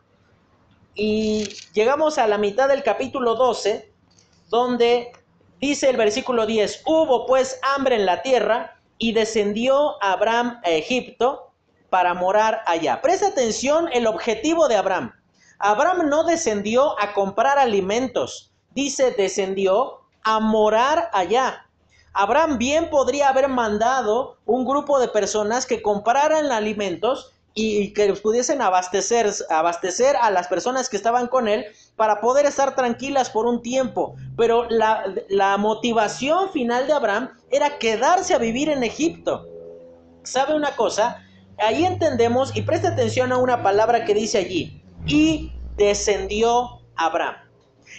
Y 0.95 1.45
llegamos 1.75 2.19
a 2.19 2.27
la 2.27 2.39
mitad 2.39 2.69
del 2.69 2.83
capítulo 2.83 3.35
12, 3.35 3.93
donde 4.49 5.13
dice 5.61 5.91
el 5.91 5.97
versículo 5.97 6.47
10, 6.47 6.83
hubo 6.87 7.27
pues 7.27 7.59
hambre 7.63 7.97
en 7.97 8.07
la 8.07 8.23
tierra 8.23 8.81
y 8.99 9.13
descendió 9.13 10.03
Abraham 10.03 10.61
a 10.65 10.71
Egipto 10.71 11.53
para 11.91 12.15
morar 12.15 12.63
allá. 12.67 13.01
Presta 13.03 13.29
atención 13.29 13.89
el 13.93 14.07
objetivo 14.07 14.69
de 14.69 14.77
Abraham. 14.77 15.13
Abraham 15.59 16.09
no 16.09 16.25
descendió 16.25 17.01
a 17.01 17.13
comprar 17.13 17.59
alimentos, 17.59 18.53
dice 18.71 19.13
descendió 19.13 20.01
a 20.23 20.41
morar 20.41 21.11
allá. 21.13 21.69
Abraham 22.15 22.59
bien 22.59 22.91
podría 22.91 23.29
haber 23.29 23.49
mandado 23.49 24.37
un 24.45 24.65
grupo 24.65 24.99
de 24.99 25.09
personas 25.09 25.67
que 25.67 25.83
compraran 25.83 26.53
alimentos 26.53 27.33
y 27.55 27.93
que 27.93 28.13
pudiesen 28.15 28.63
abastecer, 28.63 29.31
abastecer 29.51 30.17
a 30.17 30.31
las 30.31 30.49
personas 30.49 30.89
que 30.89 30.97
estaban 30.97 31.27
con 31.27 31.49
él 31.49 31.67
para 31.97 32.21
poder 32.21 32.47
estar 32.47 32.75
tranquilas 32.75 33.29
por 33.29 33.47
un 33.47 33.61
tiempo. 33.63 34.17
Pero 34.37 34.67
la, 34.71 35.05
la 35.29 35.57
motivación 35.59 36.51
final 36.51 36.87
de 36.87 36.95
Abraham 36.95 37.31
era 37.51 37.79
quedarse 37.79 38.35
a 38.35 38.39
vivir 38.39 38.71
en 38.71 38.83
Egipto. 38.83 39.47
¿Sabe 40.23 40.55
una 40.55 40.75
cosa? 40.77 41.23
ahí 41.59 41.85
entendemos, 41.85 42.55
y 42.57 42.63
presta 42.63 42.89
atención 42.89 43.33
a 43.33 43.39
una 43.39 43.63
palabra 43.63 44.05
que 44.05 44.15
dice 44.15 44.39
allí, 44.39 44.83
y 45.07 45.53
descendió 45.77 46.81
Abraham. 46.97 47.37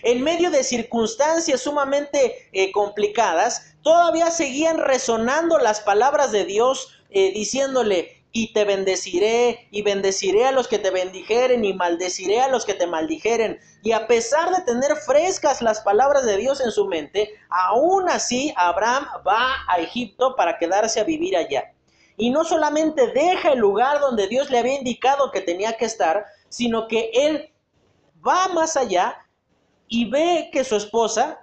En 0.03 0.24
medio 0.24 0.49
de 0.49 0.64
circunstancias 0.64 1.61
sumamente 1.61 2.49
eh, 2.51 2.72
complicadas, 2.72 3.73
todavía 3.84 4.32
seguían 4.32 4.78
resonando 4.78 5.60
las 5.60 5.82
palabras 5.82 6.32
de 6.32 6.46
Dios 6.46 6.94
eh, 7.10 7.32
diciéndole, 7.34 8.24
y 8.36 8.52
te 8.52 8.66
bendeciré, 8.66 9.68
y 9.70 9.84
bendeciré 9.84 10.46
a 10.46 10.52
los 10.52 10.68
que 10.68 10.80
te 10.80 10.90
bendijeren, 10.90 11.64
y 11.64 11.74
maldeciré 11.74 12.42
a 12.42 12.48
los 12.48 12.66
que 12.66 12.74
te 12.74 12.88
maldijeren. 12.88 13.60
Y 13.84 13.92
a 13.92 14.08
pesar 14.08 14.50
de 14.50 14.64
tener 14.64 14.96
frescas 14.96 15.62
las 15.62 15.82
palabras 15.82 16.26
de 16.26 16.38
Dios 16.38 16.60
en 16.60 16.72
su 16.72 16.88
mente, 16.88 17.30
aún 17.50 18.10
así 18.10 18.52
Abraham 18.58 19.06
va 19.26 19.54
a 19.68 19.78
Egipto 19.78 20.36
para 20.36 20.58
quedarse 20.58 21.00
a 21.00 21.04
vivir 21.04 21.38
allá. 21.38 21.74
Y 22.18 22.32
no 22.32 22.44
solamente 22.44 23.12
deja 23.12 23.54
el 23.54 23.60
lugar 23.60 24.00
donde 24.00 24.28
Dios 24.28 24.50
le 24.50 24.58
había 24.58 24.80
indicado 24.80 25.32
que 25.32 25.42
tenía 25.42 25.74
que 25.74 25.86
estar, 25.86 26.26
sino 26.50 26.88
que 26.88 27.12
él 27.14 27.52
va 28.26 28.48
más 28.48 28.78
allá 28.78 29.16
y 29.88 30.10
ve 30.10 30.50
que 30.52 30.64
su 30.64 30.76
esposa, 30.76 31.43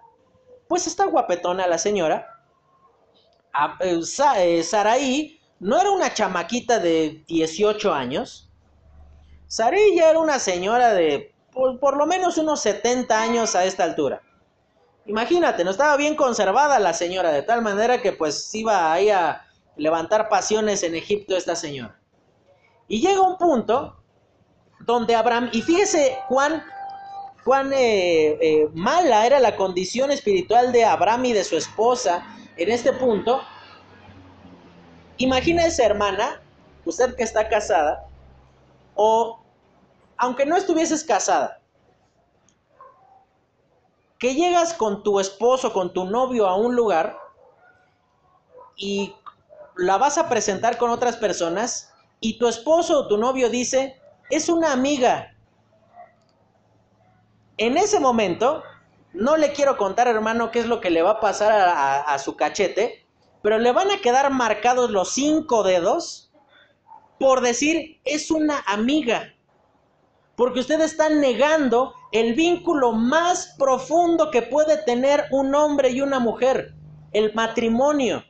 pues 0.71 0.87
está 0.87 1.07
guapetona 1.07 1.67
la 1.67 1.79
señora. 1.79 2.45
Eh, 3.81 4.01
eh, 4.37 4.63
Saraí 4.63 5.41
no 5.59 5.81
era 5.81 5.91
una 5.91 6.15
chamaquita 6.15 6.79
de 6.79 7.25
18 7.27 7.93
años. 7.93 8.49
Saraí 9.49 9.97
ya 9.97 10.11
era 10.11 10.21
una 10.21 10.39
señora 10.39 10.95
de 10.95 11.35
por, 11.53 11.81
por, 11.81 11.97
lo 11.97 12.07
menos 12.07 12.39
unos 12.39 12.61
70 12.61 13.21
años 13.21 13.57
a 13.57 13.65
esta 13.65 13.83
altura. 13.83 14.23
Imagínate, 15.07 15.65
no 15.65 15.73
estaba 15.73 15.97
bien 15.97 16.15
conservada 16.15 16.79
la 16.79 16.93
señora, 16.93 17.33
de 17.33 17.43
tal 17.43 17.63
manera 17.63 18.01
que 18.01 18.13
pues 18.13 18.55
iba 18.55 18.93
ahí 18.93 19.11
a, 19.11 19.45
levantar 19.77 20.29
pasiones 20.29 20.85
en 20.85 20.95
Egipto 20.95 21.37
esta 21.37 21.57
señora. 21.57 21.99
Y 22.87 23.01
llega 23.01 23.23
un 23.23 23.37
punto 23.39 23.97
donde 24.81 25.17
Abraham, 25.17 25.51
y 25.53 25.63
fíjese 25.63 26.17
cuán, 26.29 26.63
cuán 27.45 27.73
eh, 27.73 28.39
eh, 28.41 28.69
mala 28.75 29.27
era 29.27 29.41
la 29.41 29.57
condición 29.57 30.11
espiritual 30.11 30.73
de 30.73 30.85
Abraham 30.85 31.27
y 31.27 31.33
de 31.33 31.45
su 31.45 31.57
esposa 31.57 32.27
en 32.57 32.71
este 32.71 32.93
punto. 32.93 33.41
Imagínese, 35.17 35.85
hermana, 35.85 36.43
usted 36.85 37.15
que 37.17 37.23
está 37.23 37.49
casada, 37.49 38.07
o 38.95 39.41
aunque 40.17 40.47
no 40.47 40.57
estuvieses 40.57 41.05
casada, 41.05 41.61
que 44.19 44.35
llegas 44.35 44.75
con 44.75 45.03
tu 45.03 45.19
esposo, 45.19 45.73
con 45.73 45.93
tu 45.93 46.05
novio 46.05 46.47
a 46.47 46.55
un 46.55 46.77
lugar 46.77 47.19
y 48.77 49.15
la 49.77 49.97
vas 49.97 50.19
a 50.19 50.29
presentar 50.29 50.77
con 50.77 50.91
otras 50.91 51.17
personas 51.17 51.91
y 52.21 52.39
tu 52.39 52.47
esposo 52.47 53.01
o 53.01 53.09
tu 53.09 53.17
novio 53.17 53.49
dice, 53.49 53.99
es 54.29 54.51
una 54.51 54.73
amiga. 54.73 55.30
En 57.61 57.77
ese 57.77 58.01
momento, 58.01 58.63
no 59.13 59.37
le 59.37 59.53
quiero 59.53 59.77
contar, 59.77 60.09
hermano, 60.09 60.51
qué 60.51 60.61
es 60.61 60.67
lo 60.67 60.81
que 60.81 60.89
le 60.89 61.03
va 61.03 61.11
a 61.11 61.21
pasar 61.21 61.53
a, 61.53 62.19
su 62.19 62.35
cachete, 62.35 63.05
pero 63.43 63.59
le 63.59 63.71
van 63.71 63.91
a 63.91 64.01
quedar 64.01 64.31
marcados 64.31 64.91
los 64.91 65.13
cinco 65.13 65.63
dedos 65.63 66.33
por 67.19 67.43
decir 67.43 68.01
es 68.07 68.31
una 68.31 68.61
amiga. 68.67 69.35
Porque 70.37 70.61
usted 70.61 70.81
está 70.81 71.11
negando 71.11 71.93
el 72.13 72.33
vínculo 72.33 72.93
más 72.93 73.55
profundo 73.59 74.31
que 74.31 74.41
puede 74.41 74.79
tener 74.85 75.27
un 75.31 75.55
hombre 75.55 75.91
y 75.91 76.01
una 76.01 76.19
mujer, 76.19 76.73
el 77.13 77.35
matrimonio. 77.35 78.25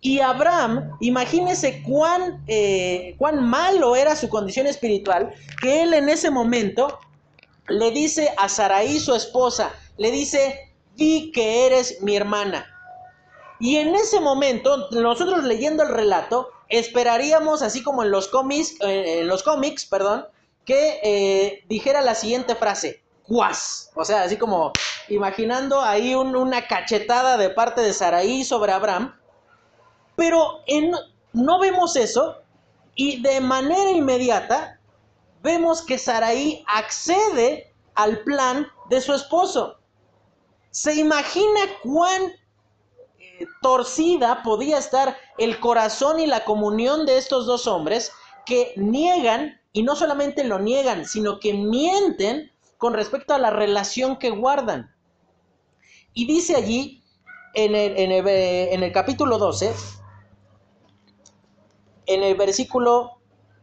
Y 0.00 0.18
Abraham, 0.18 0.96
imagínese 0.98 1.84
cuán, 1.84 2.42
eh, 2.48 3.14
cuán 3.16 3.48
malo 3.48 3.94
era 3.94 4.16
su 4.16 4.28
condición 4.28 4.66
espiritual, 4.66 5.32
que 5.62 5.82
él 5.82 5.94
en 5.94 6.08
ese 6.08 6.32
momento 6.32 6.98
le 7.70 7.90
dice 7.90 8.34
a 8.36 8.48
Saraí, 8.48 9.00
su 9.00 9.14
esposa, 9.14 9.72
le 9.96 10.10
dice, 10.10 10.74
vi 10.96 11.32
que 11.32 11.66
eres 11.66 12.02
mi 12.02 12.16
hermana. 12.16 12.66
Y 13.58 13.76
en 13.76 13.94
ese 13.94 14.20
momento, 14.20 14.88
nosotros 14.90 15.44
leyendo 15.44 15.82
el 15.82 15.90
relato, 15.90 16.50
esperaríamos, 16.68 17.62
así 17.62 17.82
como 17.82 18.02
en 18.02 18.10
los 18.10 18.28
cómics, 18.28 18.76
eh, 18.80 19.20
en 19.20 19.28
los 19.28 19.42
cómics, 19.42 19.86
perdón, 19.86 20.26
que 20.64 21.00
eh, 21.02 21.64
dijera 21.68 22.00
la 22.00 22.14
siguiente 22.14 22.54
frase, 22.54 23.02
cuas. 23.22 23.90
O 23.94 24.04
sea, 24.04 24.22
así 24.22 24.36
como 24.36 24.72
imaginando 25.08 25.80
ahí 25.80 26.14
una 26.14 26.66
cachetada 26.66 27.36
de 27.36 27.50
parte 27.50 27.80
de 27.80 27.92
Saraí 27.92 28.44
sobre 28.44 28.72
Abraham. 28.72 29.14
Pero 30.16 30.60
no 31.32 31.60
vemos 31.60 31.96
eso 31.96 32.42
y 32.94 33.22
de 33.22 33.40
manera 33.40 33.90
inmediata 33.90 34.79
vemos 35.42 35.82
que 35.82 35.98
Saraí 35.98 36.64
accede 36.66 37.72
al 37.94 38.22
plan 38.22 38.66
de 38.88 39.00
su 39.00 39.12
esposo. 39.12 39.78
¿Se 40.70 40.94
imagina 40.94 41.60
cuán 41.82 42.22
eh, 43.18 43.46
torcida 43.60 44.42
podía 44.42 44.78
estar 44.78 45.16
el 45.38 45.58
corazón 45.60 46.20
y 46.20 46.26
la 46.26 46.44
comunión 46.44 47.06
de 47.06 47.18
estos 47.18 47.46
dos 47.46 47.66
hombres 47.66 48.12
que 48.46 48.72
niegan 48.76 49.60
y 49.72 49.82
no 49.82 49.96
solamente 49.96 50.44
lo 50.44 50.58
niegan, 50.58 51.06
sino 51.06 51.38
que 51.38 51.54
mienten 51.54 52.50
con 52.76 52.94
respecto 52.94 53.34
a 53.34 53.38
la 53.38 53.50
relación 53.50 54.18
que 54.18 54.30
guardan. 54.30 54.94
Y 56.12 56.26
dice 56.26 56.56
allí, 56.56 57.04
en 57.54 57.74
el, 57.74 57.96
en 57.96 58.12
el, 58.12 58.26
en 58.28 58.82
el 58.82 58.92
capítulo 58.92 59.38
12, 59.38 59.72
en 62.06 62.22
el 62.22 62.34
versículo 62.36 63.19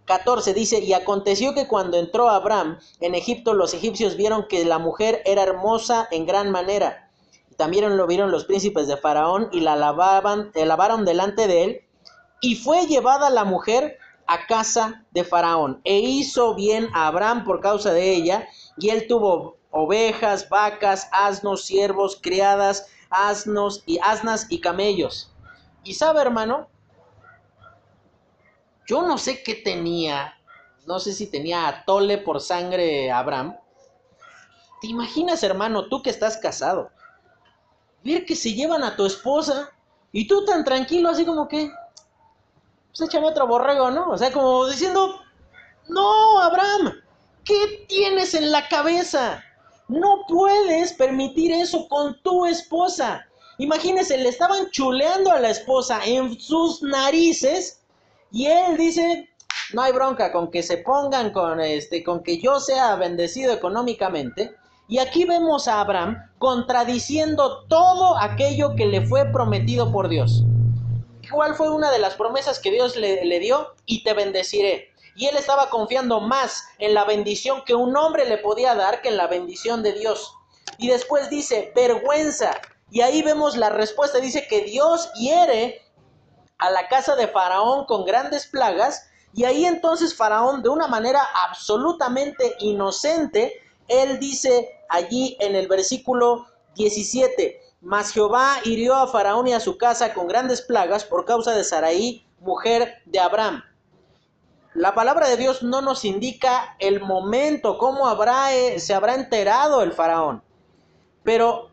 14 0.07 0.53
dice, 0.53 0.79
y 0.79 0.93
aconteció 0.93 1.53
que 1.53 1.67
cuando 1.67 1.97
entró 1.97 2.29
Abraham 2.29 2.79
en 3.01 3.13
Egipto, 3.13 3.53
los 3.53 3.73
egipcios 3.73 4.15
vieron 4.15 4.47
que 4.47 4.63
la 4.63 4.79
mujer 4.79 5.21
era 5.25 5.43
hermosa 5.43 6.07
en 6.11 6.25
gran 6.25 6.49
manera. 6.49 7.11
También 7.57 7.97
lo 7.97 8.07
vieron 8.07 8.31
los 8.31 8.45
príncipes 8.45 8.87
de 8.87 8.95
Faraón 8.95 9.49
y 9.51 9.59
la 9.59 9.73
alababan, 9.73 10.51
alabaron 10.55 11.03
delante 11.03 11.47
de 11.47 11.63
él. 11.63 11.81
Y 12.39 12.55
fue 12.55 12.87
llevada 12.87 13.29
la 13.29 13.43
mujer 13.43 13.97
a 14.27 14.47
casa 14.47 15.05
de 15.11 15.25
Faraón. 15.25 15.81
E 15.83 15.99
hizo 15.99 16.55
bien 16.55 16.87
a 16.93 17.07
Abraham 17.07 17.43
por 17.43 17.59
causa 17.59 17.91
de 17.91 18.13
ella, 18.13 18.47
y 18.77 18.89
él 18.89 19.07
tuvo 19.07 19.57
ovejas, 19.71 20.47
vacas, 20.47 21.09
asnos, 21.11 21.65
siervos, 21.65 22.17
criadas, 22.21 22.87
asnos 23.09 23.83
y 23.85 23.99
asnas 24.01 24.47
y 24.49 24.61
camellos. 24.61 25.33
Y 25.83 25.95
sabe, 25.95 26.21
hermano, 26.21 26.69
yo 28.87 29.01
no 29.01 29.17
sé 29.17 29.43
qué 29.43 29.53
tenía, 29.53 30.33
no 30.85 30.99
sé 30.99 31.13
si 31.13 31.27
tenía 31.27 31.67
atole 31.67 32.17
por 32.17 32.39
sangre 32.39 33.11
Abraham. 33.11 33.57
¿Te 34.81 34.87
imaginas, 34.87 35.43
hermano, 35.43 35.89
tú 35.89 36.01
que 36.01 36.09
estás 36.09 36.37
casado? 36.37 36.89
Ver 38.03 38.25
que 38.25 38.35
se 38.35 38.53
llevan 38.53 38.83
a 38.83 38.95
tu 38.95 39.05
esposa 39.05 39.71
y 40.13 40.27
tú 40.27 40.45
tan 40.45 40.63
tranquilo, 40.63 41.09
así 41.09 41.25
como 41.25 41.47
que, 41.49 41.69
pues 42.89 43.09
échame 43.09 43.27
otro 43.27 43.45
borrego, 43.45 43.91
¿no? 43.91 44.09
O 44.09 44.17
sea, 44.17 44.31
como 44.31 44.65
diciendo, 44.67 45.19
no, 45.89 46.39
Abraham, 46.39 46.93
¿qué 47.43 47.85
tienes 47.89 48.33
en 48.33 48.51
la 48.51 48.69
cabeza? 48.69 49.43
No 49.89 50.23
puedes 50.29 50.93
permitir 50.93 51.51
eso 51.51 51.87
con 51.89 52.21
tu 52.21 52.45
esposa. 52.45 53.27
Imagínese, 53.57 54.17
le 54.17 54.29
estaban 54.29 54.69
chuleando 54.69 55.31
a 55.31 55.39
la 55.39 55.49
esposa 55.49 55.99
en 56.05 56.39
sus 56.39 56.81
narices 56.81 57.81
y 58.31 58.47
él 58.47 58.77
dice, 58.77 59.29
no 59.73 59.81
hay 59.81 59.93
bronca 59.93 60.31
con 60.31 60.51
que 60.51 60.63
se 60.63 60.77
pongan 60.77 61.31
con 61.31 61.59
este 61.59 62.03
con 62.03 62.23
que 62.23 62.39
yo 62.39 62.59
sea 62.59 62.95
bendecido 62.95 63.53
económicamente. 63.53 64.55
Y 64.89 64.99
aquí 64.99 65.25
vemos 65.25 65.67
a 65.67 65.81
Abraham 65.81 66.17
contradiciendo 66.39 67.65
todo 67.67 68.17
aquello 68.17 68.75
que 68.75 68.85
le 68.85 69.05
fue 69.05 69.25
prometido 69.25 69.91
por 69.91 70.07
Dios. 70.07 70.43
¿Cuál 71.29 71.55
fue 71.55 71.69
una 71.69 71.91
de 71.91 71.99
las 71.99 72.15
promesas 72.15 72.59
que 72.59 72.71
Dios 72.71 72.95
le, 72.95 73.39
dio? 73.39 73.73
Y 73.85 74.03
te 74.03 74.13
bendeciré. 74.13 74.93
Y 75.17 75.25
él 75.25 75.35
estaba 75.35 75.69
confiando 75.69 76.21
más 76.21 76.63
en 76.79 76.93
la 76.93 77.03
bendición 77.03 77.63
que 77.65 77.75
un 77.75 77.97
hombre 77.97 78.29
le 78.29 78.37
podía 78.37 78.75
dar 78.75 79.01
que 79.01 79.09
en 79.09 79.17
la 79.17 79.27
bendición 79.27 79.83
de 79.83 79.91
Dios. 79.91 80.33
Y 80.77 80.87
después 80.87 81.29
dice, 81.29 81.73
vergüenza. 81.75 82.61
Y 82.89 83.01
ahí 83.01 83.23
vemos 83.23 83.57
la 83.57 83.69
respuesta. 83.69 84.19
Dice 84.19 84.47
que 84.47 84.61
Dios 84.61 85.11
hiere 85.15 85.81
a 86.57 86.69
la 86.71 86.87
casa 86.87 87.15
de 87.15 87.27
Faraón 87.27 87.85
con 87.85 88.05
grandes 88.05 88.47
plagas. 88.47 89.09
Y 89.33 89.45
ahí 89.45 89.65
entonces 89.65 90.15
Faraón, 90.15 90.63
de 90.63 90.69
una 90.69 90.87
manera 90.87 91.21
absolutamente 91.47 92.55
inocente, 92.59 93.53
él 93.87 94.19
dice 94.19 94.69
allí 94.89 95.37
en 95.39 95.55
el 95.55 95.67
versículo 95.67 96.47
17, 96.75 97.61
mas 97.81 98.11
Jehová 98.11 98.57
hirió 98.63 98.95
a 98.95 99.07
Faraón 99.07 99.47
y 99.47 99.53
a 99.53 99.59
su 99.59 99.77
casa 99.77 100.13
con 100.13 100.27
grandes 100.27 100.61
plagas 100.61 101.03
por 101.03 101.25
causa 101.25 101.53
de 101.53 101.63
Saraí, 101.63 102.25
mujer 102.39 103.01
de 103.05 103.19
Abraham. 103.19 103.63
La 104.77 104.93
palabra 104.93 105.27
de 105.27 105.37
Dios 105.37 105.63
no 105.63 105.81
nos 105.81 106.05
indica 106.05 106.75
el 106.77 107.01
momento, 107.01 107.79
cómo 107.79 108.07
eh, 108.51 108.79
se 108.79 108.93
habrá 108.93 109.15
enterado 109.15 109.81
el 109.81 109.91
faraón. 109.91 110.43
Pero 111.23 111.71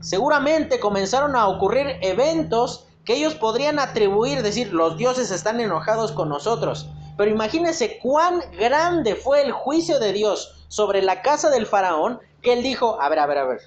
seguramente 0.00 0.80
comenzaron 0.80 1.36
a 1.36 1.48
ocurrir 1.48 1.98
eventos 2.00 2.87
que 3.08 3.14
ellos 3.14 3.34
podrían 3.36 3.78
atribuir, 3.78 4.42
decir, 4.42 4.70
los 4.74 4.98
dioses 4.98 5.30
están 5.30 5.60
enojados 5.60 6.12
con 6.12 6.28
nosotros. 6.28 6.90
Pero 7.16 7.30
imagínense 7.30 7.98
cuán 8.02 8.42
grande 8.58 9.14
fue 9.14 9.40
el 9.40 9.50
juicio 9.50 9.98
de 9.98 10.12
Dios 10.12 10.66
sobre 10.68 11.00
la 11.00 11.22
casa 11.22 11.48
del 11.48 11.64
faraón, 11.64 12.20
que 12.42 12.52
él 12.52 12.62
dijo, 12.62 13.00
a 13.00 13.08
ver, 13.08 13.20
a 13.20 13.26
ver, 13.26 13.38
a 13.38 13.44
ver, 13.46 13.62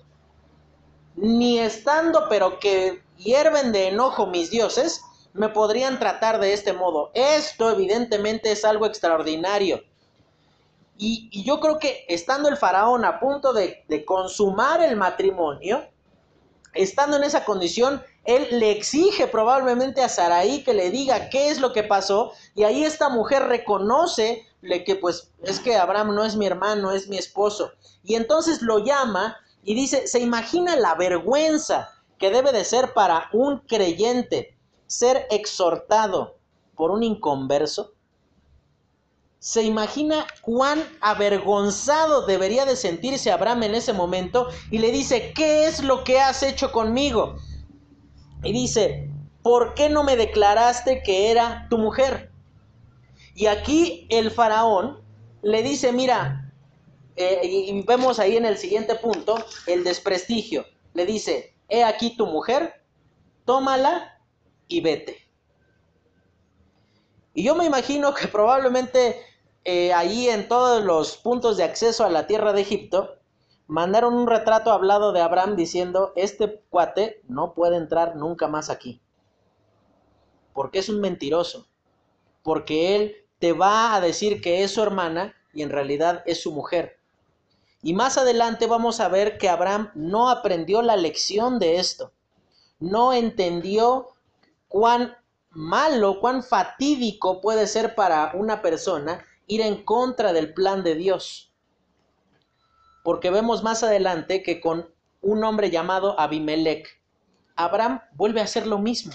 ni 1.16 1.58
estando, 1.58 2.28
pero 2.30 2.60
que 2.60 3.02
hierven 3.18 3.72
de 3.72 3.88
enojo 3.88 4.28
mis 4.28 4.52
dioses, 4.52 5.02
me 5.34 5.50
podrían 5.50 5.98
tratar 5.98 6.39
de 6.39 6.54
este 6.54 6.74
modo. 6.74 7.10
Esto 7.16 7.72
evidentemente 7.72 8.52
es 8.52 8.64
algo 8.64 8.86
extraordinario. 8.86 9.82
Y, 11.00 11.44
yo 11.44 11.60
creo 11.60 11.80
que 11.80 12.06
estando 12.08 12.48
el 12.48 12.58
faraón 12.58 13.06
a 13.06 13.20
punto 13.20 13.54
de, 13.54 13.86
de 13.88 14.06
consumar 14.06 14.84
el 14.84 14.96
matrimonio, 14.98 15.84
estando 16.76 17.18
en 17.18 17.24
esa 17.24 17.44
condición, 17.44 18.04
él 18.26 18.48
le 18.52 18.72
exige 18.72 19.28
probablemente 19.28 20.02
a 20.02 20.10
Saraí 20.10 20.64
que 20.64 20.74
le 20.74 20.92
diga 20.92 21.30
qué 21.30 21.50
es 21.50 21.60
lo 21.60 21.74
que 21.74 21.84
pasó 21.84 22.34
y 22.56 22.64
ahí 22.64 22.84
esta 22.84 23.10
mujer 23.10 23.44
reconoce 23.44 24.46
que 24.86 24.96
pues 24.96 25.32
es 25.44 25.60
que 25.60 25.76
Abraham 25.76 26.14
no 26.14 26.24
es 26.24 26.36
mi 26.36 26.46
hermano, 26.46 26.92
es 26.92 27.08
mi 27.08 27.18
esposo. 27.18 27.72
Y 28.04 28.16
entonces 28.16 28.62
lo 28.62 28.80
llama 28.80 29.38
y 29.64 29.74
dice, 29.74 30.08
¿se 30.08 30.20
imagina 30.20 30.76
la 30.76 30.96
vergüenza 30.96 31.90
que 32.20 32.30
debe 32.30 32.52
de 32.52 32.64
ser 32.64 32.94
para 32.94 33.30
un 33.34 33.60
creyente 33.60 34.56
ser 34.88 35.28
exhortado 35.32 36.38
por 36.76 36.92
un 36.92 37.04
inconverso? 37.04 37.94
¿Se 39.40 39.64
imagina 39.64 40.28
cuán 40.44 40.84
avergonzado 41.02 42.28
debería 42.28 42.66
de 42.66 42.76
sentirse 42.76 43.32
Abraham 43.32 43.64
en 43.64 43.76
ese 43.76 43.94
momento? 43.94 44.48
Y 44.70 44.78
le 44.78 44.92
dice, 44.92 45.34
¿qué 45.36 45.66
es 45.66 45.84
lo 45.84 46.04
que 46.04 46.20
has 46.20 46.44
hecho 46.44 46.72
conmigo? 46.72 47.36
Y 48.44 48.54
dice, 48.54 49.10
¿por 49.44 49.74
qué 49.74 49.89
no 49.89 50.04
me 50.04 50.16
declaraste 50.16 51.04
que 51.04 51.32
era 51.32 51.68
tu 51.70 51.78
mujer? 51.78 52.32
Y 53.36 53.46
aquí 53.46 54.08
el 54.10 54.32
faraón 54.32 55.02
le 55.42 55.64
dice, 55.64 55.92
mira, 55.92 56.52
eh, 57.16 57.42
y 57.44 57.82
vemos 57.84 58.20
ahí 58.20 58.38
en 58.38 58.46
el 58.46 58.58
siguiente 58.58 58.96
punto 58.96 59.44
el 59.68 59.84
desprestigio. 59.84 60.66
Le 60.94 61.06
dice, 61.06 61.56
he 61.70 61.84
aquí 61.84 62.16
tu 62.16 62.26
mujer, 62.26 62.84
tómala 63.46 64.20
y 64.68 64.82
vete. 64.82 65.18
Y 67.34 67.44
yo 67.44 67.56
me 67.56 67.66
imagino 67.66 68.14
que 68.14 68.28
probablemente 68.28 69.22
eh, 69.64 69.94
ahí 69.94 70.28
en 70.28 70.48
todos 70.48 70.84
los 70.84 71.18
puntos 71.18 71.58
de 71.58 71.64
acceso 71.64 72.04
a 72.04 72.10
la 72.10 72.28
tierra 72.28 72.54
de 72.54 72.62
Egipto, 72.62 73.21
mandaron 73.72 74.16
un 74.16 74.28
retrato 74.28 74.74
hablado 74.74 75.14
de 75.14 75.22
Abraham 75.22 75.56
diciendo, 75.56 76.12
este 76.18 76.62
cuate 76.70 77.22
no 77.30 77.54
puede 77.54 77.78
entrar 77.78 78.18
nunca 78.18 78.50
más 78.50 78.70
aquí. 78.70 79.00
Porque 80.52 80.80
es 80.80 80.90
un 80.90 81.00
mentiroso. 81.00 81.68
Porque 82.44 82.98
él 82.98 83.16
te 83.40 83.54
va 83.54 83.96
a 83.96 84.02
decir 84.02 84.42
que 84.42 84.64
es 84.64 84.72
su 84.72 84.84
hermana 84.84 85.34
y 85.54 85.62
en 85.62 85.70
realidad 85.70 86.22
es 86.26 86.42
su 86.42 86.52
mujer. 86.52 87.00
Y 87.82 87.94
más 87.94 88.18
adelante 88.18 88.68
vamos 88.68 89.00
a 89.00 89.08
ver 89.08 89.38
que 89.38 89.48
Abraham 89.48 89.90
no 89.96 90.30
aprendió 90.30 90.82
la 90.82 90.98
lección 90.98 91.58
de 91.58 91.78
esto. 91.78 92.12
No 92.78 93.14
entendió 93.14 94.10
cuán 94.68 95.16
malo, 95.50 96.20
cuán 96.20 96.44
fatídico 96.44 97.40
puede 97.40 97.68
ser 97.68 97.96
para 97.96 98.34
una 98.34 98.62
persona 98.62 99.24
ir 99.48 99.62
en 99.62 99.82
contra 99.86 100.34
del 100.34 100.54
plan 100.54 100.84
de 100.84 100.96
Dios. 100.96 101.51
Porque 103.04 103.30
vemos 103.30 103.64
más 103.64 103.84
adelante 103.84 104.43
que 104.43 104.62
con 104.62 104.89
un 105.22 105.43
hombre 105.43 105.70
llamado 105.70 106.20
Abimelech, 106.20 107.02
Abraham 107.56 108.02
vuelve 108.14 108.41
a 108.41 108.45
hacer 108.45 108.68
lo 108.68 108.80
mismo. 108.80 109.14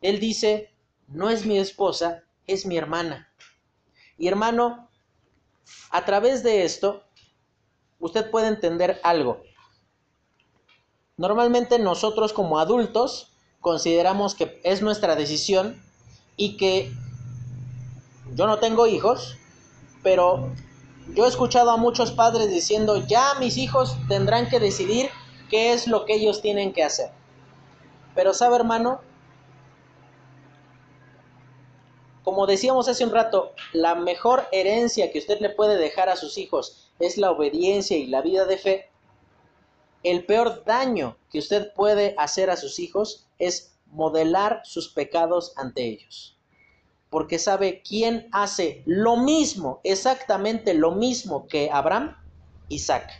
Él 0.00 0.20
dice, 0.20 0.72
no 1.08 1.30
es 1.30 1.44
mi 1.44 1.58
esposa, 1.58 2.24
es 2.46 2.66
mi 2.66 2.76
hermana. 2.76 3.32
Y 4.16 4.28
hermano, 4.28 4.88
a 5.90 6.04
través 6.04 6.42
de 6.42 6.64
esto, 6.64 7.04
usted 7.98 8.30
puede 8.30 8.48
entender 8.48 9.00
algo. 9.02 9.42
Normalmente 11.16 11.78
nosotros 11.78 12.32
como 12.32 12.58
adultos 12.58 13.32
consideramos 13.60 14.34
que 14.34 14.60
es 14.62 14.82
nuestra 14.82 15.16
decisión 15.16 15.82
y 16.36 16.56
que 16.56 16.92
yo 18.34 18.46
no 18.46 18.58
tengo 18.58 18.86
hijos, 18.86 19.36
pero 20.02 20.52
yo 21.14 21.24
he 21.24 21.28
escuchado 21.28 21.70
a 21.70 21.76
muchos 21.76 22.12
padres 22.12 22.50
diciendo, 22.50 23.04
ya 23.06 23.34
mis 23.40 23.56
hijos 23.56 23.96
tendrán 24.08 24.48
que 24.48 24.60
decidir 24.60 25.10
qué 25.48 25.72
es 25.72 25.86
lo 25.86 26.04
que 26.04 26.14
ellos 26.14 26.42
tienen 26.42 26.72
que 26.72 26.84
hacer. 26.84 27.10
Pero 28.14 28.34
sabe 28.34 28.56
hermano, 28.56 29.00
como 32.24 32.46
decíamos 32.46 32.88
hace 32.88 33.04
un 33.04 33.12
rato, 33.12 33.54
la 33.72 33.94
mejor 33.94 34.48
herencia 34.52 35.10
que 35.10 35.18
usted 35.18 35.40
le 35.40 35.50
puede 35.50 35.78
dejar 35.78 36.08
a 36.08 36.16
sus 36.16 36.36
hijos 36.36 36.90
es 36.98 37.16
la 37.16 37.30
obediencia 37.30 37.96
y 37.96 38.06
la 38.06 38.20
vida 38.20 38.44
de 38.44 38.58
fe. 38.58 38.90
El 40.02 40.26
peor 40.26 40.64
daño 40.64 41.16
que 41.30 41.38
usted 41.38 41.72
puede 41.72 42.14
hacer 42.18 42.50
a 42.50 42.56
sus 42.56 42.78
hijos 42.78 43.26
es 43.38 43.74
modelar 43.86 44.60
sus 44.64 44.88
pecados 44.88 45.52
ante 45.56 45.84
ellos. 45.86 46.37
Porque 47.10 47.38
sabe 47.38 47.82
quién 47.86 48.28
hace 48.32 48.82
lo 48.84 49.16
mismo, 49.16 49.80
exactamente 49.84 50.74
lo 50.74 50.92
mismo 50.92 51.46
que 51.46 51.70
Abraham, 51.72 52.16
Isaac. 52.68 53.10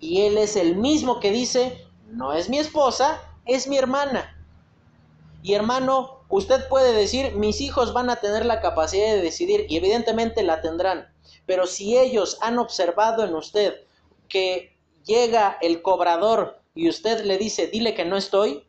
Y 0.00 0.22
él 0.22 0.38
es 0.38 0.56
el 0.56 0.76
mismo 0.76 1.20
que 1.20 1.30
dice, 1.30 1.86
no 2.08 2.32
es 2.32 2.48
mi 2.48 2.58
esposa, 2.58 3.20
es 3.44 3.68
mi 3.68 3.76
hermana. 3.76 4.36
Y 5.42 5.54
hermano, 5.54 6.20
usted 6.28 6.68
puede 6.68 6.92
decir, 6.92 7.34
mis 7.36 7.60
hijos 7.60 7.92
van 7.92 8.10
a 8.10 8.16
tener 8.16 8.44
la 8.44 8.60
capacidad 8.60 9.14
de 9.14 9.22
decidir, 9.22 9.66
y 9.68 9.76
evidentemente 9.76 10.42
la 10.42 10.60
tendrán. 10.60 11.12
Pero 11.46 11.66
si 11.66 11.96
ellos 11.96 12.38
han 12.40 12.58
observado 12.58 13.24
en 13.24 13.34
usted 13.34 13.74
que 14.28 14.76
llega 15.04 15.58
el 15.60 15.82
cobrador 15.82 16.60
y 16.74 16.88
usted 16.88 17.24
le 17.24 17.38
dice, 17.38 17.66
dile 17.66 17.94
que 17.94 18.04
no 18.04 18.16
estoy, 18.16 18.64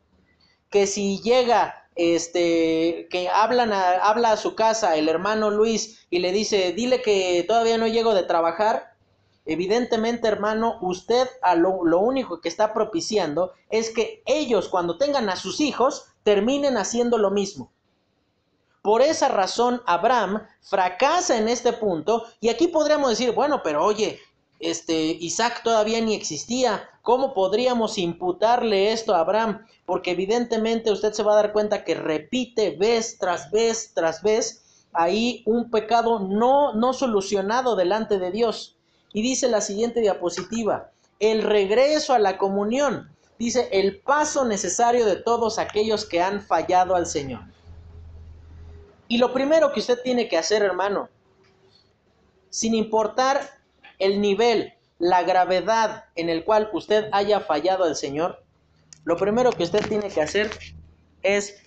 que 0.70 0.86
si 0.86 1.20
llega 1.22 1.81
este 1.94 3.06
que 3.10 3.28
habla 3.28 4.32
a 4.32 4.36
su 4.36 4.54
casa 4.54 4.96
el 4.96 5.08
hermano 5.08 5.50
Luis 5.50 6.06
y 6.10 6.20
le 6.20 6.32
dice, 6.32 6.72
dile 6.72 7.02
que 7.02 7.44
todavía 7.46 7.78
no 7.78 7.86
llego 7.86 8.14
de 8.14 8.22
trabajar, 8.22 8.94
evidentemente 9.44 10.28
hermano, 10.28 10.78
usted 10.80 11.28
a 11.42 11.54
lo, 11.54 11.84
lo 11.84 11.98
único 12.00 12.40
que 12.40 12.48
está 12.48 12.72
propiciando 12.72 13.52
es 13.68 13.90
que 13.90 14.22
ellos 14.26 14.68
cuando 14.68 14.98
tengan 14.98 15.28
a 15.28 15.36
sus 15.36 15.60
hijos 15.60 16.06
terminen 16.22 16.76
haciendo 16.76 17.18
lo 17.18 17.30
mismo. 17.30 17.72
Por 18.82 19.00
esa 19.00 19.28
razón 19.28 19.80
Abraham 19.86 20.46
fracasa 20.60 21.38
en 21.38 21.48
este 21.48 21.72
punto 21.72 22.24
y 22.40 22.48
aquí 22.48 22.68
podríamos 22.68 23.10
decir, 23.10 23.32
bueno, 23.32 23.62
pero 23.62 23.84
oye, 23.84 24.20
este 24.62 24.94
Isaac 25.20 25.62
todavía 25.64 26.00
ni 26.00 26.14
existía, 26.14 26.88
¿cómo 27.02 27.34
podríamos 27.34 27.98
imputarle 27.98 28.92
esto 28.92 29.14
a 29.14 29.18
Abraham? 29.18 29.66
Porque 29.84 30.12
evidentemente 30.12 30.92
usted 30.92 31.12
se 31.12 31.24
va 31.24 31.32
a 31.32 31.42
dar 31.42 31.52
cuenta 31.52 31.84
que 31.84 31.96
repite 31.96 32.76
vez 32.76 33.18
tras 33.18 33.50
vez 33.50 33.92
tras 33.92 34.22
vez 34.22 34.86
ahí 34.92 35.42
un 35.46 35.68
pecado 35.70 36.20
no 36.20 36.74
no 36.74 36.92
solucionado 36.92 37.74
delante 37.74 38.20
de 38.20 38.30
Dios. 38.30 38.76
Y 39.12 39.22
dice 39.22 39.48
la 39.48 39.60
siguiente 39.60 40.00
diapositiva, 40.00 40.92
el 41.18 41.42
regreso 41.42 42.14
a 42.14 42.20
la 42.20 42.38
comunión, 42.38 43.10
dice 43.38 43.68
el 43.72 44.00
paso 44.00 44.44
necesario 44.44 45.04
de 45.04 45.16
todos 45.16 45.58
aquellos 45.58 46.06
que 46.06 46.22
han 46.22 46.40
fallado 46.40 46.94
al 46.94 47.06
Señor. 47.06 47.42
Y 49.08 49.18
lo 49.18 49.32
primero 49.32 49.72
que 49.72 49.80
usted 49.80 50.00
tiene 50.02 50.28
que 50.28 50.38
hacer, 50.38 50.62
hermano, 50.62 51.08
sin 52.48 52.74
importar 52.74 53.61
el 54.02 54.20
nivel, 54.20 54.74
la 54.98 55.22
gravedad 55.22 56.06
en 56.16 56.28
el 56.28 56.44
cual 56.44 56.68
usted 56.72 57.08
haya 57.12 57.38
fallado 57.38 57.84
al 57.84 57.94
Señor, 57.94 58.42
lo 59.04 59.16
primero 59.16 59.52
que 59.52 59.62
usted 59.62 59.86
tiene 59.86 60.08
que 60.08 60.20
hacer 60.20 60.50
es 61.22 61.62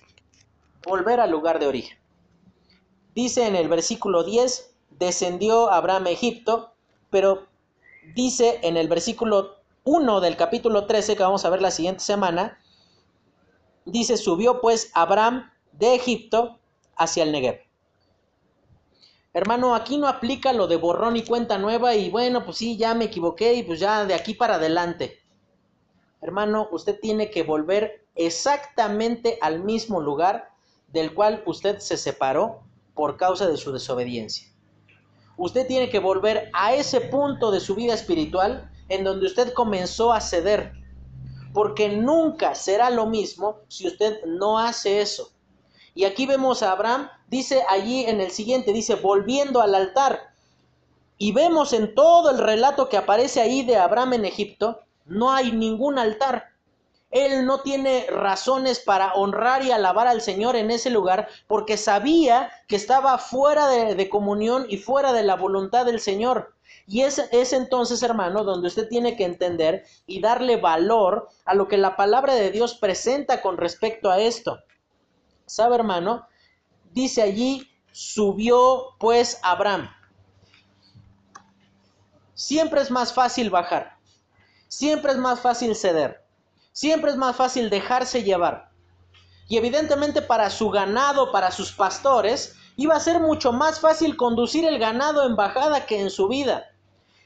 volver 0.86 1.18
al 1.18 1.30
lugar 1.30 1.58
de 1.58 1.66
origen. 1.66 1.98
Dice 3.14 3.46
en 3.46 3.56
el 3.56 3.68
versículo 3.68 4.22
10, 4.22 4.74
descendió 4.90 5.72
Abraham 5.72 6.06
a 6.06 6.10
Egipto, 6.10 6.74
pero 7.08 7.46
dice 8.14 8.60
en 8.62 8.76
el 8.76 8.88
versículo 8.88 9.56
1 9.84 10.20
del 10.20 10.36
capítulo 10.36 10.86
13, 10.86 11.16
que 11.16 11.22
vamos 11.22 11.46
a 11.46 11.50
ver 11.50 11.62
la 11.62 11.70
siguiente 11.70 12.04
semana, 12.04 12.58
dice, 13.86 14.18
subió 14.18 14.60
pues 14.60 14.90
Abraham 14.92 15.50
de 15.72 15.94
Egipto 15.94 16.58
hacia 16.96 17.22
el 17.22 17.32
Negev. 17.32 17.65
Hermano, 19.36 19.74
aquí 19.74 19.98
no 19.98 20.08
aplica 20.08 20.54
lo 20.54 20.66
de 20.66 20.76
borrón 20.76 21.14
y 21.14 21.22
cuenta 21.22 21.58
nueva 21.58 21.94
y 21.94 22.08
bueno, 22.08 22.42
pues 22.46 22.56
sí, 22.56 22.78
ya 22.78 22.94
me 22.94 23.04
equivoqué 23.04 23.52
y 23.52 23.62
pues 23.64 23.78
ya 23.78 24.06
de 24.06 24.14
aquí 24.14 24.32
para 24.32 24.54
adelante. 24.54 25.20
Hermano, 26.22 26.68
usted 26.72 26.98
tiene 26.98 27.30
que 27.30 27.42
volver 27.42 28.06
exactamente 28.14 29.36
al 29.42 29.62
mismo 29.62 30.00
lugar 30.00 30.48
del 30.90 31.12
cual 31.12 31.42
usted 31.44 31.80
se 31.80 31.98
separó 31.98 32.62
por 32.94 33.18
causa 33.18 33.46
de 33.46 33.58
su 33.58 33.72
desobediencia. 33.72 34.48
Usted 35.36 35.66
tiene 35.66 35.90
que 35.90 35.98
volver 35.98 36.48
a 36.54 36.72
ese 36.72 37.02
punto 37.02 37.50
de 37.50 37.60
su 37.60 37.74
vida 37.74 37.92
espiritual 37.92 38.70
en 38.88 39.04
donde 39.04 39.26
usted 39.26 39.52
comenzó 39.52 40.14
a 40.14 40.22
ceder, 40.22 40.72
porque 41.52 41.90
nunca 41.90 42.54
será 42.54 42.88
lo 42.88 43.04
mismo 43.04 43.58
si 43.68 43.86
usted 43.86 44.24
no 44.24 44.58
hace 44.58 45.02
eso. 45.02 45.35
Y 45.96 46.04
aquí 46.04 46.26
vemos 46.26 46.62
a 46.62 46.72
Abraham, 46.72 47.08
dice 47.26 47.64
allí 47.70 48.04
en 48.04 48.20
el 48.20 48.30
siguiente, 48.30 48.74
dice, 48.74 48.96
volviendo 48.96 49.62
al 49.62 49.74
altar. 49.74 50.34
Y 51.16 51.32
vemos 51.32 51.72
en 51.72 51.94
todo 51.94 52.28
el 52.28 52.36
relato 52.36 52.90
que 52.90 52.98
aparece 52.98 53.40
ahí 53.40 53.64
de 53.64 53.78
Abraham 53.78 54.12
en 54.12 54.26
Egipto, 54.26 54.82
no 55.06 55.32
hay 55.32 55.52
ningún 55.52 55.98
altar. 55.98 56.50
Él 57.10 57.46
no 57.46 57.62
tiene 57.62 58.08
razones 58.10 58.80
para 58.80 59.14
honrar 59.14 59.64
y 59.64 59.70
alabar 59.70 60.06
al 60.06 60.20
Señor 60.20 60.54
en 60.54 60.70
ese 60.70 60.90
lugar 60.90 61.28
porque 61.46 61.78
sabía 61.78 62.50
que 62.68 62.76
estaba 62.76 63.16
fuera 63.16 63.66
de, 63.68 64.08
comunión 64.10 64.66
y 64.68 64.76
fuera 64.76 65.14
de 65.14 65.22
la 65.22 65.36
voluntad 65.36 65.86
del 65.86 66.00
Señor. 66.00 66.52
Y 66.86 67.02
es, 67.02 67.26
es 67.32 67.54
entonces, 67.54 68.02
hermano, 68.02 68.44
donde 68.44 68.68
usted 68.68 68.86
tiene 68.86 69.16
que 69.16 69.24
entender 69.24 69.86
y 70.06 70.20
darle 70.20 70.58
valor 70.58 71.30
a 71.46 71.54
lo 71.54 71.68
que 71.68 71.78
la 71.78 71.96
palabra 71.96 72.34
de 72.34 72.50
Dios 72.50 72.74
presenta 72.74 73.40
con 73.40 73.56
respecto 73.56 74.10
a 74.10 74.20
esto. 74.20 74.58
¿Sabe, 75.46 75.76
hermano? 75.76 76.26
Dice 76.92 77.22
allí, 77.22 77.70
subió 77.92 78.96
pues 78.98 79.38
Abraham. 79.42 79.88
Siempre 82.34 82.82
es 82.82 82.90
más 82.90 83.12
fácil 83.12 83.48
bajar. 83.48 83.96
Siempre 84.68 85.12
es 85.12 85.18
más 85.18 85.40
fácil 85.40 85.74
ceder. 85.74 86.26
Siempre 86.72 87.10
es 87.10 87.16
más 87.16 87.36
fácil 87.36 87.70
dejarse 87.70 88.24
llevar. 88.24 88.70
Y 89.48 89.56
evidentemente 89.56 90.20
para 90.20 90.50
su 90.50 90.68
ganado, 90.70 91.30
para 91.30 91.50
sus 91.50 91.72
pastores, 91.72 92.56
iba 92.76 92.94
a 92.96 93.00
ser 93.00 93.20
mucho 93.20 93.52
más 93.52 93.80
fácil 93.80 94.16
conducir 94.16 94.66
el 94.66 94.78
ganado 94.78 95.24
en 95.24 95.36
bajada 95.36 95.86
que 95.86 96.00
en 96.00 96.10
subida. 96.10 96.66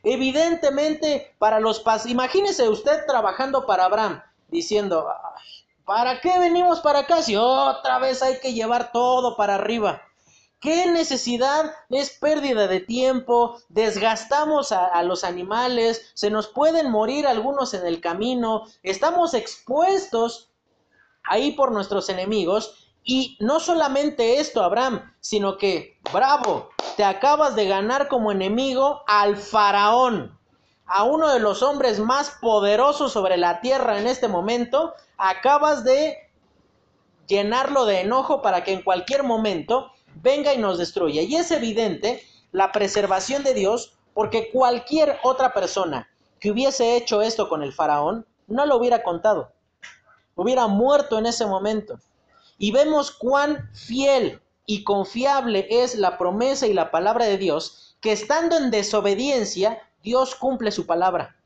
Evidentemente 0.02 1.34
para 1.38 1.58
los 1.58 1.80
pastores, 1.80 2.12
imagínese 2.12 2.68
usted 2.68 3.04
trabajando 3.06 3.66
para 3.66 3.86
Abraham, 3.86 4.22
diciendo, 4.48 5.08
¿Para 5.90 6.20
qué 6.20 6.38
venimos 6.38 6.78
para 6.78 7.00
acá 7.00 7.20
si 7.20 7.34
otra 7.34 7.98
vez 7.98 8.22
hay 8.22 8.38
que 8.38 8.52
llevar 8.52 8.92
todo 8.92 9.36
para 9.36 9.56
arriba? 9.56 10.00
¿Qué 10.60 10.86
necesidad? 10.86 11.74
Es 11.88 12.10
pérdida 12.10 12.68
de 12.68 12.78
tiempo, 12.78 13.56
desgastamos 13.68 14.70
a, 14.70 15.02
los 15.02 15.24
animales, 15.24 16.12
se 16.14 16.30
nos 16.30 16.46
pueden 16.46 16.92
morir 16.92 17.26
algunos 17.26 17.74
en 17.74 17.84
el 17.84 18.00
camino, 18.00 18.66
estamos 18.84 19.34
expuestos 19.34 20.52
ahí 21.24 21.56
por 21.56 21.72
nuestros 21.72 22.08
enemigos. 22.08 22.94
Y 23.02 23.36
no 23.40 23.58
solamente 23.58 24.38
esto, 24.38 24.62
Abraham, 24.62 25.12
sino 25.18 25.58
que, 25.58 25.98
bravo, 26.12 26.70
te 26.96 27.02
acabas 27.02 27.56
de 27.56 27.66
ganar 27.66 28.06
como 28.06 28.30
enemigo 28.30 29.02
al 29.08 29.36
faraón 29.36 30.39
a 30.92 31.04
uno 31.04 31.28
de 31.32 31.38
los 31.38 31.62
hombres 31.62 32.00
más 32.00 32.36
poderosos 32.40 33.12
sobre 33.12 33.36
la 33.36 33.60
tierra 33.60 34.00
en 34.00 34.08
este 34.08 34.26
momento, 34.26 34.92
acabas 35.16 35.84
de 35.84 36.16
llenarlo 37.28 37.84
de 37.84 38.00
enojo 38.00 38.42
para 38.42 38.64
que 38.64 38.72
en 38.72 38.82
cualquier 38.82 39.22
momento 39.22 39.92
venga 40.16 40.52
y 40.52 40.58
nos 40.58 40.78
destruya. 40.78 41.22
Y 41.22 41.36
es 41.36 41.52
evidente 41.52 42.24
la 42.50 42.72
preservación 42.72 43.44
de 43.44 43.54
Dios 43.54 43.96
porque 44.14 44.50
cualquier 44.50 45.18
otra 45.22 45.54
persona 45.54 46.10
que 46.40 46.50
hubiese 46.50 46.96
hecho 46.96 47.22
esto 47.22 47.48
con 47.48 47.62
el 47.62 47.72
faraón 47.72 48.26
no 48.48 48.66
lo 48.66 48.76
hubiera 48.76 49.04
contado. 49.04 49.52
Hubiera 50.34 50.66
muerto 50.66 51.18
en 51.18 51.26
ese 51.26 51.46
momento. 51.46 52.00
y 52.58 52.72
vemos 52.72 53.10
cuán 53.10 53.70
fiel 53.72 54.42
y 54.66 54.84
confiable 54.84 55.66
es 55.70 55.94
la 55.94 56.18
promesa 56.18 56.66
y 56.66 56.74
la 56.74 56.90
palabra 56.90 57.24
de 57.24 57.38
Dios, 57.38 57.96
que 58.02 58.12
estando 58.12 58.56
en 58.58 58.70
desobediencia, 58.70 59.80
Dios 60.02 60.34
cumple 60.34 60.70
su 60.70 60.86
palabra, 60.86 61.36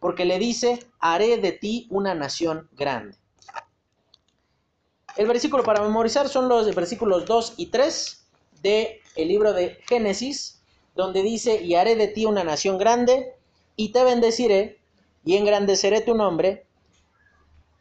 porque 0.00 0.24
le 0.24 0.38
dice, 0.38 0.86
haré 1.00 1.38
de 1.38 1.52
ti 1.52 1.86
una 1.90 2.14
nación 2.14 2.68
grande. 2.76 3.16
El 5.16 5.26
versículo 5.26 5.64
para 5.64 5.82
memorizar 5.82 6.28
son 6.28 6.48
los 6.48 6.72
versículos 6.74 7.26
2 7.26 7.54
y 7.56 7.66
3 7.66 8.28
del 8.62 8.88
el 9.16 9.28
libro 9.28 9.52
de 9.52 9.78
Génesis, 9.88 10.62
donde 10.94 11.22
dice, 11.22 11.60
y 11.62 11.74
haré 11.74 11.96
de 11.96 12.06
ti 12.06 12.24
una 12.24 12.44
nación 12.44 12.78
grande, 12.78 13.34
y 13.74 13.90
te 13.90 14.04
bendeciré, 14.04 14.78
y 15.24 15.36
engrandeceré 15.36 16.00
tu 16.00 16.14
nombre, 16.14 16.66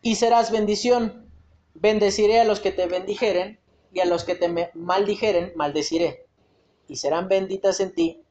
y 0.01 0.15
serás 0.15 0.51
bendición. 0.51 1.29
Bendeciré 1.75 2.39
a 2.39 2.43
los 2.43 2.59
que 2.59 2.71
te 2.71 2.87
bendijeren, 2.87 3.59
y 3.93 3.99
a 3.99 4.05
los 4.05 4.23
que 4.23 4.35
te 4.35 4.71
maldijeren, 4.73 5.53
maldeciré. 5.55 6.25
Y 6.87 6.95
serán 6.95 7.27
benditas 7.27 7.79
en 7.79 7.93
ti 7.93 8.23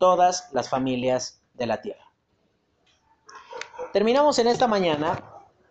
todas 0.00 0.48
las 0.52 0.68
familias 0.68 1.42
de 1.54 1.66
la 1.66 1.80
tierra. 1.80 2.10
Terminamos 3.92 4.38
en 4.38 4.48
esta 4.48 4.66
mañana 4.66 5.22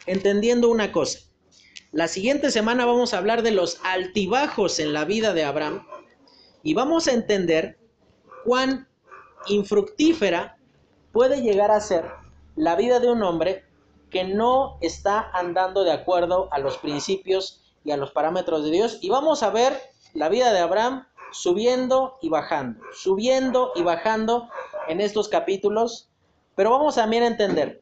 entendiendo 0.06 0.70
una 0.70 0.92
cosa. 0.92 1.20
La 1.92 2.08
siguiente 2.08 2.52
semana 2.52 2.86
vamos 2.86 3.14
a 3.14 3.18
hablar 3.18 3.42
de 3.42 3.52
los 3.52 3.82
altibajos 3.84 4.80
en 4.80 4.94
la 4.94 5.04
vida 5.04 5.34
de 5.34 5.44
Abraham 5.44 5.86
y 6.62 6.76
vamos 6.76 7.08
a 7.08 7.14
entender 7.14 7.80
cuán 8.46 8.88
infructífera 9.48 10.58
puede 11.12 11.42
llegar 11.42 11.72
a 11.72 11.82
ser 11.82 12.06
la 12.56 12.76
vida 12.76 13.00
de 13.00 13.12
un 13.12 13.24
hombre 13.24 13.66
que 14.12 14.24
no 14.24 14.78
está 14.82 15.32
andando 15.34 15.84
de 15.84 15.92
acuerdo 15.92 16.50
a 16.52 16.60
los 16.60 16.78
principios 16.78 17.64
y 17.84 17.92
a 17.92 17.98
los 17.98 18.12
parámetros 18.12 18.64
de 18.64 18.72
Dios. 18.72 19.00
Y 19.02 19.10
vamos 19.10 19.42
a 19.42 19.50
ver 19.50 19.82
la 20.14 20.30
vida 20.30 20.54
de 20.54 20.60
Abraham 20.60 21.08
subiendo 21.32 22.18
y 22.22 22.30
bajando, 22.30 22.82
subiendo 22.94 23.72
y 23.76 23.84
bajando 23.84 24.50
en 24.88 25.02
estos 25.02 25.30
capítulos. 25.30 26.10
Pero 26.56 26.72
vamos 26.72 26.96
también 26.96 27.24
a 27.24 27.28
entender. 27.28 27.82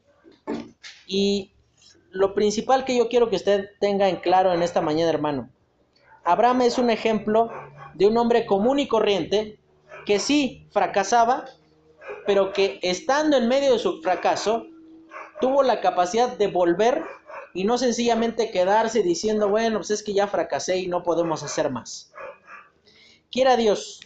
Y 1.05 1.51
lo 2.11 2.33
principal 2.33 2.85
que 2.85 2.97
yo 2.97 3.09
quiero 3.09 3.29
que 3.29 3.35
usted 3.35 3.69
tenga 3.79 4.09
en 4.09 4.17
claro 4.17 4.53
en 4.53 4.61
esta 4.61 4.81
mañana, 4.81 5.09
hermano. 5.09 5.49
Abraham 6.23 6.61
es 6.61 6.77
un 6.77 6.89
ejemplo 6.89 7.49
de 7.93 8.05
un 8.05 8.17
hombre 8.17 8.45
común 8.45 8.79
y 8.79 8.87
corriente 8.87 9.59
que 10.05 10.19
sí 10.19 10.67
fracasaba, 10.71 11.45
pero 12.25 12.53
que 12.53 12.79
estando 12.81 13.37
en 13.37 13.47
medio 13.47 13.73
de 13.73 13.79
su 13.79 14.01
fracaso, 14.01 14.67
tuvo 15.39 15.63
la 15.63 15.81
capacidad 15.81 16.37
de 16.37 16.47
volver 16.47 17.03
y 17.53 17.63
no 17.63 17.77
sencillamente 17.77 18.51
quedarse 18.51 19.03
diciendo, 19.03 19.49
bueno, 19.49 19.79
pues 19.79 19.91
es 19.91 20.03
que 20.03 20.13
ya 20.13 20.27
fracasé 20.27 20.77
y 20.77 20.87
no 20.87 21.03
podemos 21.03 21.43
hacer 21.43 21.71
más. 21.71 22.11
Quiera 23.29 23.57
Dios 23.57 23.99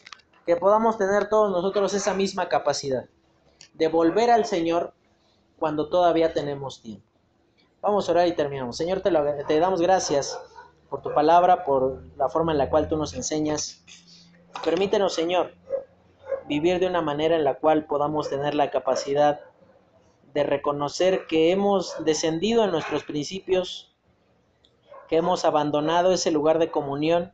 que 0.47 0.55
podamos 0.55 0.97
tener 0.97 1.29
todos 1.29 1.51
nosotros 1.51 1.93
esa 1.93 2.15
misma 2.15 2.49
capacidad 2.49 3.05
de 3.75 3.87
volver 3.87 4.31
al 4.31 4.45
Señor 4.45 4.93
cuando 5.59 5.89
todavía 5.89 6.33
tenemos 6.33 6.81
tiempo. 6.81 7.05
Vamos 7.81 8.09
a 8.09 8.13
orar 8.13 8.27
y 8.27 8.35
terminamos. 8.35 8.77
Señor, 8.77 9.01
te, 9.01 9.11
te 9.47 9.59
damos 9.59 9.79
gracias 9.79 10.39
por 10.89 11.03
tu 11.03 11.13
palabra, 11.13 11.63
por 11.65 12.01
la 12.17 12.29
forma 12.29 12.51
en 12.51 12.57
la 12.57 12.71
cual 12.71 12.87
tú 12.87 12.97
nos 12.97 13.13
enseñas. 13.13 13.83
Permítenos, 14.63 15.13
Señor, 15.13 15.53
vivir 16.47 16.79
de 16.79 16.87
una 16.87 17.03
manera 17.03 17.35
en 17.35 17.43
la 17.43 17.55
cual 17.55 17.85
podamos 17.85 18.27
tener 18.27 18.55
la 18.55 18.71
capacidad 18.71 19.41
de 20.33 20.43
reconocer 20.43 21.27
que 21.27 21.51
hemos 21.51 22.03
descendido 22.03 22.63
en 22.63 22.71
nuestros 22.71 23.03
principios, 23.03 23.95
que 25.07 25.17
hemos 25.17 25.45
abandonado 25.45 26.11
ese 26.11 26.31
lugar 26.31 26.57
de 26.57 26.71
comunión 26.71 27.33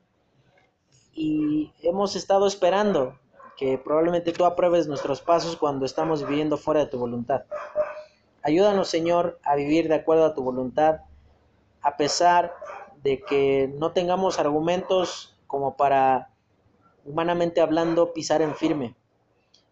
y 1.17 1.73
hemos 1.81 2.15
estado 2.15 2.45
esperando 2.45 3.17
que 3.57 3.79
probablemente 3.79 4.31
tú 4.33 4.45
apruebes 4.45 4.87
nuestros 4.87 5.19
pasos 5.19 5.57
cuando 5.57 5.83
estamos 5.83 6.25
viviendo 6.25 6.57
fuera 6.57 6.81
de 6.81 6.85
tu 6.85 6.99
voluntad. 6.99 7.41
Ayúdanos, 8.43 8.87
Señor, 8.87 9.39
a 9.43 9.55
vivir 9.55 9.87
de 9.87 9.95
acuerdo 9.95 10.25
a 10.25 10.35
tu 10.35 10.43
voluntad, 10.43 11.01
a 11.81 11.97
pesar 11.97 12.53
de 13.01 13.19
que 13.23 13.73
no 13.79 13.93
tengamos 13.93 14.37
argumentos 14.37 15.35
como 15.47 15.75
para, 15.75 16.29
humanamente 17.03 17.61
hablando, 17.61 18.13
pisar 18.13 18.43
en 18.43 18.53
firme. 18.53 18.95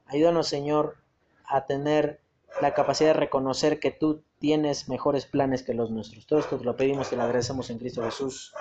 Ayúdanos, 0.07 0.47
Señor, 0.47 0.97
a 1.45 1.67
tener 1.67 2.21
la 2.59 2.73
capacidad 2.73 3.09
de 3.09 3.19
reconocer 3.19 3.79
que 3.79 3.91
tú 3.91 4.23
tienes 4.39 4.89
mejores 4.89 5.27
planes 5.27 5.61
que 5.61 5.75
los 5.75 5.91
nuestros. 5.91 6.25
Todo 6.25 6.39
esto 6.39 6.57
te 6.57 6.63
lo 6.63 6.75
pedimos 6.75 7.11
y 7.11 7.15
lo 7.15 7.21
agradecemos 7.21 7.69
en 7.69 7.77
Cristo 7.77 8.03
Jesús. 8.03 8.51